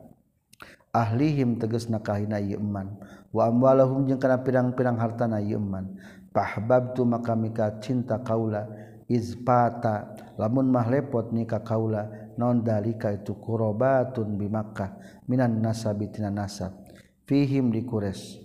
ahlihim 0.94 1.58
teges 1.58 1.90
nakahina 1.90 2.38
yeman 2.38 2.96
wa 3.34 3.50
amwalahum 3.50 4.06
jeung 4.06 4.22
kana 4.22 4.46
pirang-pirang 4.46 5.02
hartana 5.02 5.42
yeman 5.42 5.98
fahbabtu 6.30 7.04
maka 7.04 7.34
mika 7.34 7.82
cinta 7.82 8.22
kaula 8.22 8.70
izpata 9.10 10.14
lamun 10.38 10.70
mah 10.70 10.88
lepot 10.88 11.34
kaula 11.66 12.24
non 12.38 12.66
dalika 12.66 13.14
itu? 13.14 13.38
Kurobatun 13.38 14.38
bi 14.38 14.50
Makkah 14.50 14.98
minan 15.30 15.62
nasabitina 15.62 16.34
nasab. 16.34 16.74
Fihim 17.24 17.72
di 17.72 17.86
Quraisy. 17.86 18.42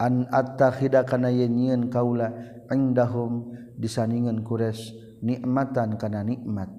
An 0.00 0.24
attakhida 0.32 1.04
kana 1.04 1.28
yenyeun 1.28 1.92
kaula 1.92 2.32
indahum 2.72 3.52
disaningan 3.76 4.40
kures 4.46 4.96
nikmatan 5.20 6.00
kana 6.00 6.24
nikmat. 6.24 6.72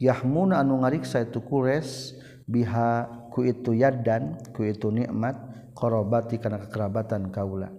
Yahmun 0.00 0.54
anu 0.54 0.80
ngariksa 0.84 1.28
itu 1.28 1.42
Quraisy 1.42 2.20
biha 2.46 3.19
ku 3.40 3.48
itu 3.48 3.72
yadan 3.72 4.36
ku 4.52 4.68
itu 4.68 4.92
nikmat 4.92 5.32
korobati 5.72 6.36
kana 6.36 6.60
kekerabatan 6.60 7.32
kaula. 7.32 7.72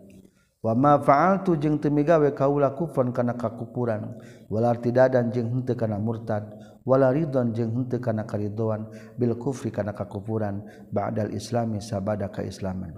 Wa 0.61 0.73
ma 0.73 0.97
fa'altu 0.97 1.53
jeung 1.61 1.77
teu 1.77 1.93
migawe 1.93 2.33
kaula 2.33 2.73
kufran 2.73 3.13
kana 3.13 3.37
kakupuran. 3.37 4.17
Wala 4.49 4.73
artidadan 4.73 5.29
jeung 5.29 5.53
henteu 5.53 5.77
kana 5.77 6.01
murtad. 6.01 6.49
Wala 6.81 7.13
ridon 7.13 7.53
jeung 7.53 7.77
henteu 7.77 8.01
kana 8.01 8.25
karidoan 8.25 8.89
bil 9.13 9.37
kufri 9.37 9.69
kana 9.69 9.93
kakupuran. 9.93 10.65
Ba'dal 10.89 11.29
islami 11.37 11.77
sabada 11.77 12.33
kaislaman 12.33 12.97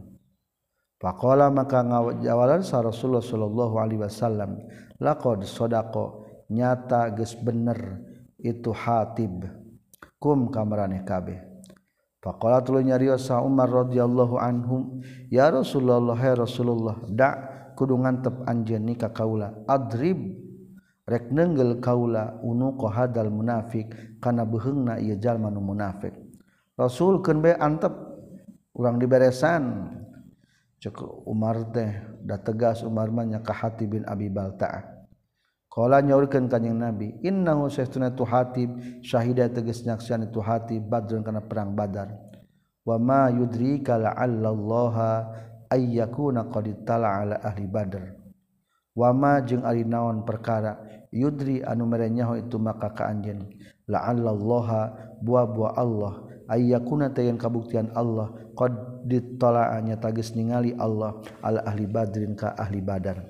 faqala 1.04 1.52
maka 1.52 1.84
ngajawalan 1.84 2.64
sa 2.64 2.80
Rasulullah 2.80 3.20
sallallahu 3.20 3.76
alaihi 3.76 4.08
wasallam 4.08 4.64
laqad 5.04 5.44
sadaqa. 5.44 6.24
Nyata 6.48 7.12
geus 7.12 7.36
bener 7.36 8.00
itu 8.40 8.72
hatib. 8.72 9.52
Kum 10.20 10.48
kamarane 10.48 11.04
kabeh 11.04 11.53
Faqala 12.24 12.64
tuluy 12.64 12.88
nyarios 12.88 13.28
sa 13.28 13.44
Umar 13.44 13.68
radhiyallahu 13.68 14.40
anhum, 14.40 15.04
"Ya 15.28 15.52
Rasulullah, 15.52 16.16
ya 16.16 16.40
Rasulullah, 16.40 17.04
da 17.12 17.30
kudu 17.76 18.00
ngantep 18.00 18.48
anjeun 18.48 18.88
ka 18.96 19.12
kaula. 19.12 19.52
Adrib 19.68 20.16
rek 21.04 21.36
nenggel 21.36 21.84
kaula 21.84 22.40
unu 22.40 22.80
hadal 22.88 23.28
munafik 23.28 23.92
kana 24.24 24.48
beheungna 24.48 25.04
ieu 25.04 25.20
jalma 25.20 25.52
nu 25.52 25.60
munafik." 25.60 26.16
Rasul 26.80 27.20
keun 27.20 27.44
bae 27.44 27.60
antep 27.60 27.92
urang 28.72 29.04
diberesan. 29.04 29.92
Cek 30.80 31.28
Umar 31.28 31.76
teh 31.76 31.92
da 32.24 32.40
tegas 32.40 32.88
Umar 32.88 33.12
mah 33.12 33.28
nya 33.28 33.40
ka 33.44 33.52
Hatib 33.52 34.00
bin 34.00 34.08
Abi 34.08 34.32
Balta'ah. 34.32 34.93
Kala 35.74 36.06
nyaurkeun 36.06 36.46
kanjing 36.54 36.78
Nabi, 36.78 37.18
innahu 37.26 37.66
sayyiduna 37.66 38.14
tu 38.14 38.30
hatib 38.30 38.78
syahida 39.02 39.50
tegas 39.50 39.82
nyaksian 39.82 40.30
tu 40.30 40.38
hatib 40.38 40.86
badrun 40.86 41.26
kana 41.26 41.42
perang 41.42 41.74
Badar. 41.74 42.14
Wa 42.86 43.02
ma 43.02 43.34
yudrika 43.34 43.98
la'allallaha 43.98 45.34
ayyakuna 45.74 46.46
qad 46.54 46.86
tala 46.86 47.26
ala 47.26 47.36
ahli 47.42 47.66
Badar. 47.66 48.06
Wa 48.94 49.10
ma 49.18 49.42
jeung 49.42 49.66
ari 49.66 49.82
naon 49.82 50.22
perkara 50.22 50.78
yudri 51.10 51.66
anu 51.66 51.90
merenyaho 51.90 52.38
itu 52.38 52.62
maka 52.62 52.94
ka 52.94 53.10
anjeun 53.10 53.42
la'alla 53.90 54.30
Allah 54.30 54.70
bua-bua 55.26 55.74
Allah 55.74 56.14
ayyakuna 56.54 57.10
tayan 57.10 57.42
kabuktian 57.42 57.90
Allah 57.98 58.30
qad 58.54 58.78
ditala'anya 59.10 59.98
tagis 59.98 60.38
ningali 60.38 60.78
Allah 60.78 61.18
ala 61.42 61.66
ahli 61.66 61.90
Badrin 61.90 62.38
ka 62.38 62.54
ahli 62.54 62.78
Badar. 62.86 63.26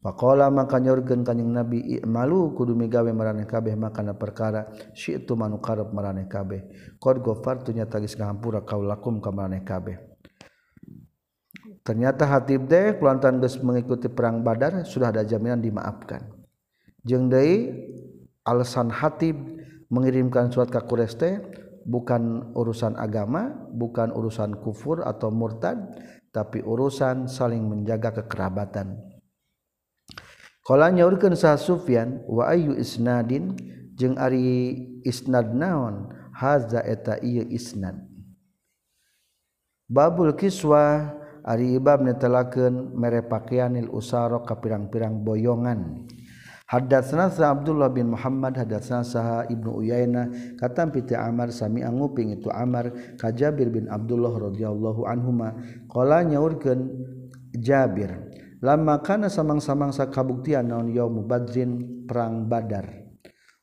Faqala 0.00 0.48
maka 0.48 0.80
nyorkeun 0.80 1.20
kanjing 1.28 1.52
Nabi 1.52 2.00
i'malu 2.00 2.56
kudu 2.56 2.72
migawe 2.72 3.12
maraneh 3.12 3.44
kabeh 3.44 3.76
makana 3.76 4.16
perkara 4.16 4.72
syi'tu 4.96 5.36
manu 5.36 5.60
karep 5.60 5.92
maraneh 5.92 6.24
kabeh. 6.24 6.64
Qad 6.96 7.20
ghafartu 7.20 7.76
nya 7.76 7.84
tagis 7.84 8.16
ngahampura 8.16 8.64
kaulakum 8.64 9.20
ka 9.20 9.28
maraneh 9.28 9.60
kabeh. 9.60 10.00
Ternyata 11.84 12.24
hatib 12.24 12.64
deh 12.64 12.96
kelantan 12.96 13.44
geus 13.44 13.60
mengikuti 13.60 14.08
perang 14.08 14.40
Badar 14.40 14.88
sudah 14.88 15.12
ada 15.12 15.20
jaminan 15.20 15.60
dimaafkan. 15.60 16.32
Jeung 17.04 17.28
deui 17.28 17.68
alasan 18.48 18.88
hatib 18.88 19.36
mengirimkan 19.92 20.48
surat 20.48 20.72
ka 20.72 20.80
Quraisy 20.80 21.16
teh 21.20 21.34
bukan 21.84 22.52
urusan 22.56 22.96
agama 22.96 23.68
bukan 23.72 24.16
urusan 24.16 24.56
kufur 24.64 25.04
atau 25.04 25.28
murtad 25.28 25.76
tapi 26.30 26.62
urusan 26.64 27.26
saling 27.26 27.66
menjaga 27.66 28.22
kekerabatan 28.22 29.09
Kala 30.70 30.86
nyaurkeun 30.94 31.34
Sah 31.34 31.58
Sufyan 31.58 32.22
wa 32.30 32.46
ayu 32.46 32.78
isnadin 32.78 33.58
jeung 33.98 34.14
ari 34.14 34.78
isnad 35.02 35.50
naon 35.50 36.14
haza 36.30 36.78
eta 36.86 37.18
ieu 37.26 37.42
isnad. 37.50 37.98
Babul 39.90 40.38
kiswa 40.38 41.10
ari 41.42 41.74
ibab 41.74 42.06
netelakeun 42.06 42.94
mere 42.94 43.26
pakaianil 43.26 43.90
usaro 43.90 44.46
ka 44.46 44.62
pirang-pirang 44.62 45.26
boyongan. 45.26 46.06
Hadatsna 46.70 47.34
sa 47.34 47.50
Abdullah 47.50 47.90
bin 47.90 48.14
Muhammad 48.14 48.54
hadatsna 48.54 49.02
sa 49.02 49.42
Ibnu 49.50 49.82
Uyainah 49.82 50.54
katam 50.54 50.94
piti 50.94 51.18
Amar 51.18 51.50
sami 51.50 51.82
anguping 51.82 52.30
itu 52.30 52.46
Amar 52.46 52.94
ka 53.18 53.34
Jabir 53.34 53.74
bin 53.74 53.90
Abdullah 53.90 54.30
radhiyallahu 54.38 55.02
anhuma 55.02 55.58
qala 55.90 56.22
nyaurkeun 56.22 56.94
Jabir 57.58 58.29
lama 58.60 59.00
kana 59.00 59.32
samang-samangsa 59.32 60.12
kabuktian 60.12 60.68
naon 60.68 60.92
yaumu 60.92 61.24
badrin 61.24 62.04
perang 62.04 62.44
badar. 62.48 62.86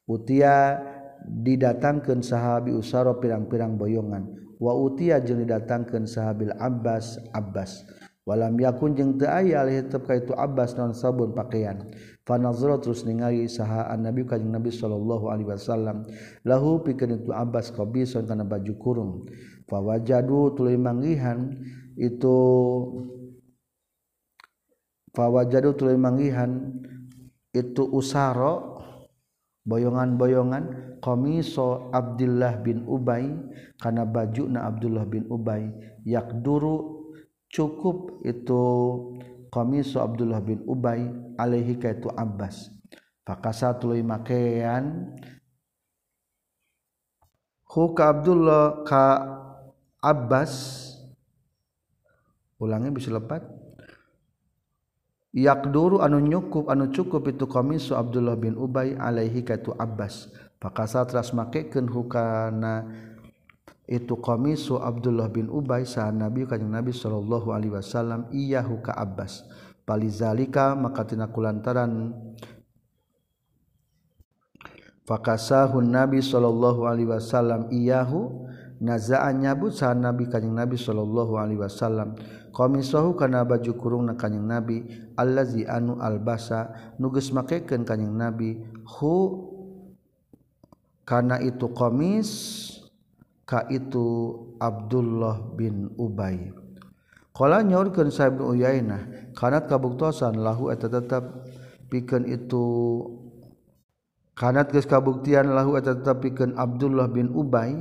Utia 0.09 0.81
didatangkan 1.27 2.23
sahabi 2.25 2.73
usaro 2.73 3.21
pirang-pirang 3.21 3.77
boyongan. 3.77 4.33
Wa 4.57 4.73
utia 4.73 5.21
jeung 5.21 5.45
didatangkan 5.45 6.09
sahabil 6.09 6.49
Abbas 6.57 7.21
Abbas. 7.29 7.85
Walam 8.27 8.59
yakun 8.59 8.91
jeung 8.91 9.15
teu 9.15 9.31
aya 9.31 9.63
alih 9.63 9.87
tetep 9.87 10.03
ka 10.03 10.17
itu 10.17 10.35
Abbas 10.35 10.75
naon 10.75 10.91
sabun 10.91 11.31
pakaian. 11.31 11.87
Fanazara 12.27 12.75
terus 12.75 13.07
ningali 13.07 13.47
saha 13.47 13.87
annabi 13.87 14.27
kanjing 14.27 14.51
Nabi 14.51 14.67
sallallahu 14.67 15.31
alaihi 15.31 15.47
wasallam. 15.47 16.03
Lahu 16.43 16.83
pikeun 16.83 17.23
itu 17.23 17.31
Abbas 17.31 17.71
qabison 17.71 18.27
kana 18.27 18.43
baju 18.43 18.73
kurung. 18.75 19.11
Fawajadu 19.67 20.55
tuluy 20.59 20.75
manggihan 20.75 21.55
itu 21.95 22.37
fa 25.17 25.25
wajadu 25.33 25.73
tuluy 25.73 25.97
manggihan. 25.97 26.77
Itu 27.49 27.89
usaro 27.89 28.77
boyongan-boyongan 29.65 30.93
komiso 31.01 31.89
Abdullah 31.89 32.61
bin 32.61 32.85
Ubay 32.85 33.25
karena 33.81 34.05
baju 34.05 34.43
na 34.45 34.69
Abdullah 34.69 35.09
bin 35.09 35.25
Ubay. 35.25 35.73
Yak 36.05 36.37
duru 36.45 37.09
cukup 37.49 38.21
itu 38.21 38.63
komiso 39.49 40.05
Abdullah 40.05 40.37
bin 40.37 40.61
Ubay 40.69 41.09
alaihi 41.41 41.81
ka 41.81 41.97
itu 41.97 42.13
Abbas. 42.13 42.69
Fakasa 43.25 43.73
tuluy 43.73 44.05
makean 44.05 45.17
hu 47.73 47.83
ka 47.97 48.13
Abdullah 48.13 48.85
ka 48.85 49.05
Abbas. 49.97 50.85
Ulangnya 52.61 52.93
bisa 52.93 53.09
lepat 53.13 53.66
yakduru 55.35 55.99
anu 55.99 56.23
nyukup 56.23 56.71
anu 56.71 56.91
cukup 56.91 57.27
itu 57.31 57.47
komisu 57.49 57.95
Abdullah 57.97 58.39
bin 58.39 58.55
Ubay 58.55 58.95
alaihi 58.95 59.43
kaitu 59.43 59.75
Abbas. 59.75 60.31
Pakasatras 60.57 61.37
makekeun 61.37 61.85
hukana 61.85 62.89
itu 63.87 64.19
komisu 64.19 64.81
Abdullah 64.81 65.31
bin 65.31 65.47
Ubay 65.47 65.87
sa 65.87 66.11
Nabi 66.11 66.43
kanjeng 66.43 66.73
Nabi 66.73 66.91
sallallahu 66.91 67.55
alaihi 67.55 67.71
wasallam 67.71 68.27
iyahu 68.33 68.83
ka 68.83 68.91
Abbas. 68.97 69.47
Palizalika 69.87 70.75
maka 70.75 71.07
tina 71.07 71.31
kulantaran 71.31 72.11
fakasahun 75.07 75.87
Nabi 75.87 76.19
sallallahu 76.19 76.83
alaihi 76.83 77.07
wasallam 77.07 77.71
iyahu 77.71 78.49
nazaan 78.83 79.39
nyabut 79.39 79.71
sa 79.71 79.95
Nabi 79.95 80.27
kanjeng 80.27 80.51
Nabi 80.51 80.75
sallallahu 80.75 81.39
alaihi 81.39 81.63
wasallam. 81.63 82.19
qamisahu 82.57 83.13
kana 83.13 83.45
baju 83.45 83.71
kurung 83.77 84.09
na 84.09 84.17
kanjing 84.17 84.49
nabi 84.49 84.81
allazi 85.13 85.69
anu 85.69 86.01
albasa 86.01 86.73
nugas 86.97 87.29
makekeun 87.29 87.85
kanjing 87.85 88.17
nabi 88.17 88.65
hu 88.97 89.45
kana 91.05 91.37
itu 91.37 91.69
qamis 91.69 92.29
ka 93.47 93.63
itu 93.71 94.35
Abdullah 94.59 95.55
bin 95.55 95.93
Ubay. 95.95 96.51
Qala 97.31 97.63
nyaurkeun 97.63 98.09
sa 98.11 98.27
ibnu 98.27 98.57
Uyainah 98.57 99.31
kana 99.37 99.63
kabuktosan 99.63 100.41
lahu 100.41 100.73
eta 100.73 100.89
tetep 100.89 101.47
pikeun 101.87 102.25
itu 102.27 102.65
kanat 104.37 104.69
geus 104.69 104.85
kabuktian 104.85 105.49
lahu 105.57 105.81
eta 105.81 105.97
tetepikeun 105.97 106.53
Abdullah 106.53 107.09
bin 107.09 107.33
Ubay 107.33 107.73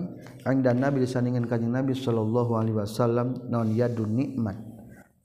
ang 0.49 0.65
dan 0.65 0.81
Nabi 0.81 1.05
disandingan 1.05 1.45
kanjing 1.45 1.71
Nabi 1.71 1.93
sallallahu 1.93 2.57
alaihi 2.57 2.81
wasallam 2.81 3.45
naon 3.53 3.77
yadun 3.77 4.17
nikmat. 4.17 4.57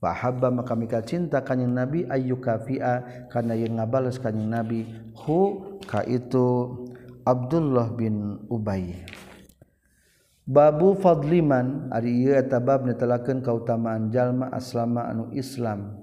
Fa 0.02 0.12
habba 0.12 0.52
maka 0.52 0.76
mika 0.76 1.00
cinta 1.00 1.40
kanjing 1.40 1.72
Nabi 1.72 2.04
ayu 2.12 2.44
kafia 2.44 3.26
kana 3.32 3.56
yang 3.56 3.80
ngabales 3.80 4.20
kanjing 4.20 4.52
Nabi 4.52 4.84
hu 5.24 5.80
ka 5.88 6.04
itu 6.04 6.76
Abdullah 7.24 7.96
bin 7.96 8.44
Ubay. 8.52 9.00
Babu 10.42 11.00
fadliman 11.00 11.94
ari 11.96 12.28
ieu 12.28 12.36
eta 12.36 12.60
bab 12.60 12.84
netelakeun 12.84 13.40
kautamaan 13.40 14.12
jalma 14.12 14.52
aslama 14.52 15.08
anu 15.08 15.32
Islam. 15.32 15.96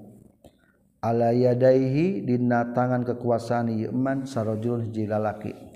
Alayadaihi 1.03 2.27
dina 2.27 2.75
tangan 2.75 3.07
kekuasaan 3.07 3.71
Yeman 3.71 4.27
sarojul 4.27 4.91
jilalaki 4.91 5.69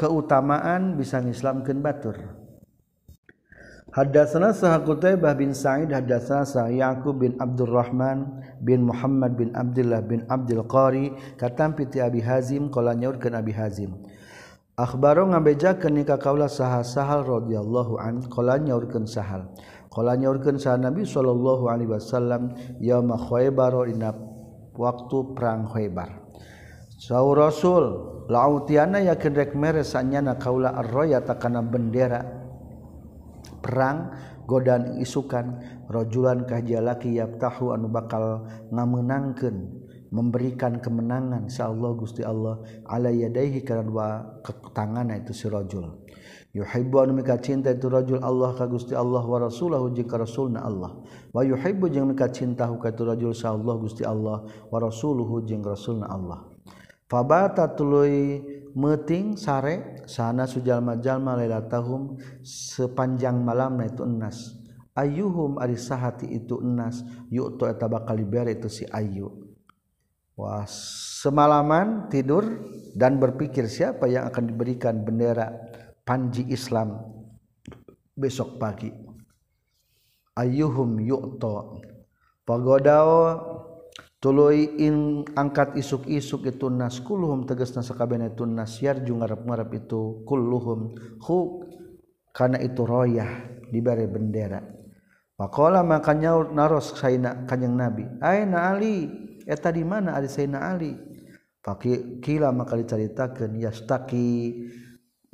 keutamaan 0.00 0.96
bisa 0.96 1.20
ngislamkeun 1.20 1.84
batur. 1.84 2.16
Hadatsana 3.90 4.54
sah 4.54 4.80
Qutaibah 4.80 5.36
bin 5.36 5.52
Sa'id 5.52 5.92
hadatsana 5.92 6.46
sah 6.46 6.70
Yaqub 6.70 7.20
bin 7.20 7.34
Abdurrahman 7.36 8.40
bin 8.62 8.86
Muhammad 8.86 9.34
bin 9.36 9.50
Abdullah 9.52 10.00
bin 10.00 10.24
Abdul 10.30 10.64
Qari 10.64 11.10
katampi 11.36 11.90
ti 11.90 11.98
Abi 12.00 12.22
Hazim 12.22 12.70
qala 12.70 12.94
nyaurkeun 12.94 13.34
Abi 13.34 13.50
Hazim. 13.52 13.98
Akhbaro 14.78 15.28
ngabejakeun 15.28 16.00
nikah 16.00 16.22
kaula 16.22 16.46
saha 16.48 16.86
Sahal 16.86 17.26
radhiyallahu 17.26 17.98
an 18.00 18.24
qala 18.30 18.62
nyaurkeun 18.62 19.10
Sahal. 19.10 19.50
Qala 19.90 20.14
nyaurkeun 20.14 20.56
saha 20.62 20.78
Nabi 20.78 21.02
sallallahu 21.02 21.66
alaihi 21.66 21.90
wasallam 21.90 22.54
yauma 22.78 23.18
Khaibar 23.18 23.74
dina 23.90 24.14
waktu 24.74 25.16
perang 25.34 25.70
Khaybar. 25.70 26.30
Sau 27.00 27.32
Rasul 27.32 27.84
lautiana 28.28 29.00
yakin 29.00 29.32
rek 29.32 29.52
mere 29.56 29.80
sanyana 29.80 30.36
kaula 30.36 30.76
arroya 30.76 31.24
takana 31.24 31.64
bendera. 31.64 32.20
Perang 33.60 34.12
godaan 34.44 34.98
isukan 35.00 35.62
rojulan 35.88 36.44
kahjalaki 36.44 37.16
yaptahu 37.16 37.72
anu 37.72 37.88
bakal 37.88 38.44
ngamenangkeun 38.74 39.80
memberikan 40.10 40.82
kemenangan 40.82 41.46
sa 41.46 41.70
Allah 41.70 41.90
Gusti 41.94 42.26
Allah 42.26 42.58
ala 42.90 43.14
yadaihi 43.14 43.62
karena 43.62 43.86
dua 43.86 44.08
tanganna 44.74 45.14
itu 45.22 45.30
si 45.30 45.46
rajul 45.46 45.86
yuhibbu 46.50 46.96
anu 46.98 47.14
mika 47.14 47.38
cinta 47.38 47.70
itu 47.70 47.86
rajul 47.86 48.18
Allah 48.22 48.54
ka 48.58 48.66
Gusti 48.66 48.94
Allah 48.94 49.22
wa 49.22 49.38
rasulahu 49.38 49.94
jeung 49.94 50.10
ka 50.10 50.18
rasulna 50.18 50.66
Allah. 50.66 50.98
Wa 51.30 51.46
yuhibbu 51.46 51.86
jeung 51.90 52.10
mika 52.10 52.26
cinta 52.30 52.66
ka 52.66 52.88
itu 52.90 53.02
rajul 53.06 53.30
sa 53.30 53.54
Allah 53.54 53.74
Gusti 53.78 54.02
Allah 54.02 54.42
wa 54.46 54.78
rasuluhu 54.82 55.46
jeung 55.46 55.62
rasulna 55.62 56.10
Allah. 56.10 56.50
Fabata 57.10 57.66
tuluy 57.74 58.38
meting 58.70 59.34
sare 59.34 60.06
sana 60.06 60.46
sujalma-jalma 60.46 61.34
lailatahum 61.34 62.18
sepanjang 62.42 63.42
malamna 63.42 63.90
itu 63.90 64.06
enas. 64.06 64.58
Ayyuhum 64.94 65.58
ari 65.62 65.78
sahati 65.78 66.30
itu 66.30 66.58
enas 66.62 67.02
yu'tu 67.30 67.66
eta 67.66 67.86
bakal 67.86 68.18
dibere 68.18 68.58
itu 68.58 68.66
si 68.66 68.86
ayu. 68.90 69.26
Wah 70.38 70.66
semalaman 70.66 72.10
tidur 72.10 72.42
dan 72.96 73.18
berpikir 73.20 73.70
siapa 73.70 74.08
yang 74.08 74.30
akan 74.30 74.50
diberikan 74.50 75.02
bendera 75.02 75.52
Panji 76.10 76.42
Islam 76.50 77.06
besok 78.18 78.58
pagi. 78.58 78.90
Ayuhum 80.34 80.98
yu'to 80.98 81.78
pagodao 82.42 83.38
tuluy 84.18 84.74
in 84.82 85.22
angkat 85.38 85.78
isuk-isuk 85.78 86.50
itu 86.50 86.66
nas 86.66 86.98
kulluhum 86.98 87.46
tegasna 87.46 87.86
sakabehna 87.86 88.34
itu 88.34 88.42
nas 88.42 88.82
yarju 88.82 89.22
ngarep-ngarep 89.22 89.86
itu 89.86 90.26
kulluhum. 90.26 90.98
Hu 91.22 91.62
kana 92.34 92.58
itu 92.58 92.82
royah 92.82 93.46
dibare 93.70 94.10
bendera. 94.10 94.66
Pakola 95.38 95.86
maka 95.86 96.10
nyaur 96.10 96.50
naros 96.50 96.90
sayna 96.98 97.46
kanjeng 97.46 97.78
Nabi. 97.78 98.02
Aina 98.18 98.74
Ali, 98.74 99.06
eta 99.46 99.70
di 99.70 99.86
mana 99.86 100.18
ada 100.18 100.26
sayna 100.26 100.74
Ali? 100.74 100.90
Pakai 101.62 102.18
kila 102.18 102.50
maka 102.50 102.74
diceritakan 102.74 103.62
yastaki. 103.62 104.58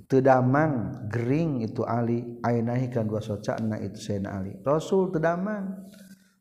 tedamang 0.04 1.06
Gering 1.08 1.64
itu 1.64 1.80
Ali. 1.88 2.20
Ainahikan 2.44 3.08
dua 3.08 3.24
socana 3.24 3.80
itu 3.80 3.96
Sayyidina 3.96 4.30
Ali. 4.36 4.52
Rasul 4.60 5.08
tedamang. 5.08 5.88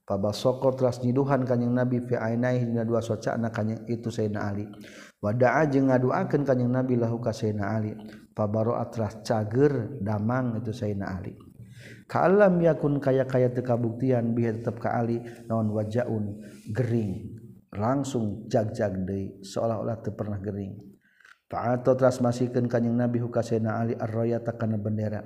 Pabal 0.05 0.37
sokor 0.37 0.77
telah 0.77 0.93
nyiduhan 1.01 1.49
kanyang 1.49 1.81
Nabi 1.81 1.97
fi 2.05 2.13
ainahi 2.13 2.61
dina 2.61 2.85
dua 2.85 3.01
soca 3.01 3.33
kanyang 3.49 3.89
itu 3.89 4.13
Sayyidina 4.13 4.41
Ali. 4.53 4.69
Wada'a 5.17 5.65
jeung 5.65 5.89
ngaduakeun 5.89 6.45
kanyang 6.45 6.77
Nabi 6.77 6.93
lahu 6.99 7.17
ka 7.17 7.33
Sayyidina 7.33 7.65
Ali. 7.65 7.97
Pabaro'a 8.35 8.85
atras 8.85 9.25
cager 9.25 9.97
damang 10.03 10.61
itu 10.61 10.69
Sayyidina 10.69 11.07
Ali. 11.09 11.33
Kalam 12.05 12.61
yakun 12.61 13.01
kaya-kaya 13.01 13.49
teu 13.49 13.65
kabuktian 13.65 14.37
biha 14.37 14.53
tetep 14.61 14.77
ka 14.77 14.93
Ali 14.93 15.25
naon 15.49 15.73
wajaun 15.73 16.37
gering. 16.69 17.41
Langsung 17.73 18.45
jag-jag 18.45 19.09
deui 19.09 19.41
seolah-olah 19.41 20.05
teu 20.05 20.13
pernah 20.13 20.37
gering. 20.37 20.94
Transmasikan 21.95 22.67
kanyeng 22.67 22.99
nabi 22.99 23.23
hukana 23.23 23.79
Ali 23.79 23.93
arroya 23.95 24.43
takana 24.43 24.75
bendera. 24.75 25.23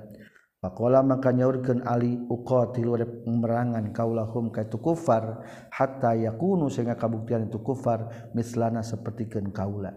Pakkola 0.60 1.00
maka 1.00 1.32
nyaurkan 1.32 1.88
Ali 1.88 2.20
ukotilurangan 2.20 3.96
kaulahum 3.96 4.52
ka 4.52 4.68
itu 4.68 4.76
kufar 4.76 5.40
hatta 5.72 6.12
ya 6.12 6.36
kuunu 6.36 6.68
sehingga 6.68 7.00
kabuktian 7.00 7.48
itu 7.48 7.64
kufar 7.64 8.30
mislana 8.36 8.84
sepertikan 8.84 9.48
kaula. 9.56 9.96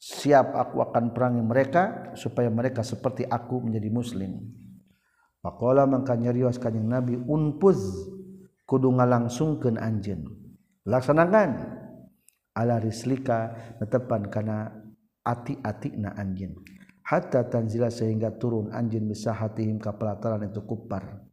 Siap 0.00 0.56
aku 0.56 0.80
akan 0.80 1.12
perangi 1.12 1.44
mereka 1.44 2.14
supaya 2.16 2.48
mereka 2.48 2.80
seperti 2.80 3.28
aku 3.28 3.60
menjadi 3.60 3.92
muslim. 3.92 4.40
Pakkola 5.44 5.84
maka 5.84 6.16
nyarios 6.16 6.56
kanyeng 6.56 6.88
nabi 6.88 7.14
unpuz 7.20 8.08
kudu 8.64 8.88
ngalangsungkeun 8.88 9.76
anjeun. 9.76 10.32
Laksanakan. 10.88 11.76
Ala 12.56 12.80
rislika 12.82 13.54
netepan 13.78 14.32
kana 14.32 14.87
ati-ati 15.28 16.00
na 16.00 16.16
anjin 16.16 16.56
hatta 17.04 17.44
tanzila 17.44 17.92
sehingga 17.92 18.32
turun 18.40 18.72
anjin 18.72 19.04
bisa 19.04 19.36
hatihim 19.36 19.76
ka 19.76 19.92
pelataran 19.92 20.48
itu 20.48 20.64
kupar 20.64 21.28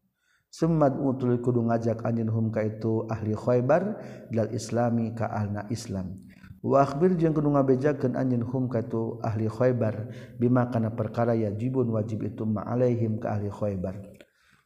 Semad 0.55 0.95
utul 0.95 1.43
kudu 1.43 1.67
ngajak 1.67 2.07
anjin 2.07 2.31
hum 2.31 2.47
ka 2.47 2.63
itu 2.63 3.03
ahli 3.11 3.35
khaybar 3.35 3.99
dal 4.31 4.47
islami 4.55 5.11
ka 5.11 5.27
ahna 5.27 5.67
islam. 5.67 6.15
Wa 6.63 6.79
akhbir 6.79 7.19
jeung 7.19 7.35
kudu 7.35 7.51
ngabejakeun 7.51 8.15
anjin 8.15 8.39
hum 8.39 8.71
ka 8.71 8.79
itu 8.79 9.19
ahli 9.19 9.51
khaybar 9.51 10.15
bima 10.39 10.71
kana 10.71 10.95
perkara 10.95 11.35
yajibun 11.35 11.91
wajib 11.91 12.23
itu 12.23 12.47
ma 12.47 12.63
alaihim 12.71 13.19
ka 13.19 13.35
ahli 13.35 13.51
khaybar. 13.51 14.14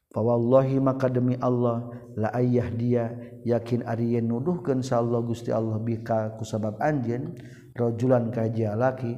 Fawallahi 0.10 0.82
maka 0.82 1.06
demi 1.06 1.38
Allah 1.38 1.86
la 2.18 2.34
ayah 2.34 2.66
dia 2.74 3.14
yakin 3.46 3.86
Aryen 3.86 4.26
nuduhkan 4.26 4.82
Allah 4.90 5.22
Gusti 5.22 5.54
Allah 5.54 5.78
bika 5.78 6.34
kusabab 6.42 6.82
anjen 6.82 7.38
rojulan 7.78 8.34
kajia 8.34 8.74
laki 8.74 9.14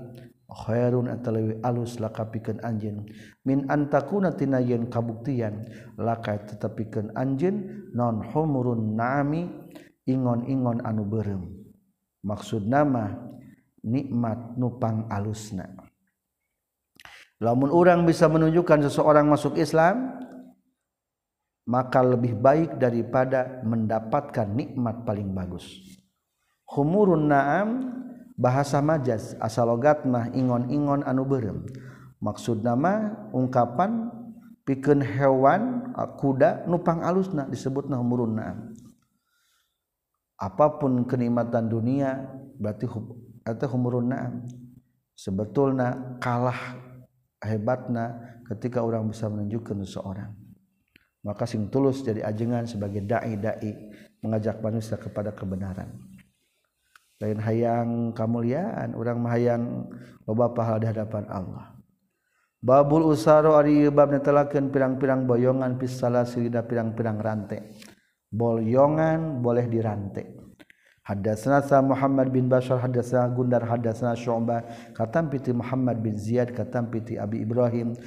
khairun 0.51 1.07
atalawi 1.07 1.63
alus 1.63 1.95
lakapikan 2.03 2.59
anjen 2.67 3.07
min 3.47 3.71
antakuna 3.71 4.35
tinayen 4.35 4.91
kabuktian 4.91 5.63
laka 5.95 6.43
tetapikan 6.43 7.07
anjen 7.15 7.87
non 7.95 8.19
homurun 8.19 8.91
nami 8.91 9.47
ingon-ingon 10.11 10.81
anu 10.83 11.07
berem. 11.07 11.43
Maksud 12.21 12.69
nama 12.69 13.17
nikmat 13.81 14.59
nupang 14.59 15.09
alusna. 15.09 15.65
Lamun 17.41 17.73
orang 17.73 18.05
bisa 18.05 18.29
menunjukkan 18.29 18.85
seseorang 18.85 19.25
masuk 19.25 19.57
Islam 19.57 20.21
maka 21.71 22.03
lebih 22.03 22.35
baik 22.35 22.75
daripada 22.75 23.63
mendapatkan 23.63 24.43
nikmat 24.51 25.07
paling 25.07 25.31
bagus. 25.31 25.63
Humurun 26.67 27.31
naam 27.31 27.95
bahasa 28.35 28.83
majas 28.83 29.39
asal 29.39 29.71
logat 29.71 30.03
mah 30.03 30.27
ingon-ingon 30.35 31.07
anu 31.07 31.23
berem. 31.23 31.63
Maksud 32.19 32.59
nama 32.59 33.15
ungkapan 33.31 34.11
piken 34.67 34.99
hewan 34.99 35.95
kuda 35.95 36.67
nupang 36.67 37.01
alusna 37.01 37.47
disebut 37.49 37.89
nah 37.89 37.99
murunna 37.99 38.71
apa 40.41 40.81
pun 40.81 41.05
kenikmatan 41.05 41.69
dunia 41.69 42.29
berarti 42.57 42.89
atau 43.41 43.67
humurunna 43.73 44.41
sebetulnya 45.17 46.17
kalah 46.21 46.77
hebatna 47.41 48.37
ketika 48.49 48.85
orang 48.85 49.09
bisa 49.09 49.29
menunjukkan 49.29 49.81
seseorang 49.85 50.40
maka 51.21 51.45
sing 51.45 51.69
tulus 51.69 52.01
jadi 52.01 52.25
ajengan 52.25 52.65
sebagai 52.65 53.05
dai-dai 53.05 53.93
mengajak 54.21 54.61
manusia 54.61 54.97
kepada 54.97 55.33
kebenaran. 55.33 55.89
Lain 57.21 57.37
hayang 57.37 57.89
kemuliaan 58.17 58.97
orang 58.97 59.17
mahayang 59.21 59.63
loba 60.25 60.49
pahala 60.53 60.81
di 60.81 60.87
hadapan 60.89 61.29
Allah. 61.29 61.77
Babul 62.61 63.09
usaro 63.09 63.57
ari 63.57 63.89
babna 63.89 64.21
telakeun 64.21 64.69
pirang-pirang 64.69 65.25
boyongan 65.25 65.81
pisala 65.81 66.25
silida 66.25 66.61
pirang-pirang 66.61 67.17
rantai 67.17 67.61
boyongan 68.31 69.43
boleh 69.43 69.67
dirantai 69.67 70.39
Hadatsana 71.01 71.65
sa 71.65 71.81
Muhammad 71.81 72.29
bin 72.29 72.45
Bashar 72.45 72.77
hadatsana 72.77 73.33
Gundar 73.33 73.65
hadatsana 73.65 74.13
Syu'bah 74.13 74.93
katam 74.93 75.33
piti 75.33 75.49
Muhammad 75.49 75.97
bin 75.99 76.13
Ziyad 76.13 76.53
katam 76.53 76.93
piti 76.93 77.17
Abi 77.17 77.41
Ibrahim 77.41 77.97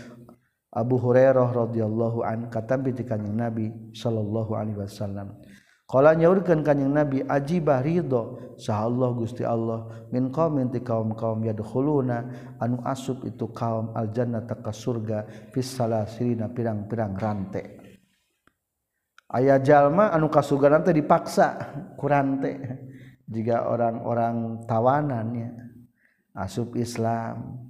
Abu 0.75 0.99
Hurairah 0.99 1.55
radhiyallahu 1.55 2.27
an 2.27 2.51
katambi 2.51 2.91
ti 2.91 3.07
kanjing 3.07 3.39
Nabi 3.39 3.71
sallallahu 3.95 4.59
alaihi 4.59 4.83
wasallam. 4.83 5.39
Qala 5.87 6.19
nyaurkeun 6.19 6.67
kanjing 6.67 6.91
Nabi 6.91 7.23
ajibah 7.23 7.79
ridho 7.79 8.55
saha 8.59 8.91
Allah 8.91 9.11
Gusti 9.15 9.47
Allah 9.47 9.87
min 10.11 10.35
qaumin 10.35 10.75
ti 10.75 10.83
kaum-kaum 10.83 11.47
yadkhuluna 11.47 12.19
anu 12.59 12.83
asub 12.83 13.23
itu 13.23 13.55
kaum 13.55 13.95
al 13.95 14.11
jannata 14.11 14.59
ka 14.59 14.75
surga 14.75 15.51
fis 15.55 15.71
salasirina 15.79 16.51
pirang-pirang 16.51 17.15
rante. 17.15 17.63
Aya 19.31 19.63
jalma 19.63 20.11
anu 20.11 20.27
kasugana 20.27 20.83
teh 20.83 20.91
nanti 20.91 21.01
dipaksa 21.03 21.47
ku 21.95 22.07
rante 22.11 22.53
jika 23.31 23.71
orang-orang 23.71 24.67
tawanannya 24.67 25.51
asup 26.35 26.75
Islam 26.79 27.63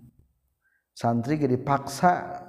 santri 0.92 1.40
ge 1.40 1.48
dipaksa 1.48 2.43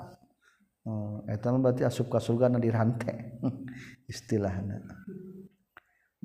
oh, 0.86 1.25
berarti 1.61 1.83
asub 1.83 2.07
kasurga 2.07 2.49
di 2.57 2.69
rantai 2.69 3.41
istilahnya 4.11 4.81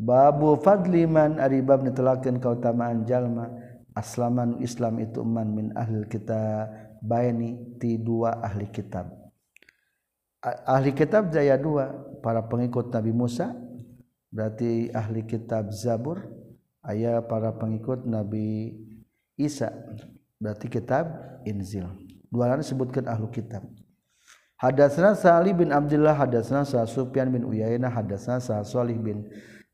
Babu 0.01 0.57
Fadliman 0.57 1.37
Aribab 1.37 1.85
nitelaken 1.85 2.41
keutamaan 2.41 3.05
jalma 3.05 3.53
aslaman 3.93 4.57
Islam 4.65 4.97
itu 4.97 5.21
man 5.21 5.53
min 5.53 5.77
ahli 5.77 6.09
kita 6.09 6.73
bayani 7.05 7.77
ti 7.77 8.01
dua 8.01 8.41
ahli 8.41 8.73
kitab. 8.73 9.13
Ahli 10.65 10.97
kitab 10.97 11.29
jaya 11.29 11.61
dua 11.61 11.93
para 12.25 12.41
pengikut 12.41 12.89
Nabi 12.89 13.13
Musa 13.13 13.53
berarti 14.33 14.89
ahli 14.89 15.29
kitab 15.29 15.69
Zabur 15.69 16.17
ayah 16.89 17.21
para 17.21 17.53
pengikut 17.53 18.09
Nabi 18.09 18.73
Isa 19.37 19.69
berarti 20.41 20.73
kitab 20.73 21.13
Inzil 21.45 21.85
dua 22.33 22.49
lain 22.49 22.65
disebutkan 22.65 23.05
ahli 23.05 23.29
kitab 23.29 23.69
Hadasna 24.61 25.17
Sa'li 25.17 25.57
bin 25.57 25.73
Abdullah 25.73 26.13
hadasna 26.13 26.69
Sa 26.69 26.85
Sufyan 26.85 27.33
bin 27.33 27.49
Uyainah 27.49 27.89
hadasna 27.89 28.37
Sa 28.45 28.61
Salih 28.61 29.01
bin 29.01 29.25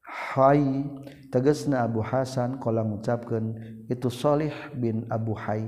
Hayy 0.07 0.87
tegasna 1.35 1.83
Abu 1.83 1.99
Hasan 2.07 2.63
qala 2.63 2.87
ngucapkeun 2.87 3.59
itu 3.91 4.07
Shalih 4.07 4.55
bin 4.79 5.03
Abu 5.11 5.35
Hayy 5.35 5.67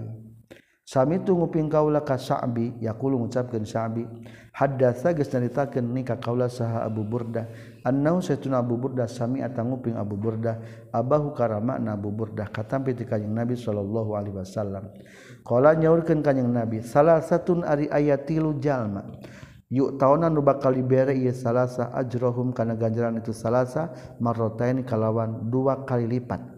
Sami 0.89 1.21
itu 1.21 1.37
nguping 1.37 1.69
kaula 1.69 2.01
ka 2.01 2.17
Sa'bi 2.17 2.81
yaqulu 2.81 3.21
ngucapkeun 3.21 3.69
Sa'bi 3.69 4.09
haddatsa 4.57 5.13
geus 5.13 5.29
nyaritakeun 5.29 5.85
ni 5.85 6.01
ka 6.01 6.17
kaula 6.17 6.49
saha 6.49 6.81
Abu 6.89 7.05
Burda 7.05 7.45
annau 7.85 8.25
saytuna 8.25 8.65
Abu 8.65 8.81
Burda 8.81 9.05
sami 9.05 9.45
atang 9.45 9.69
nguping 9.69 10.01
Abu 10.01 10.17
Burda 10.17 10.57
abahu 10.89 11.37
karama 11.37 11.77
na 11.77 11.93
Abu 11.93 12.09
Burda 12.09 12.49
katampi 12.49 12.97
ti 12.97 13.05
kanjing 13.05 13.37
Nabi 13.37 13.53
sallallahu 13.53 14.17
alaihi 14.17 14.41
wasallam. 14.41 14.89
Qala 15.45 15.77
nyaurkeun 15.77 16.25
kanjing 16.25 16.49
Nabi 16.49 16.81
salah 16.81 17.21
satun 17.21 17.69
ari 17.69 17.93
ayat 17.93 18.25
tilu 18.25 18.57
jalma. 18.57 19.05
Yuk 19.69 20.01
tahunan 20.01 20.33
nu 20.33 20.41
bakal 20.41 20.73
dibere 20.73 21.13
ieu 21.13 21.37
salasa 21.37 21.93
ajrohum 21.93 22.57
kana 22.57 22.73
ganjaran 22.73 23.21
itu 23.21 23.37
salasa 23.37 23.93
marrotain 24.25 24.81
kalawan 24.89 25.53
dua 25.53 25.85
kali 25.85 26.09
lipat. 26.09 26.58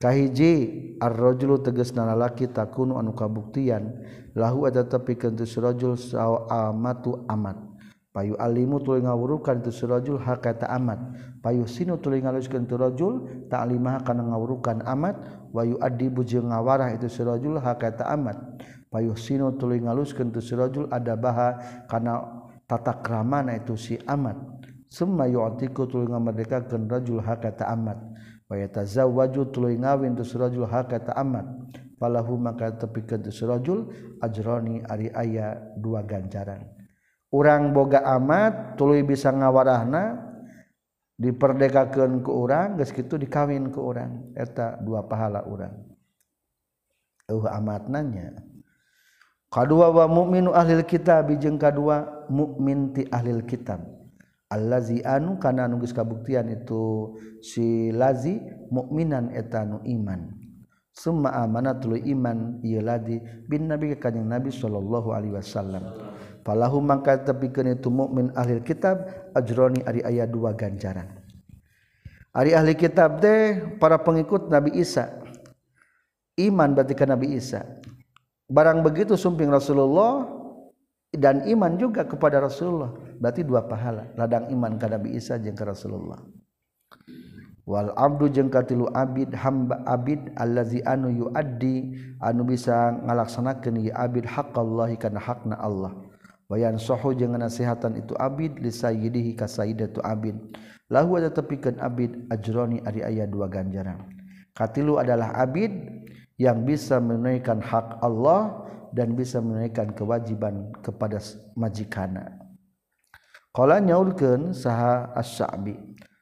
kahiji 0.00 0.52
arrojulu 0.96 1.60
teges 1.60 1.92
nalalaki 1.92 2.48
takunu 2.48 2.96
anu 2.96 3.12
kabuktian 3.12 4.00
lahu 4.32 4.64
ada 4.64 4.88
tepi 4.88 5.20
kentu 5.20 5.44
surajul 5.44 6.00
saw 6.00 6.48
amatu 6.48 7.20
amat. 7.28 7.70
Payu 8.10 8.34
alimu 8.42 8.82
tuli 8.82 9.06
ngawurukan 9.06 9.62
tu 9.62 9.70
surajul 9.70 10.18
hakata 10.18 10.66
amat. 10.74 10.98
Payu 11.38 11.62
sinu 11.62 11.94
tuli 11.94 12.18
ngaluskan 12.18 12.66
tu 12.66 12.74
rajul 12.74 13.46
ta'limah 13.46 14.02
kana 14.02 14.26
ngawurukan 14.34 14.82
amat. 14.82 15.46
Wayu 15.54 15.78
adibu 15.78 16.26
jeung 16.26 16.50
ngawarah 16.50 16.90
itu 16.90 17.06
surajul 17.06 17.62
hakata 17.62 18.10
amat. 18.18 18.34
Payu 18.90 19.14
sinu 19.14 19.54
tuli 19.54 19.78
ngaluskan 19.78 20.34
tu 20.34 20.42
surajul 20.42 20.90
ada 20.90 21.14
baha 21.14 21.62
kana 21.86 22.42
tata 22.66 22.98
kramana 22.98 23.54
itu 23.54 23.78
si 23.78 23.94
amat. 24.10 24.34
Summa 24.90 25.30
yu'tiku 25.30 25.86
tuli 25.86 26.10
ngamerdekakeun 26.10 26.90
rajul 26.90 27.22
hakata 27.22 27.70
amat. 27.78 28.10
waju 28.50 29.42
tuluy 29.54 29.78
ngawin 29.78 30.18
tu 30.18 30.26
hakata 30.66 31.14
amat. 31.22 31.46
Falahu 32.00 32.40
maka 32.40 32.72
tepikeun 32.74 33.28
tu 33.28 33.30
surajul 33.30 33.92
ajroni 34.24 34.80
ari 34.88 35.12
aya 35.12 35.60
dua 35.76 36.00
ganjaran. 36.00 36.64
Urang 37.30 37.76
boga 37.76 38.02
amat 38.16 38.74
tuluy 38.74 39.06
bisa 39.06 39.30
ngawarahna 39.30 40.18
diperdekakeun 41.20 42.24
ku 42.24 42.42
urang 42.42 42.80
geus 42.80 42.90
kitu 42.90 43.20
dikawin 43.20 43.68
ku 43.70 43.84
urang. 43.84 44.32
Eta 44.34 44.80
dua 44.80 45.04
pahala 45.04 45.44
urang. 45.44 45.76
Eueuh 47.30 47.46
amat 47.62 47.86
nanya 47.86 48.34
kadua 49.50 49.90
wa 49.94 50.06
mukminu 50.10 50.50
ahlil 50.50 50.82
kitab 50.82 51.30
jeung 51.38 51.58
kadua 51.60 52.26
mukmin 52.26 52.96
ti 52.96 53.06
ahlil 53.12 53.44
kitab. 53.46 53.82
allazi 54.50 55.00
anu 55.06 55.38
kana 55.38 55.70
anu 55.70 55.78
geus 55.78 55.94
kabuktian 55.94 56.50
itu 56.50 57.14
si 57.38 57.94
lazi 57.94 58.42
mukminan 58.68 59.30
eta 59.30 59.62
anu 59.62 59.78
iman. 59.86 60.34
Summa 60.90 61.32
amana 61.38 61.78
tuluy 61.78 62.02
iman 62.12 62.58
ieu 62.66 62.82
lazi 62.82 63.22
bin 63.46 63.70
nabi 63.70 63.94
ka 63.94 64.10
kanjing 64.10 64.26
nabi 64.26 64.50
sallallahu 64.50 65.14
alaihi 65.14 65.38
wasallam. 65.38 65.86
Falahu 66.42 66.82
mangka 66.82 67.20
tepikeun 67.22 67.78
itu 67.78 67.88
mukmin 67.88 68.34
ahli 68.34 68.58
kitab 68.66 69.06
ajroni 69.38 69.86
ari 69.86 70.02
aya 70.02 70.26
dua 70.26 70.50
ganjaran. 70.52 71.06
Ari 72.34 72.58
ahli 72.58 72.74
kitab 72.74 73.22
teh 73.22 73.60
para 73.78 74.02
pengikut 74.02 74.50
nabi 74.50 74.74
Isa. 74.76 75.14
Iman 76.34 76.74
berarti 76.74 76.94
ka 76.98 77.06
nabi 77.06 77.38
Isa. 77.38 77.62
Barang 78.50 78.82
begitu 78.82 79.14
sumping 79.14 79.46
Rasulullah 79.46 80.39
dan 81.10 81.42
iman 81.46 81.74
juga 81.74 82.06
kepada 82.06 82.38
Rasulullah. 82.38 82.94
Berarti 83.18 83.42
dua 83.42 83.66
pahala. 83.66 84.10
Ladang 84.14 84.46
iman 84.54 84.78
ke 84.78 84.86
Nabi 84.86 85.18
Isa 85.18 85.36
jeung 85.42 85.58
ke 85.58 85.66
Rasulullah. 85.66 86.22
Wal 87.66 87.94
abdu 87.94 88.26
jeung 88.30 88.50
katilu 88.50 88.90
abid 88.90 89.30
hamba 89.36 89.78
abid 89.86 90.34
allazi 90.34 90.82
anu 90.82 91.12
yuaddi 91.12 91.94
anu 92.18 92.42
bisa 92.42 92.98
ngalaksanakeun 93.06 93.78
ieu 93.78 93.94
abid 93.94 94.26
haqqallahi 94.26 94.98
kana 94.98 95.22
hakna 95.22 95.54
Allah. 95.58 95.94
Wayan 96.50 96.82
sohu 96.82 97.14
jeung 97.14 97.38
nasihatan 97.38 97.94
itu 97.94 98.14
abid 98.18 98.58
li 98.58 98.74
sayyidihi 98.74 99.38
ka 99.38 99.46
sayyidatu 99.46 100.02
abid. 100.02 100.34
Lahu 100.90 101.22
ada 101.22 101.30
tepikeun 101.30 101.78
abid 101.78 102.26
ajroni 102.34 102.82
ari 102.82 103.06
aya 103.06 103.30
dua 103.30 103.46
ganjaran. 103.46 104.02
Katilu 104.50 104.98
adalah 104.98 105.30
abid 105.38 105.70
yang 106.42 106.66
bisa 106.66 106.98
menunaikan 106.98 107.62
hak 107.62 108.02
Allah 108.02 108.66
dan 108.90 109.14
bisa 109.14 109.38
menunaikan 109.38 109.94
kewajiban 109.94 110.74
kepada 110.82 111.18
majikana. 111.54 112.38
Qala 113.50 113.82
nyaulkeun 113.82 114.54
saha 114.54 115.10
as-sa'bi 115.14 115.74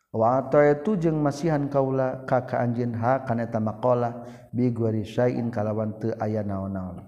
wa 0.08 0.40
ataitu 0.40 0.96
jeung 0.96 1.20
masihan 1.20 1.68
kaula 1.68 2.24
ka 2.24 2.48
ka 2.48 2.64
anjeun 2.64 2.96
ha 2.96 3.20
kana 3.28 3.44
eta 3.44 3.60
maqalah 3.60 4.24
bi 4.48 4.72
gwari 4.72 5.04
syai'in 5.04 5.52
kalawan 5.52 5.92
teu 6.00 6.16
aya 6.16 6.40
naon-naon. 6.40 7.04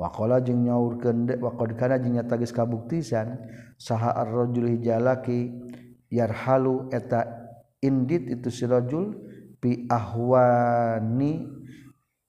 Wa 0.00 0.08
qala 0.08 0.40
jeung 0.40 0.64
nyaurkeun 0.64 1.28
wa 1.36 1.52
qad 1.52 1.76
kana 1.76 2.00
jeung 2.00 2.16
nyata 2.16 2.40
geus 2.40 2.56
kabuktisan 2.56 3.36
saha 3.76 4.16
ar-rajul 4.24 4.72
hijalaki 4.72 5.52
yarhalu 6.08 6.88
eta 6.88 7.28
indit 7.84 8.32
itu 8.32 8.48
si 8.48 8.64
rajul 8.64 9.12
bi 9.60 9.84
ahwani 9.92 11.44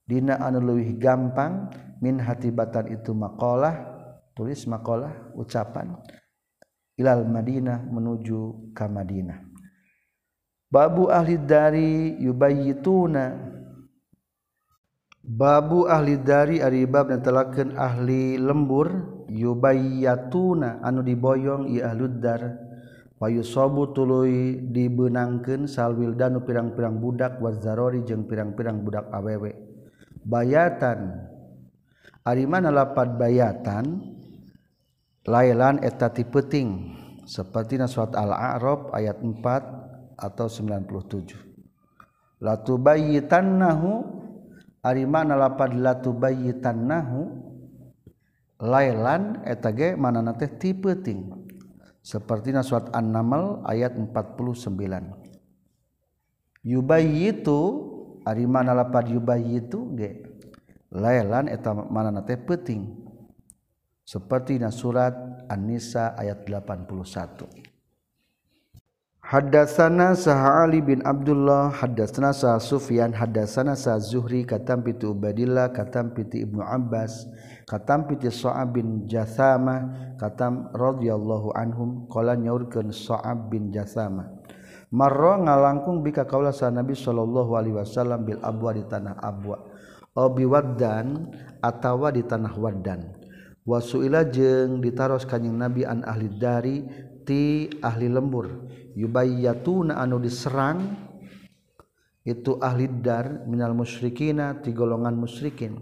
dina 0.04 0.36
anu 0.44 0.60
leuwih 0.60 1.00
gampang 1.00 1.72
min 2.04 2.20
hatibatan 2.20 2.92
itu 2.92 3.16
makalah 3.16 3.80
tulis 4.36 4.68
makalah 4.68 5.32
ucapan 5.32 5.96
ilal 7.00 7.26
Madinah 7.26 7.82
menuju 7.90 8.70
ke 8.74 8.86
Madinah. 8.86 9.40
Babu 10.70 11.06
ahli 11.10 11.38
dari 11.38 12.18
yubayituna. 12.18 13.54
Babu 15.24 15.88
ahli 15.88 16.20
dari 16.20 16.60
ari 16.60 16.84
bab 16.84 17.08
netelakeun 17.08 17.80
ahli 17.80 18.36
lembur 18.36 19.24
yubayyatuna 19.32 20.84
anu 20.84 21.00
diboyong 21.00 21.72
ieu 21.72 21.80
ahluddar 21.80 22.60
wa 23.16 23.32
yusabu 23.32 23.96
tuluy 23.96 24.60
dibeunangkeun 24.68 25.64
salwil 25.64 26.12
danu 26.12 26.44
pirang-pirang 26.44 27.00
budak 27.00 27.40
wazarori 27.40 28.04
jeung 28.04 28.28
pirang-pirang 28.28 28.84
budak 28.84 29.08
awewe. 29.16 29.56
Bayatan. 30.28 31.32
Arimana 32.24 32.72
lapad 32.72 33.20
bayatan 33.20 34.00
lailan 35.28 35.76
eta 35.84 36.08
tipeting 36.08 36.96
seperti 37.28 37.76
surat 37.84 38.16
Al-A'raf 38.16 38.96
ayat 38.96 39.20
4 39.20 40.16
atau 40.16 40.48
97. 40.48 42.40
Latu 42.40 42.80
bayitannahu 42.80 44.08
arimana 44.80 45.36
lapad 45.36 45.76
latu 45.76 46.16
bayitannahu 46.16 47.28
lailan 48.56 49.44
eta 49.44 49.68
ge 49.76 49.92
manana 49.92 50.32
teh 50.32 50.48
tipeting 50.48 51.28
seperti 52.00 52.56
surat 52.64 52.88
An-Naml 52.96 53.68
ayat 53.68 54.00
49. 54.00 54.72
Yubayyitu 56.64 57.60
arimana 58.24 58.72
lapad 58.72 59.12
yubayyitu 59.12 59.92
ge 59.92 60.33
Lailan 60.94 61.50
eta 61.50 61.74
mana 61.74 62.22
teh 62.22 62.38
peting 62.38 62.86
seperti 64.06 64.62
na 64.62 64.70
surat 64.70 65.10
An-Nisa 65.50 66.14
ayat 66.14 66.46
81. 66.46 67.74
Haddatsana 69.24 70.12
saha 70.12 70.68
Ali 70.68 70.84
bin 70.84 71.00
Abdullah 71.00 71.72
haddatsana 71.72 72.36
saha 72.36 72.60
Sufyan 72.60 73.16
haddatsana 73.16 73.72
saha 73.72 73.96
Zuhri 73.96 74.44
katam 74.44 74.84
piti 74.84 75.08
Ubadillah 75.08 75.72
katam 75.72 76.12
piti 76.12 76.44
Ibnu 76.44 76.60
Abbas 76.60 77.24
katam 77.64 78.04
piti 78.04 78.28
Sa'ab 78.28 78.76
bin 78.76 79.08
Jathama 79.08 80.12
katam 80.20 80.68
radhiyallahu 80.76 81.56
anhum 81.56 82.04
qala 82.12 82.36
nyaurkeun 82.36 82.92
Sa'ab 82.92 83.48
bin 83.48 83.72
Jathama. 83.72 84.28
Marra 84.92 85.40
ngalangkung 85.40 86.04
bika 86.04 86.28
kaula 86.28 86.52
sa 86.52 86.68
Nabi 86.68 86.92
sallallahu 86.94 87.56
alaihi 87.56 87.80
wasallam 87.80 88.28
bil 88.28 88.38
abwa 88.44 88.70
di 88.76 88.84
tanah 88.86 89.18
abwa. 89.24 89.73
obiwaddan 90.14 91.30
atawa 91.58 92.10
di 92.14 92.22
tanah 92.22 92.54
waddan 92.56 93.14
wasuila 93.64 94.28
jeung 94.28 94.78
ditaros 94.78 95.24
kanjing 95.24 95.56
nabi 95.56 95.88
an 95.88 96.04
ahli 96.04 96.28
dari 96.36 96.76
ti 97.24 97.72
ahli 97.80 98.06
lembur. 98.12 98.68
Yubayyatuna 98.94 99.98
anu 99.98 100.22
diserang 100.22 100.94
itu 102.22 102.56
ahli 102.62 102.86
dar 103.02 103.42
minal 103.48 103.74
musyrikina 103.74 104.62
ti 104.62 104.70
golongan 104.70 105.16
musyrikin. 105.18 105.80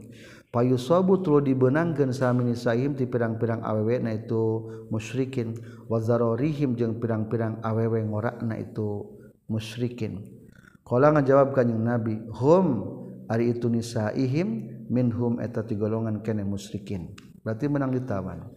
Payusabu 0.53 1.25
tulu 1.25 1.41
dibenangkeun 1.41 2.13
samini 2.13 2.53
sahim 2.53 2.93
ti 2.93 3.09
pirang-pirang 3.09 3.65
awewe 3.65 4.01
na 4.01 4.17
itu 4.17 4.69
musyrikin. 4.89 5.59
Wazarorihim 5.89 6.77
jeung 6.77 7.01
pirang-pirang 7.01 7.61
awewe 7.65 8.01
ngorakna 8.05 8.57
itu 8.61 9.13
musyrikin. 9.49 10.25
Qala 10.87 11.13
ngajawab 11.13 11.53
kanjing 11.57 11.81
nabi 11.81 12.21
hum 12.33 13.01
ari 13.33 13.57
itu 13.57 13.73
nisaihim 13.73 14.69
minhum 14.93 15.41
eta 15.41 15.65
ti 15.65 15.73
golongan 15.81 16.21
kene 16.21 16.45
musyrikin 16.45 17.17
berarti 17.41 17.65
menang 17.73 17.97
ditawan. 17.97 18.53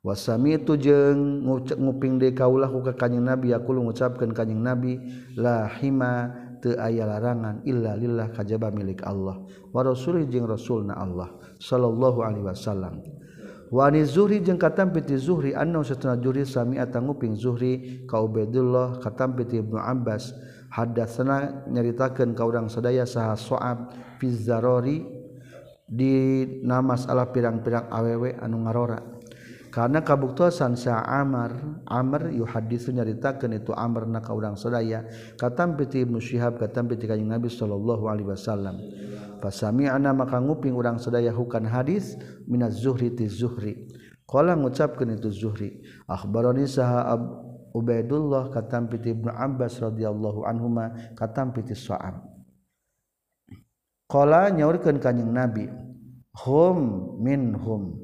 Wasami 0.00 0.56
itu 0.56 0.80
jeung 0.80 1.44
nguping 1.44 2.16
de 2.16 2.32
kaulah 2.32 2.72
ka 2.88 3.04
kanjing 3.04 3.20
nabi 3.20 3.52
aku 3.52 3.76
ngucapkeun 3.76 4.32
kanjing 4.32 4.64
nabi 4.64 4.96
la 5.36 5.68
hima 5.76 6.32
teu 6.64 6.72
aya 6.80 7.04
larangan 7.04 7.60
illa 7.68 8.00
lillah 8.00 8.32
kajaba 8.32 8.72
milik 8.72 9.04
Allah. 9.04 9.44
Wa 9.68 9.84
rasulih 9.84 10.24
jeung 10.24 10.48
rasulna 10.48 10.96
Allah 10.96 11.28
sallallahu 11.60 12.24
alaihi 12.24 12.48
wasallam. 12.48 13.04
Wa 13.68 13.92
ni 13.92 14.00
Zuhri 14.08 14.40
jeung 14.40 14.56
katampiti 14.56 15.20
Zuhri 15.20 15.52
anna 15.52 15.84
satuna 15.84 16.16
Zuhri 16.16 16.48
sami 16.48 16.80
atanguping 16.80 17.36
Zuhri 17.36 18.02
ka 18.08 18.24
Ubaidullah 18.24 19.04
katampiti 19.04 19.60
Ibnu 19.60 19.76
Abbas. 19.76 20.32
hadasana 20.70 21.66
nyaritakan 21.66 22.32
ka 22.32 22.42
urang 22.46 22.70
sadaya 22.70 23.02
saha 23.02 23.34
soab 23.34 23.90
pizzarori 24.22 25.02
di 25.90 26.46
namas 26.62 27.10
ala 27.10 27.28
pirang-pirang 27.34 27.90
awewe 27.90 28.38
anu 28.38 28.62
ngarora. 28.62 29.02
Karena 29.70 30.02
kabuktuasan 30.02 30.74
sa 30.74 30.98
Amr 31.06 31.82
Amr 31.86 32.34
yuhadisu 32.34 32.90
nyaritakan 32.90 33.54
itu 33.54 33.70
Amr 33.70 34.06
na 34.06 34.18
ka 34.18 34.34
urang 34.34 34.58
sadaya 34.58 35.06
katam 35.38 35.78
piti 35.78 36.02
Ibnu 36.02 36.18
Syihab 36.18 36.58
katam 36.58 36.90
piti 36.90 37.06
kanjeng 37.06 37.30
Nabi 37.30 37.46
sallallahu 37.46 38.10
alaihi 38.10 38.30
wasallam. 38.30 38.82
Fasami'na 39.38 40.10
maka 40.10 40.42
nguping 40.42 40.74
urang 40.74 40.98
sadaya 40.98 41.30
hukan 41.30 41.70
hadis 41.70 42.18
minaz 42.50 42.82
zuhri 42.82 43.14
ti 43.14 43.30
zuhri. 43.30 43.86
Qala 44.26 44.58
ngucapkeun 44.58 45.18
itu 45.18 45.30
zuhri. 45.30 45.82
Akhbarani 46.06 46.66
saha 46.66 47.18
ab 47.18 47.49
Ubaidullah 47.70 48.50
katam 48.50 48.90
piti 48.90 49.14
Ibnu 49.14 49.30
Abbas 49.30 49.78
radhiyallahu 49.78 50.42
anhuma 50.42 51.14
katam 51.14 51.54
piti 51.54 51.74
Sa'ab. 51.74 52.26
Qala 54.10 54.50
nyaurkeun 54.50 54.98
kanjing 54.98 55.30
Nabi, 55.30 55.70
hum 56.42 56.78
minhum. 57.22 57.94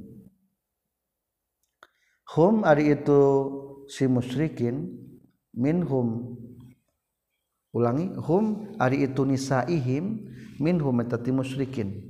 Hum 2.35 2.62
ari 2.62 2.95
itu 2.95 3.23
si 3.91 4.07
musyrikin 4.07 4.91
minhum 5.55 6.37
ulangi 7.77 8.12
hum 8.25 8.77
ari 8.81 9.05
itu 9.05 9.25
nisaihim 9.25 10.27
minhum 10.57 10.97
etati 11.01 11.29
musyrikin 11.33 12.05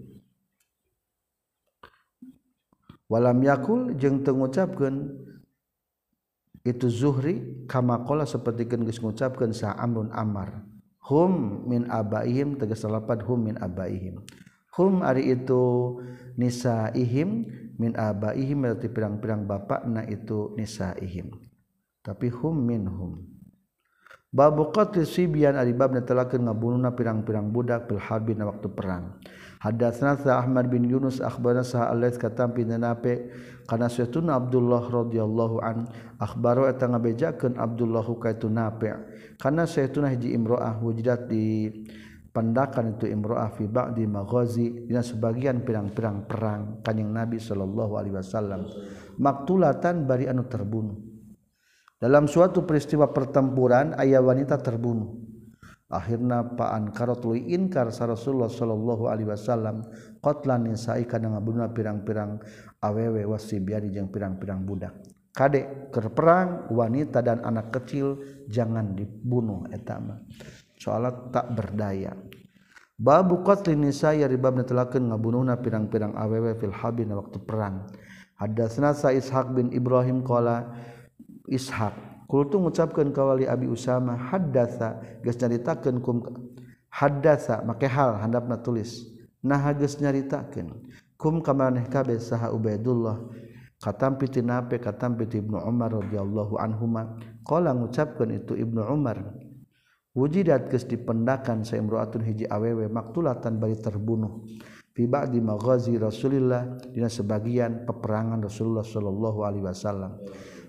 walam 3.10 3.38
yakul 3.42 3.94
jeung 3.98 4.22
teu 4.22 4.34
ngucapkeun 4.34 5.14
itu 6.66 6.90
zuhri 6.90 7.64
kama 7.70 8.02
qala 8.02 8.26
sapertikeun 8.26 8.82
geus 8.82 8.98
ngucapkeun 8.98 9.54
sa 9.54 9.78
amrun 9.78 10.10
amar 10.10 10.66
hum 11.06 11.62
min 11.70 11.86
abaihim 11.86 12.58
tegas 12.58 12.82
lapat 12.82 13.22
hum 13.22 13.46
min 13.46 13.56
abaihim. 13.62 14.18
Hum 14.74 15.00
ari 15.00 15.32
itu 15.32 15.96
nisaihim 16.36 17.48
min 17.80 17.96
abaihim 17.96 18.66
berarti 18.66 18.92
pirang-pirang 18.92 19.46
bapak 19.48 19.86
na 19.88 20.04
itu 20.04 20.52
nisaihim. 20.58 21.32
Tapi 22.02 22.28
hum 22.28 22.54
minhum 22.60 23.24
babu 24.36 24.68
qatl 24.68 25.06
sibyan 25.08 25.56
ari 25.56 25.72
bab 25.72 25.96
netelakeun 25.96 26.44
ngabunuhna 26.44 26.92
pirang-pirang 26.92 27.48
budak 27.48 27.88
harbi 27.96 28.36
na 28.36 28.52
waktu 28.52 28.68
perang 28.68 29.16
Hadatsna 29.66 30.14
Ahmad 30.14 30.70
bin 30.70 30.86
Yunus 30.86 31.18
akhbarana 31.18 31.66
sah 31.66 31.90
Al-Laits 31.90 32.22
katam 32.22 32.54
pinape 32.54 33.34
kana 33.66 33.90
suatuna 33.90 34.38
Abdullah 34.38 34.86
radhiyallahu 34.86 35.56
an 35.58 35.90
akhbaro 36.22 36.70
eta 36.70 36.86
ngabejakeun 36.86 37.58
Abdullah 37.58 38.06
ka 38.22 38.30
itu 38.30 38.46
nape 38.46 38.94
kana 39.42 39.66
suatuna 39.66 40.14
hiji 40.14 40.38
imro'ah 40.38 40.78
wujudat 40.78 41.26
di 41.26 41.66
pandakan 42.30 42.94
itu 42.94 43.10
imro'ah 43.10 43.50
fi 43.58 43.66
ba'di 43.66 44.06
maghazi 44.06 44.86
dina 44.86 45.02
sebagian 45.02 45.66
pirang-pirang 45.66 46.30
perang 46.30 46.60
kanjing 46.86 47.10
Nabi 47.10 47.42
sallallahu 47.42 47.92
alaihi 47.98 48.14
wasallam. 48.14 48.70
Maktulatan 49.18 50.06
bari 50.06 50.30
anu 50.30 50.46
terbunuh. 50.46 50.94
Dalam 51.96 52.28
suatu 52.28 52.62
peristiwa 52.68 53.10
pertempuran 53.10 53.96
ayah 53.98 54.22
wanita 54.22 54.60
terbunuh. 54.60 55.16
akhirnya 55.86 56.42
paan 56.42 56.90
karot 56.90 57.22
lui 57.22 57.46
inkar 57.54 57.94
sa 57.94 58.10
Rasulullah 58.10 58.50
sallallahu 58.50 59.06
alaihi 59.06 59.30
wasallam 59.30 59.86
qatlan 60.18 60.66
nisa'i 60.66 61.06
kana 61.06 61.38
ngabunuh 61.38 61.70
pirang-pirang 61.70 62.42
awewe 62.82 63.22
wasibiari 63.26 63.94
jeung 63.94 64.10
pirang-pirang 64.10 64.66
budak. 64.66 64.94
Kadek 65.36 65.92
keur 65.92 66.16
perang 66.16 66.66
wanita 66.72 67.20
dan 67.20 67.44
anak 67.44 67.68
kecil 67.68 68.16
jangan 68.48 68.96
dibunuh 68.96 69.68
eta 69.68 70.00
mah. 70.00 70.18
Tak 71.30 71.46
berdaya. 71.52 72.16
Babu 72.96 73.44
qatli 73.44 73.76
nisa'i 73.76 74.24
ari 74.24 74.40
bab 74.40 74.56
netelakeun 74.56 75.12
ngabunuhna 75.12 75.60
pirang-pirang 75.60 76.16
awewe 76.16 76.56
fil 76.56 76.72
habin 76.72 77.12
waktu 77.12 77.36
perang. 77.44 77.84
Hadatsna 78.40 78.96
sa 78.96 79.12
Ishaq 79.12 79.52
bin 79.52 79.72
Ibrahim 79.76 80.24
qala 80.24 80.72
Ishaq 81.48 82.15
Kultu 82.26 82.58
mengucapkan 82.58 83.14
kawali 83.14 83.46
Abi 83.46 83.70
Usama 83.70 84.18
haddatsa 84.18 84.98
geus 85.22 85.38
nyaritakeun 85.38 86.02
kum 86.02 86.26
haddatsa 86.90 87.62
make 87.62 87.86
hal 87.86 88.18
handapna 88.18 88.58
tulis. 88.58 89.06
Naha 89.46 89.70
geus 89.78 90.02
nyaritakeun 90.02 90.74
kum 91.14 91.38
kamaneh 91.38 91.86
kabeh 91.86 92.18
saha 92.18 92.50
Ubaidullah. 92.50 93.22
Katampi 93.76 94.26
piti 94.26 94.40
nape 94.42 94.82
katampi 94.82 95.28
piti 95.28 95.38
Ibnu 95.38 95.60
Umar 95.60 95.92
radhiyallahu 95.92 96.58
anhuma 96.58 97.14
qala 97.46 97.76
ngucapkeun 97.76 98.32
itu 98.42 98.56
Ibnu 98.56 98.82
Umar 98.82 99.36
wujidat 100.16 100.72
geus 100.72 100.88
dipendakan 100.88 101.60
saimruatun 101.62 102.24
hiji 102.24 102.48
awewe 102.48 102.88
maktulatan 102.90 103.60
bari 103.60 103.76
terbunuh. 103.78 104.42
Fi 104.96 105.04
ba'di 105.04 105.44
maghazi 105.44 106.00
Rasulillah 106.00 106.80
dina 106.88 107.12
sebagian 107.12 107.84
peperangan 107.84 108.40
Rasulullah 108.40 108.80
sallallahu 108.80 109.44
alaihi 109.44 109.68
wasallam. 109.68 110.24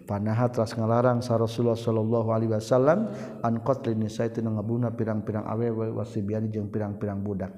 panaha 0.07 0.47
tras 0.47 0.71
ngalarang 0.71 1.19
sa 1.19 1.35
Rasulullah 1.35 1.75
sallallahu 1.75 2.31
alaihi 2.31 2.55
wasallam 2.55 3.11
an 3.43 3.59
qatli 3.59 3.93
nisa 3.99 4.23
itu 4.23 4.39
ngabuna 4.39 4.95
pirang-pirang 4.95 5.43
awewe 5.43 5.91
wasibian 5.91 6.47
jeung 6.47 6.71
pirang-pirang 6.71 7.19
budak. 7.19 7.51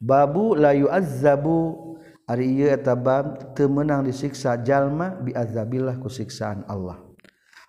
Babu 0.00 0.56
la 0.56 0.72
yu'azzabu 0.72 2.00
ari 2.24 2.48
ieu 2.58 2.72
eta 2.72 2.96
bab 2.96 3.52
teu 3.52 3.68
meunang 3.68 4.08
disiksa 4.08 4.56
jalma 4.64 5.20
biazabillah 5.20 6.00
ku 6.00 6.08
siksaan 6.08 6.64
Allah. 6.66 7.11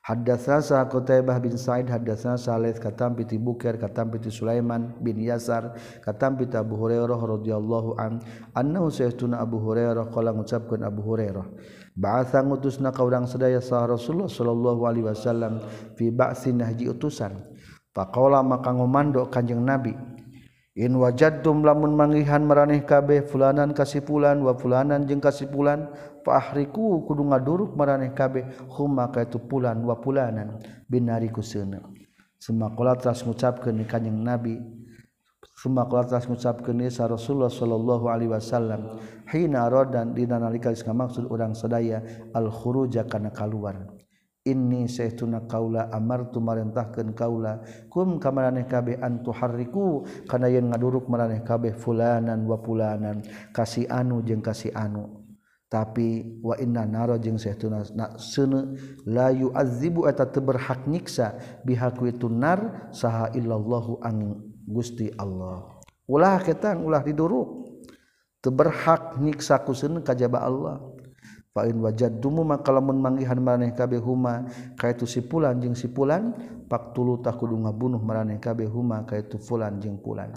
Hadatsana 0.03 0.91
Qutaibah 0.91 1.39
bin 1.39 1.55
Sa'id 1.55 1.87
hadatsana 1.87 2.35
Salih 2.35 2.75
katam 2.75 3.15
piti 3.15 3.39
Tibukir 3.39 3.79
katam 3.79 4.11
piti 4.11 4.27
Sulaiman 4.27 4.99
bin 4.99 5.15
Yasar 5.15 5.79
katam 6.03 6.35
piti 6.35 6.59
Abu 6.59 6.75
Hurairah 6.75 7.15
radhiyallahu 7.15 7.95
an 7.95 8.19
annahu 8.51 8.91
sayyiduna 8.91 9.39
Abu 9.39 9.63
Hurairah 9.63 10.11
qala 10.11 10.35
ngucapkeun 10.35 10.83
Abu 10.83 11.07
Hurairah 11.07 11.47
Ba'atha 11.95 12.43
ngutusna 12.43 12.91
ka 12.91 13.05
urang 13.05 13.29
sadaya 13.29 13.61
sah 13.63 13.87
Rasulullah 13.87 14.27
sallallahu 14.27 14.81
alaihi 14.83 15.07
wasallam 15.07 15.61
fi 15.93 16.09
ba'sin 16.09 16.57
nahji 16.57 16.89
utusan. 16.89 17.37
Faqala 17.93 18.41
maka 18.41 18.73
ngomando 18.73 19.29
Kanjeng 19.29 19.61
Nabi 19.61 19.93
In 20.73 20.97
wajadtum 20.97 21.61
lamun 21.61 21.93
mangihan 21.93 22.41
maraneh 22.41 22.81
kabeh 22.81 23.21
fulanan 23.29 23.77
kasipulan 23.77 24.41
wa 24.41 24.57
fulanan 24.57 25.05
jeung 25.05 25.21
kasipulan 25.21 25.85
fahriku 26.25 27.05
kudu 27.05 27.29
ngaduruk 27.29 27.77
maraneh 27.77 28.09
kabeh 28.09 28.49
huma 28.73 29.13
ka 29.13 29.21
itu 29.21 29.37
pulan 29.37 29.85
wa 29.85 29.93
fulanan 30.01 30.57
binari 30.89 31.29
kuseuna. 31.29 31.77
Summa 32.41 32.73
qala 32.73 32.97
tras 32.97 33.21
ngucapkeun 33.21 33.85
kanjing 33.85 34.17
Nabi 34.17 34.57
semua 35.61 35.85
qala 35.85 36.09
tras 36.09 36.25
ngucapkeun 36.25 36.89
sa 36.89 37.05
Rasulullah 37.05 37.53
sallallahu 37.53 38.09
alaihi 38.09 38.33
wasallam 38.33 38.97
hina 39.29 39.69
radan 39.69 40.17
dina 40.17 40.41
nalika 40.41 40.73
geus 40.73 40.81
maksud 40.89 41.29
urang 41.29 41.53
sadaya 41.53 42.01
al 42.33 42.49
khuruja 42.49 43.05
kana 43.05 43.29
kaluar. 43.29 43.92
inni 44.43 44.91
saytuna 44.91 45.47
kaula 45.47 45.87
amartu 45.87 46.43
marintahkeun 46.43 47.15
kaula 47.15 47.63
kum 47.87 48.19
ka 48.19 48.27
kabeh 48.35 48.67
kabeh 48.67 48.95
antuharriku 48.99 50.03
kana 50.27 50.51
yang 50.51 50.67
ngaduruk 50.71 51.07
maraneh 51.07 51.39
kabeh 51.47 51.71
fulanan 51.71 52.43
wa 52.43 52.59
fulanan. 52.59 53.23
Kasi 53.55 53.87
anu 53.87 54.19
jeung 54.21 54.43
kasih 54.43 54.75
anu. 54.75 55.23
Tapi 55.71 56.37
wa 56.45 56.53
inna 56.61 56.85
naro 56.85 57.17
jeung 57.17 57.41
saytuna 57.41 57.81
seuneu 58.21 58.77
la 59.09 59.33
yu'azzibu 59.33 60.05
eta 60.05 60.29
teu 60.29 60.45
berhak 60.45 60.85
nyiksa 60.85 61.33
bihaku 61.65 62.13
itu 62.13 62.29
nar 62.29 62.93
saha 62.93 63.33
illallahu 63.33 63.97
an 64.05 64.37
Gusti 64.69 65.09
Allah. 65.17 65.81
Ulah 66.05 66.37
ketang 66.45 66.85
ulah 66.85 67.01
diduruk. 67.01 67.73
Teu 68.43 68.53
berhak 68.53 69.17
nyiksa 69.17 69.65
ku 69.65 69.73
seuneu 69.73 70.05
kajaba 70.05 70.45
Allah. 70.45 70.92
Pain 71.53 71.77
wajad 71.85 72.17
dumu 72.17 72.41
maka 72.41 72.73
lamun 72.73 72.97
manggihan 72.97 73.37
maraneh 73.37 73.77
kabeh 73.77 74.01
huma 74.01 74.49
kaitu 74.73 75.05
si 75.05 75.21
pulan 75.21 75.61
jeung 75.61 75.77
si 75.77 75.85
pulan 75.85 76.33
paktulu 76.65 77.21
tak 77.21 77.37
kudu 77.37 77.61
ngabunuh 77.61 78.01
maraneh 78.01 78.41
kabeh 78.41 78.65
huma 78.65 79.05
kaitu 79.05 79.37
fulan 79.37 79.77
jeung 79.77 80.01
pulan. 80.01 80.33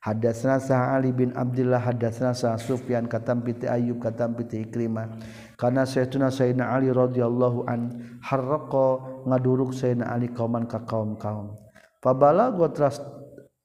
Hadatsna 0.00 0.56
sa 0.56 0.96
Ali 0.96 1.12
bin 1.12 1.36
Abdullah 1.36 1.84
hadatsna 1.84 2.32
sa 2.32 2.56
Sufyan 2.56 3.10
katam 3.12 3.44
piti 3.44 3.68
Ayyub 3.68 4.00
katam 4.00 4.32
piti 4.40 4.64
Ikrimah 4.64 5.20
kana 5.60 5.84
sayyiduna 5.84 6.32
sayyidina 6.32 6.70
Ali 6.72 6.88
radhiyallahu 6.88 7.68
an 7.68 7.80
harraqa 8.24 9.04
ngaduruk 9.28 9.76
sayyidina 9.76 10.08
Ali 10.08 10.32
kauman 10.32 10.64
ka 10.64 10.80
kaum-kaum. 10.88 11.60
Fabala 12.00 12.48
gua 12.56 12.72
teras 12.72 13.04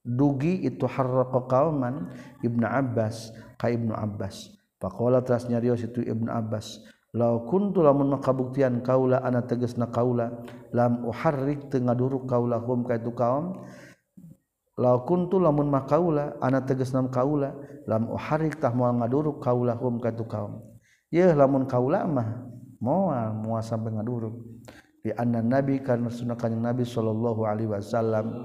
dugi 0.04 0.68
itu 0.68 0.84
harraqa 0.84 1.48
kauman 1.48 2.12
Ibnu 2.44 2.68
Abbas 2.68 3.32
ka 3.56 3.72
Ibnu 3.72 3.96
Abbas. 3.96 4.52
Pakola 4.84 5.24
teras 5.24 5.48
nyarios 5.48 5.80
itu 5.80 6.04
Ibnu 6.04 6.28
Abbas. 6.28 6.84
Lau 7.16 7.48
kuntu 7.48 7.80
lamun 7.80 8.20
makabuktian 8.20 8.84
kaula 8.84 9.24
ana 9.24 9.40
teges 9.48 9.80
na 9.80 9.88
kaula. 9.88 10.44
Lam 10.76 11.08
uharrik 11.08 11.72
teu 11.72 11.80
ngaduruk 11.80 12.28
kaula 12.28 12.60
hum 12.60 12.84
kaitu 12.84 13.16
kaum. 13.16 13.64
Lau 14.76 15.08
kuntu 15.08 15.40
lamun 15.40 15.72
makaula 15.72 16.36
ana 16.44 16.60
teges 16.68 16.92
nam 16.92 17.08
kaula. 17.08 17.56
Lam 17.88 18.12
uharrik 18.12 18.60
tah 18.60 18.76
moal 18.76 19.00
ngaduruk 19.00 19.40
kaula 19.40 19.72
hum 19.80 20.04
kaitu 20.04 20.28
kaum. 20.28 20.60
ye 21.08 21.32
lamun 21.32 21.64
kaula 21.64 22.04
mah. 22.04 22.44
Moal 22.84 23.40
moal 23.40 23.64
sampai 23.64 23.96
ngaduruk. 23.96 24.36
Di 25.00 25.16
anna 25.16 25.40
nabi 25.40 25.80
kana 25.80 26.12
sunnah 26.12 26.36
kanjing 26.36 26.60
nabi 26.60 26.84
sallallahu 26.84 27.48
alaihi 27.48 27.72
wasallam. 27.72 28.36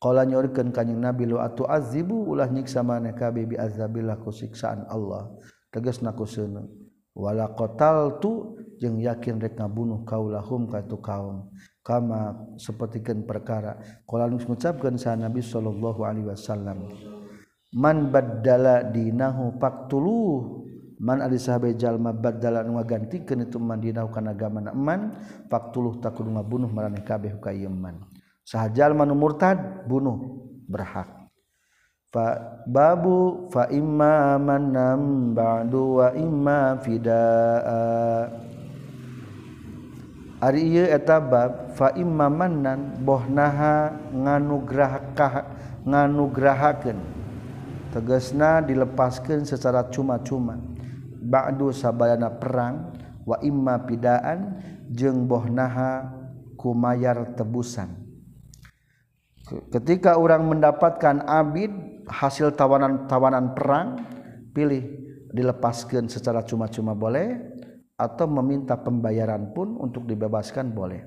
Qala 0.00 0.24
nyorikeun 0.24 0.72
ka 0.72 0.80
Kanjeng 0.80 0.96
Nabi 0.96 1.28
lu 1.28 1.36
atu 1.36 1.68
azibu 1.68 2.24
ulah 2.24 2.48
nyiksa 2.48 2.80
maneh 2.80 3.12
kabeh 3.12 3.44
bi 3.44 3.60
azabillah 3.60 4.16
ku 4.24 4.32
siksaan 4.32 4.88
Allah. 4.88 5.28
Tegasna 5.68 6.16
ku 6.16 6.24
seuneu. 6.24 6.72
Wala 7.12 7.52
qataltu 7.52 8.56
jeung 8.80 8.96
yakin 8.96 9.36
rek 9.36 9.60
ngabunuh 9.60 10.08
kaulahum 10.08 10.72
ka 10.72 10.80
tu 10.88 10.96
kaum. 11.04 11.52
Kama 11.84 12.32
sapertikeun 12.56 13.28
perkara 13.28 13.76
qala 14.08 14.24
ngucapkeun 14.24 14.96
sa 14.96 15.20
Nabi 15.20 15.44
sallallahu 15.44 16.00
alaihi 16.00 16.32
wasallam. 16.32 16.88
Man 17.76 18.08
baddala 18.08 18.80
dinahu 18.88 19.60
faqtuluh 19.60 20.64
man 20.96 21.20
ari 21.20 21.36
sahabe 21.36 21.76
jalma 21.76 22.16
baddala 22.16 22.64
nu 22.64 22.80
ngagantikeun 22.80 23.46
itu 23.46 23.60
man 23.60 23.84
dinahu 23.84 24.08
kana 24.08 24.32
agama 24.32 24.64
man 24.72 25.12
faqtuluh 25.52 26.00
takun 26.00 26.32
ngabunuh 26.34 26.72
maraneh 26.72 27.04
kabeh 27.04 27.36
ka 27.36 27.52
ieu 27.52 27.68
man. 27.68 28.09
sahajal 28.50 28.98
manu 28.98 29.14
murtad 29.14 29.86
bunuh 29.86 30.42
berhak. 30.66 31.06
Fa 32.10 32.58
babu 32.66 33.46
fa 33.54 33.70
imma 33.70 34.34
manam 34.34 35.30
ba'du 35.30 36.02
wa 36.02 36.10
imma 36.10 36.74
fidaa. 36.82 38.26
Ari 40.42 40.74
ieu 40.74 40.90
eta 40.90 41.22
bab 41.22 41.78
fa 41.78 41.94
imma 41.94 42.26
mannan 42.26 42.98
bohnaha 42.98 43.94
nganugrahakah 44.10 45.34
nganugrahakeun. 45.86 46.98
Tegasna 47.94 48.58
dilepaskeun 48.64 49.46
secara 49.46 49.86
cuma-cuma. 49.86 50.58
Ba'du 51.20 51.70
sabayana 51.70 52.32
perang 52.32 52.90
wa 53.22 53.38
imma 53.38 53.78
pidaan 53.86 54.58
jeung 54.90 55.30
bohnaha 55.30 56.10
kumayar 56.58 57.38
tebusan. 57.38 57.99
ketika 59.70 60.16
orang 60.18 60.46
mendapatkan 60.46 61.26
Abid 61.26 61.70
hasil 62.06 62.54
tawanan-tawanan 62.54 63.54
perang 63.54 63.88
pilih 64.50 64.82
dilepaskan 65.30 66.10
secara 66.10 66.42
cuma-cuma 66.42 66.94
boleh 66.94 67.38
atau 67.94 68.26
meminta 68.26 68.74
pembayaran 68.74 69.52
pun 69.54 69.78
untuk 69.78 70.08
dibebaskan 70.08 70.72
boleh. 70.72 71.06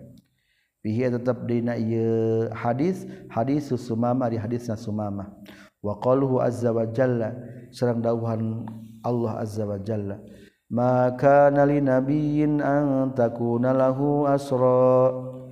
Bihi 0.84 1.08
tetap 1.08 1.48
dina 1.48 1.80
ieu 1.80 2.52
hadis 2.52 3.08
hadis 3.32 3.72
sumama 3.72 4.28
di 4.28 4.36
hadisna 4.36 4.76
sumama 4.76 5.32
wa 5.80 5.96
qaluhu 6.04 6.44
azza 6.44 6.76
wa 6.76 6.84
jalla 6.92 7.32
sareng 7.72 8.04
dawuhan 8.04 8.68
Allah 9.04 9.40
azza 9.40 9.64
wa 9.64 9.80
jalla. 9.80 10.20
Maka 10.68 11.54
kana 11.54 11.70
li 11.70 11.80
nabiyyin 11.80 12.60
an 12.60 13.16
takuna 13.16 13.72
lahu 13.72 14.28
asra. 14.28 15.43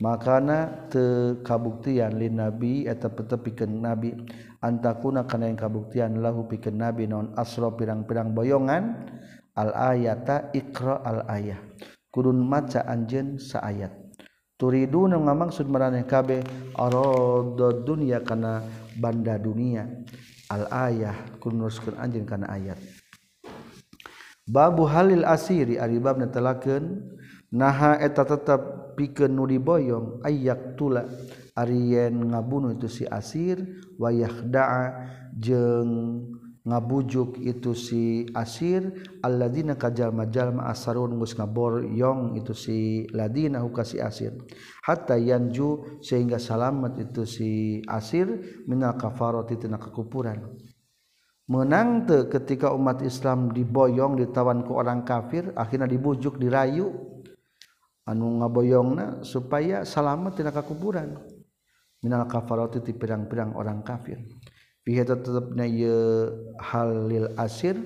makana 0.00 0.88
te 0.88 1.36
kabuktian 1.44 2.16
lin 2.16 2.40
nabi 2.40 2.88
eta 2.88 3.12
pete 3.12 3.36
pikeun 3.36 3.84
nabi. 3.84 4.16
Antakuna 4.60 5.24
kana 5.24 5.48
yang 5.48 5.56
kabuktian 5.56 6.20
lahu 6.20 6.44
pikeun 6.48 6.80
nabi 6.80 7.08
non 7.08 7.32
asro 7.36 7.72
pirang-pirang 7.76 8.32
boyongan? 8.32 9.12
Al 9.54 9.70
ayata 9.76 10.48
ikra 10.56 11.04
al 11.04 11.28
ayah. 11.28 11.60
Kudun 12.10 12.40
maca 12.40 12.82
anjeun 12.88 13.36
saayat. 13.38 13.92
Turiduna 14.60 15.16
ngamaksud 15.16 15.68
maraneh 15.68 16.04
kabeh 16.04 16.44
arad 16.76 17.60
dunya 17.84 18.20
kana 18.20 18.64
banda 18.96 19.36
dunia. 19.40 19.88
Al 20.50 20.66
ayah 20.90 21.16
kunuskeun 21.38 21.96
anjeun 22.00 22.26
kana 22.28 22.48
ayat. 22.50 22.80
Babu 24.50 24.82
halil 24.82 25.22
asiri 25.22 25.78
ari 25.78 26.02
bab 26.02 26.18
netelakeun 26.18 27.16
naha 27.50 27.98
eta 27.98 28.22
tetap 28.22 28.94
pikeun 28.94 29.34
nu 29.34 29.44
diboyong 29.46 30.22
ayak 30.26 30.78
tula. 30.78 31.06
Aryen 31.58 32.30
ngabunuh 32.30 32.78
itu 32.78 32.86
si 32.86 33.04
asir 33.04 33.60
wayah 33.98 34.32
daa 34.46 35.10
jeung 35.34 36.24
ngabujuk 36.62 37.42
itu 37.42 37.74
si 37.74 38.24
asir 38.32 38.86
alladzina 39.20 39.74
kajalma 39.74 40.30
jalma 40.30 40.70
asarun 40.70 41.18
gus 41.18 41.34
ngabor 41.34 41.84
yong 41.90 42.38
itu 42.38 42.54
si 42.54 43.04
ladina 43.10 43.60
huka 43.60 43.82
si 43.82 43.98
asir. 43.98 44.38
Hatta 44.86 45.18
yanju 45.18 46.00
sehingga 46.00 46.38
salamat 46.38 46.96
itu 47.02 47.26
si 47.26 47.50
asir 47.90 48.62
minal 48.70 48.94
kafarati 48.94 49.58
tina 49.58 49.76
kekupuran 49.76 50.54
menang 51.50 52.06
te 52.06 52.30
ketika 52.30 52.70
umat 52.70 53.02
Islam 53.02 53.50
diboyong 53.50 54.22
ditawan 54.22 54.62
ke 54.62 54.70
orang 54.70 55.02
kafir 55.02 55.50
akhirnya 55.58 55.90
dibujuk 55.90 56.38
dirayu. 56.38 57.09
anu 58.08 58.40
ngaboyongna 58.40 59.26
supaya 59.26 59.84
salamet 59.84 60.36
tina 60.36 60.52
kakuburan. 60.54 61.20
Minal 62.00 62.24
kafarati 62.24 62.80
ti 62.80 62.96
pirang-pirang 62.96 63.52
orang 63.56 63.84
kafir. 63.84 64.16
Fi 64.80 64.96
eta 64.96 65.20
tetepna 65.20 65.68
ye 65.68 65.92
halil 66.56 67.36
asir 67.36 67.76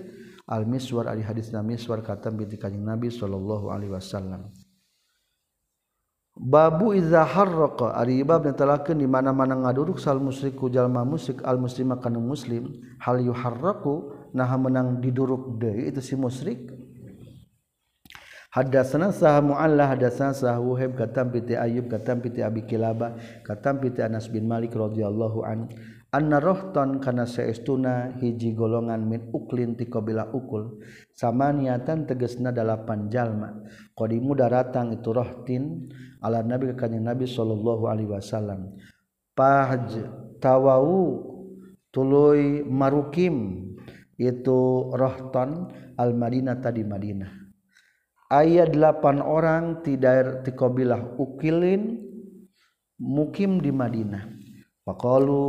al 0.47 0.63
miswar 0.71 1.11
ari 1.11 1.27
hadisna 1.27 1.67
miswar 1.67 1.99
katam 2.07 2.39
bi 2.39 2.47
kanjeng 2.55 2.87
nabi 2.87 3.11
sallallahu 3.11 3.75
alaihi 3.75 3.91
wasallam. 3.91 4.55
Babu 6.35 6.95
iza 6.95 7.23
harraqa 7.23 7.95
ari 7.95 8.23
bab 8.23 8.47
netelakeun 8.47 8.99
di 8.99 9.07
mana-mana 9.07 9.55
ngaduruk 9.55 10.03
sal 10.03 10.19
musyrik 10.19 10.59
ku 10.59 10.67
jalma 10.67 11.07
musyrik 11.07 11.43
al 11.43 11.59
muslima 11.59 11.99
kana 11.99 12.19
muslim. 12.19 12.71
Hal 13.03 13.19
yuharraku 13.19 14.31
naha 14.35 14.59
menang 14.59 14.99
diduruk 15.03 15.59
deui 15.59 15.91
itu 15.91 16.03
si 16.03 16.15
musyrik 16.19 16.71
ada 18.55 18.87
sana 18.87 19.11
sah 19.11 19.43
muallah 19.43 19.99
ada 19.99 20.15
sah 20.15 20.63
wuhib 20.63 20.95
kata 20.95 21.27
piti 21.27 21.59
ayub 21.59 21.91
kata 21.91 22.15
piti 22.23 22.39
abi 22.39 22.63
kilaba 22.63 23.19
kata 23.43 23.75
piti 23.83 23.99
Anas 23.99 24.31
bin 24.31 24.47
Malik 24.47 24.79
radhiyallahu 24.79 25.43
an 25.43 25.67
anna 26.15 26.39
rohton 26.39 27.03
kana 27.03 27.27
saestuna 27.27 28.15
hiji 28.23 28.55
golongan 28.55 29.03
min 29.11 29.27
uklin 29.35 29.75
ti 29.75 29.91
ukul 29.91 30.79
samaniatan 31.19 32.07
tegesna 32.07 32.55
dalapan 32.55 33.11
jalma. 33.11 33.59
Qadimu 33.99 34.39
daratang 34.39 34.95
itu 34.95 35.11
rohtin 35.11 35.91
ala 36.23 36.47
nabi 36.47 36.71
ka 36.79 36.87
nabi 36.87 37.27
sallallahu 37.27 37.91
alaihi 37.91 38.15
wasallam. 38.15 38.79
Pahj 39.35 39.99
tawau 40.39 41.19
tuluy 41.91 42.63
marukim 42.63 43.67
itu 44.15 44.95
rohton 44.95 45.75
al 45.99 46.15
madinah 46.15 46.63
tadi 46.63 46.87
madinah 46.87 47.44
ayat 48.35 48.75
delapan 48.75 49.23
orang 49.23 49.87
ti 49.87 49.95
daerah 49.95 50.43
ti 50.43 50.51
qabilah 50.51 51.15
ukilin 51.15 52.03
mukim 52.99 53.63
di 53.63 53.71
Madinah. 53.71 54.27
Faqalu 54.83 55.45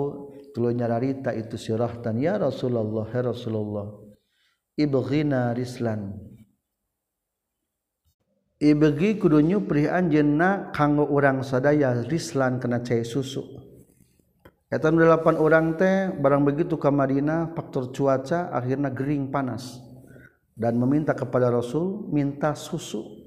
tuluy 0.53 0.77
nyararita 0.77 1.33
itu 1.33 1.57
sirahtan 1.57 2.21
ya 2.21 2.37
Rasulullah 2.37 3.09
ya 3.09 3.21
Rasulullah 3.25 3.89
ibghina 4.77 5.51
rislan. 5.57 6.13
Ibegi 8.55 9.19
kudunyu 9.19 9.67
pri 9.67 9.91
anjeunna 9.91 10.71
kanggo 10.71 11.03
urang 11.11 11.43
sadaya 11.43 11.91
rislan 12.07 12.61
kena 12.61 12.79
cai 12.79 13.03
susu. 13.03 13.43
Eta 14.71 14.89
delapan 14.89 15.35
orang 15.35 15.75
teh 15.75 16.09
barang 16.15 16.47
begitu 16.47 16.79
ke 16.79 16.87
Madinah 16.87 17.51
faktor 17.53 17.91
cuaca 17.91 18.49
akhirnya 18.55 18.89
gering 18.89 19.29
panas 19.29 19.84
dan 20.55 20.79
meminta 20.79 21.11
kepada 21.11 21.51
Rasul 21.51 22.07
minta 22.09 22.55
susu 22.55 23.25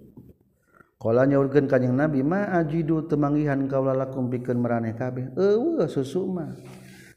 Kalanya 0.99 1.39
urgen 1.39 1.71
kanyang 1.71 1.95
Nabi 1.95 2.27
ma 2.27 2.51
ajidu 2.59 3.07
temanggihan 3.07 3.63
kaula 3.71 3.95
lakum 3.95 4.27
pikeun 4.27 4.59
maraneh 4.59 4.99
kabeh. 4.99 5.31
Eueuh 5.39 5.87
susu 5.87 6.27
mah. 6.27 6.59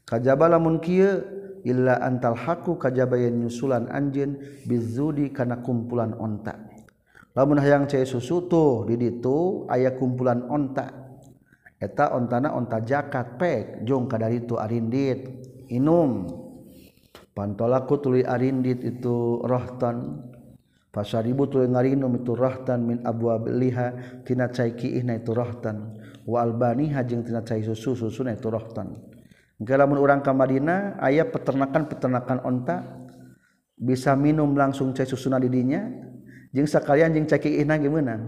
Kajaba 0.06 0.46
lamun 0.46 0.78
kieu 0.78 1.18
illa 1.66 1.98
antal 1.98 2.38
haku 2.38 2.78
kajaba 2.78 3.18
yen 3.18 3.42
nyusulan 3.42 3.90
anjeun 3.90 4.38
bizudi 4.70 5.34
kana 5.34 5.66
kumpulan 5.66 6.14
onta. 6.14 6.62
Lamun 7.34 7.58
hayang 7.58 7.90
cai 7.90 8.06
susu 8.06 8.46
tuh 8.46 8.86
di 8.86 8.94
ditu 9.02 9.66
aya 9.66 9.98
kumpulan 9.98 10.46
onta. 10.46 10.86
Eta 11.82 12.14
ontana 12.14 12.54
onta 12.54 12.78
jakat 12.86 13.34
pek 13.34 13.82
jong 13.82 14.06
kadaritu 14.06 14.62
arindit. 14.62 15.26
Inum. 15.74 16.41
pantolaku 17.32 17.94
tuli 18.00 18.22
arindit 18.24 18.84
itu 18.84 19.40
rohton 19.44 20.20
pasaribu 20.92 21.48
tuli 21.48 21.68
ngarinum 21.72 22.12
itu 22.20 22.36
rohton 22.36 22.80
min 22.84 22.98
abwa 23.04 23.40
liha 23.48 24.20
tina 24.24 24.52
cai 24.52 24.76
kiihna 24.76 25.20
itu 25.20 25.32
rohton 25.32 25.96
wa 26.28 26.38
albaniha 26.44 27.00
jeung 27.08 27.24
tina 27.24 27.40
cai 27.40 27.64
susu 27.64 27.96
susuna 27.96 28.36
itu 28.36 28.52
rohton 28.52 29.00
engke 29.56 29.74
lamun 29.76 29.98
urang 30.00 30.20
ka 30.20 30.36
Madinah 30.36 31.00
aya 31.00 31.24
peternakan-peternakan 31.28 32.44
onta 32.44 33.08
bisa 33.80 34.12
minum 34.12 34.52
langsung 34.52 34.92
cai 34.92 35.08
susuna 35.08 35.40
di 35.40 35.48
dinya 35.48 35.88
jeung 36.52 36.68
sakalian 36.68 37.16
jeung 37.16 37.24
cai 37.24 37.40
kiihna 37.40 37.80
ge 37.80 37.88
meunang 37.88 38.22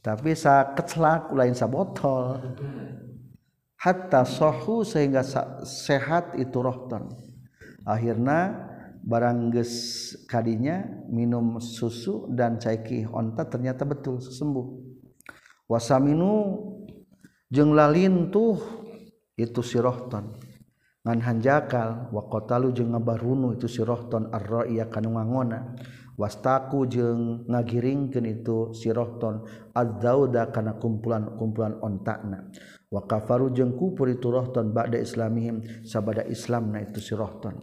tapi 0.00 0.32
sa 0.32 0.72
keclak 0.72 1.28
lain 1.36 1.52
sa 1.52 1.68
botol. 1.68 2.40
Hatta 3.80 4.28
sohu 4.28 4.84
sehingga 4.84 5.24
sehat 5.64 6.36
itu 6.36 6.60
rohton 6.60 7.08
akhirnya 7.86 8.68
barang 9.00 9.54
ges 9.54 9.72
kadinya 10.28 10.84
minum 11.08 11.56
susu 11.60 12.28
dan 12.32 12.60
ceki 12.60 13.08
onta 13.08 13.48
ternyata 13.48 13.88
betul 13.88 14.20
sembuh. 14.20 14.66
Wasaminu 15.70 16.32
jeng 17.48 17.72
lalin 17.72 18.28
tuh 18.28 18.58
itu 19.38 19.60
si 19.62 19.78
rohton. 19.80 20.36
Ngan 21.00 21.18
hanjakal 21.24 22.12
wa 22.12 22.28
qatalu 22.28 22.76
jeung 22.76 22.92
ngabarunu 22.92 23.56
itu 23.56 23.64
si 23.70 23.80
rohton 23.80 24.28
ar-ra'iya 24.28 24.92
kanu 24.92 25.16
ngangona. 25.16 25.76
Wastaku 26.20 26.84
jeung 26.84 27.48
ngagiringkeun 27.48 28.28
itu 28.28 28.76
sirohton 28.76 29.40
adzauda 29.72 30.52
kana 30.52 30.76
kumpulan-kumpulan 30.76 31.80
ontakna 31.80 32.44
wa 32.92 33.08
kafaru 33.08 33.48
jeung 33.56 33.72
kufur 33.72 34.12
itu 34.12 34.28
rohton 34.28 34.68
ba'da 34.68 35.00
islamihim 35.00 35.64
sabada 35.80 36.28
islamna 36.28 36.84
itu 36.84 37.00
sirohton 37.00 37.56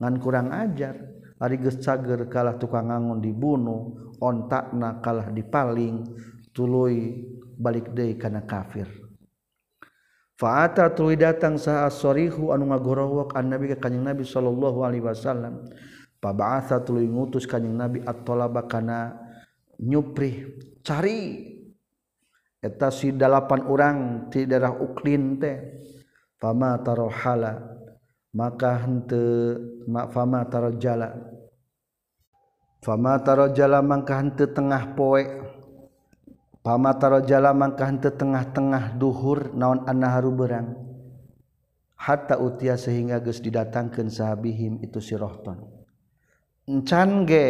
ngan 0.00 0.14
kurang 0.22 0.50
ajar. 0.50 0.96
Ari 1.34 1.58
geus 1.58 1.76
gecager 1.76 2.30
kalah 2.30 2.56
tukang 2.56 2.88
ngangon 2.88 3.18
dibunuh 3.18 4.14
ontakna 4.22 5.02
kalah 5.02 5.28
dipaling 5.34 6.06
tuluy 6.54 7.26
balik 7.58 7.90
deui 7.90 8.14
kana 8.14 8.46
kafir. 8.46 8.86
Fa'ata 10.38 10.90
tuluy 10.94 11.18
datang 11.18 11.58
sa 11.58 11.86
sorihu 11.90 12.54
anu 12.54 12.70
ngagorowok 12.70 13.38
an 13.38 13.54
nabi 13.54 13.70
ka 13.74 13.86
kanjing 13.86 14.06
nabi 14.06 14.22
sallallahu 14.22 14.86
alaihi 14.86 15.04
wasallam. 15.04 15.66
Paba'atha 16.22 16.82
tuluy 16.82 17.10
ngutus 17.10 17.44
kanjing 17.44 17.74
nabi 17.74 18.02
at-talaba 18.02 18.66
kana 18.70 19.14
nyupri 19.82 20.58
cari. 20.86 21.50
Eta 22.62 22.88
si 22.88 23.12
dalapan 23.12 23.60
orang 23.68 23.96
ti 24.32 24.46
daerah 24.46 24.72
Uklin 24.72 25.36
teh. 25.36 25.58
Fama 26.38 26.78
tarohala 26.82 27.73
maka 28.34 28.82
hente 28.82 29.54
fama 29.86 30.42
tarojala 30.50 31.14
fama 32.82 33.16
tarojala 33.22 33.80
mangka 33.80 34.20
hente 34.20 34.44
tengah 34.50 34.92
poe. 34.92 35.24
Fama 36.64 36.96
tarojala 36.96 37.52
mangka 37.52 37.84
hente 37.84 38.08
tengah-tengah 38.08 38.96
duhur 38.96 39.52
naon 39.52 39.84
annaharu 39.84 40.32
berang 40.32 40.84
hatta 42.04 42.36
utia 42.36 42.76
sehingga 42.76 43.20
geus 43.24 43.40
didatangkeun 43.40 44.12
sahabihim 44.12 44.84
itu 44.84 45.00
si 45.00 45.16
rohton. 45.16 45.64
Cange 46.84 47.46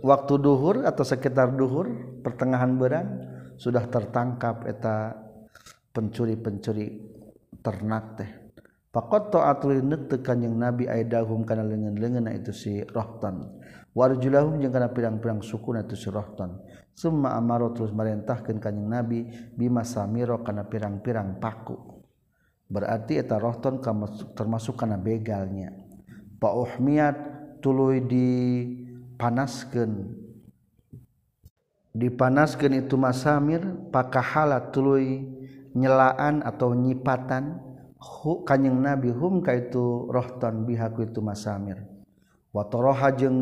waktu 0.00 0.34
dhuhur 0.40 0.88
atau 0.88 1.04
sekitar 1.04 1.52
dhuhur 1.52 2.20
pertengahan 2.24 2.76
beran 2.76 3.06
sudah 3.60 3.84
tertangkap 3.88 4.64
eta 4.64 5.12
pencuri-pencuri 5.92 7.04
ternak 7.60 8.04
teh 8.16 8.43
Pakot 8.94 9.34
atli 9.42 9.82
netekan 9.82 10.46
yang 10.46 10.54
Nabi 10.54 10.86
aidahum 10.86 11.42
kana 11.42 11.66
lengan-lengan 11.66 12.30
itu 12.30 12.54
si 12.54 12.78
rohton. 12.94 13.58
Warjulahum 13.90 14.62
yang 14.62 14.70
kana 14.70 14.94
pirang-pirang 14.94 15.42
suku 15.42 15.74
itu 15.74 15.98
si 15.98 16.14
rohton. 16.14 16.62
Semua 16.94 17.34
amaro 17.34 17.74
terus 17.74 17.90
merintahkan 17.90 18.62
kanjing 18.62 18.86
Nabi 18.86 19.26
bima 19.58 19.82
samiro 19.82 20.46
kana 20.46 20.70
pirang-pirang 20.70 21.42
paku. 21.42 21.74
Berarti 22.70 23.18
eta 23.18 23.42
rohton 23.42 23.82
termasuk 24.38 24.78
kana 24.78 24.94
begalnya. 24.94 25.74
Pak 26.38 26.54
Uhmiat 26.54 27.16
tuluy 27.58 27.98
dipanaskeun 27.98 30.22
dipanaskeun 31.94 32.74
itu 32.78 32.98
masamir 33.00 33.62
pakahala 33.88 34.60
tuluy 34.74 35.22
nyelaan 35.72 36.42
atau 36.46 36.74
nyipatan 36.74 37.73
kanyeng 38.44 38.80
nabi 38.80 39.10
hum 39.12 39.40
ka 39.40 39.52
itu 39.56 40.08
rohton 40.08 40.68
bihaku 40.68 41.08
itu 41.08 41.20
masamir. 41.24 41.82
Watoroha 42.54 43.10
jeung 43.18 43.38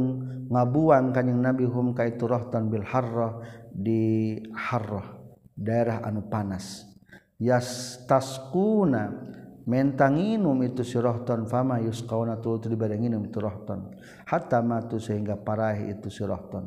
ngabuang 0.49 1.13
kanyeng 1.13 1.41
nabi 1.43 1.69
hum 1.69 1.93
ka 1.93 2.09
itu 2.09 2.25
rohton 2.25 2.73
bil 2.73 2.87
harroh 2.87 3.45
di 3.71 4.37
harroh 4.55 5.37
daerah 5.53 6.01
anu 6.07 6.25
panas. 6.27 6.89
Yas 7.43 7.99
taskuna 8.07 9.11
mentanginum 9.67 10.59
itu 10.67 10.83
si 10.83 10.99
rohton 10.99 11.47
fama 11.47 11.79
yus 11.79 12.03
kauna 12.03 12.39
tu 12.43 12.59
tu 12.59 12.71
itu 12.71 13.39
rohton 13.39 13.95
hatta 14.27 14.59
matu 14.59 14.99
sehingga 14.99 15.39
parah 15.39 15.79
itu 15.79 16.11
si 16.11 16.27
rohton 16.27 16.67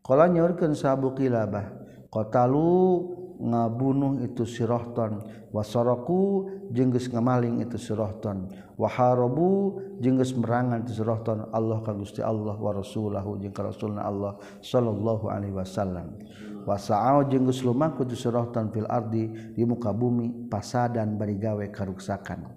kalau 0.00 0.24
nyorkan 0.24 0.72
sabu 0.72 1.12
kilabah 1.12 1.68
kotalu 2.08 3.19
ngabunuh 3.40 4.20
itu 4.20 4.44
sirohton 4.44 5.24
wasoroku 5.50 6.46
jenggus 6.70 7.08
ngamaling 7.08 7.64
itu 7.64 7.80
sirohton 7.80 8.52
waharobu 8.76 9.80
jenggus 10.00 10.32
merangan 10.36 10.84
itu 10.84 11.00
sirohton 11.00 11.48
Allah 11.52 11.80
ka 11.80 11.92
Gusti 11.92 12.20
Allah 12.24 12.56
wa 12.56 12.72
rasulahu 12.72 13.40
jeung 13.40 13.52
ka 13.52 13.64
rasulna 13.64 14.04
Allah 14.04 14.36
sallallahu 14.60 15.28
alaihi 15.28 15.52
wasallam. 15.56 16.16
Wasa'au 16.60 17.24
jenggus 17.24 17.64
lumaku 17.64 18.04
itu 18.04 18.16
sirohton 18.28 18.68
fil 18.68 18.84
ardi 18.84 19.32
di 19.56 19.64
muka 19.64 19.96
bumi 19.96 20.48
pasadan 20.52 21.16
bari 21.16 21.40
gawe 21.40 21.64
karuksakan. 21.72 22.52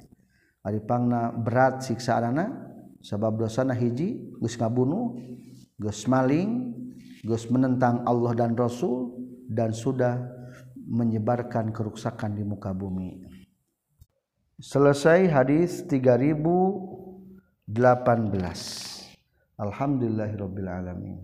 Ari 0.64 0.80
pangna 0.84 1.31
berat 1.31 1.84
siksaanana 1.84 2.51
sabab 3.03 3.39
dosana 3.39 3.76
hiji 3.76 4.35
geus 4.39 4.55
ngabunuh 4.60 5.15
geus 5.80 6.07
maling 6.07 6.72
geus 7.23 7.47
menentang 7.51 8.03
Allah 8.07 8.31
dan 8.35 8.55
Rasul 8.55 9.11
dan 9.51 9.76
sudah 9.76 10.19
menyebarkan 10.88 11.72
keruksakan 11.72 12.35
di 12.35 12.43
muka 12.43 12.76
bumi. 12.76 13.23
Selesai 14.60 15.27
hadis 15.27 15.84
3018 15.89 17.68
Alhamdulillahirabbil 19.60 20.69
alamin 20.69 21.19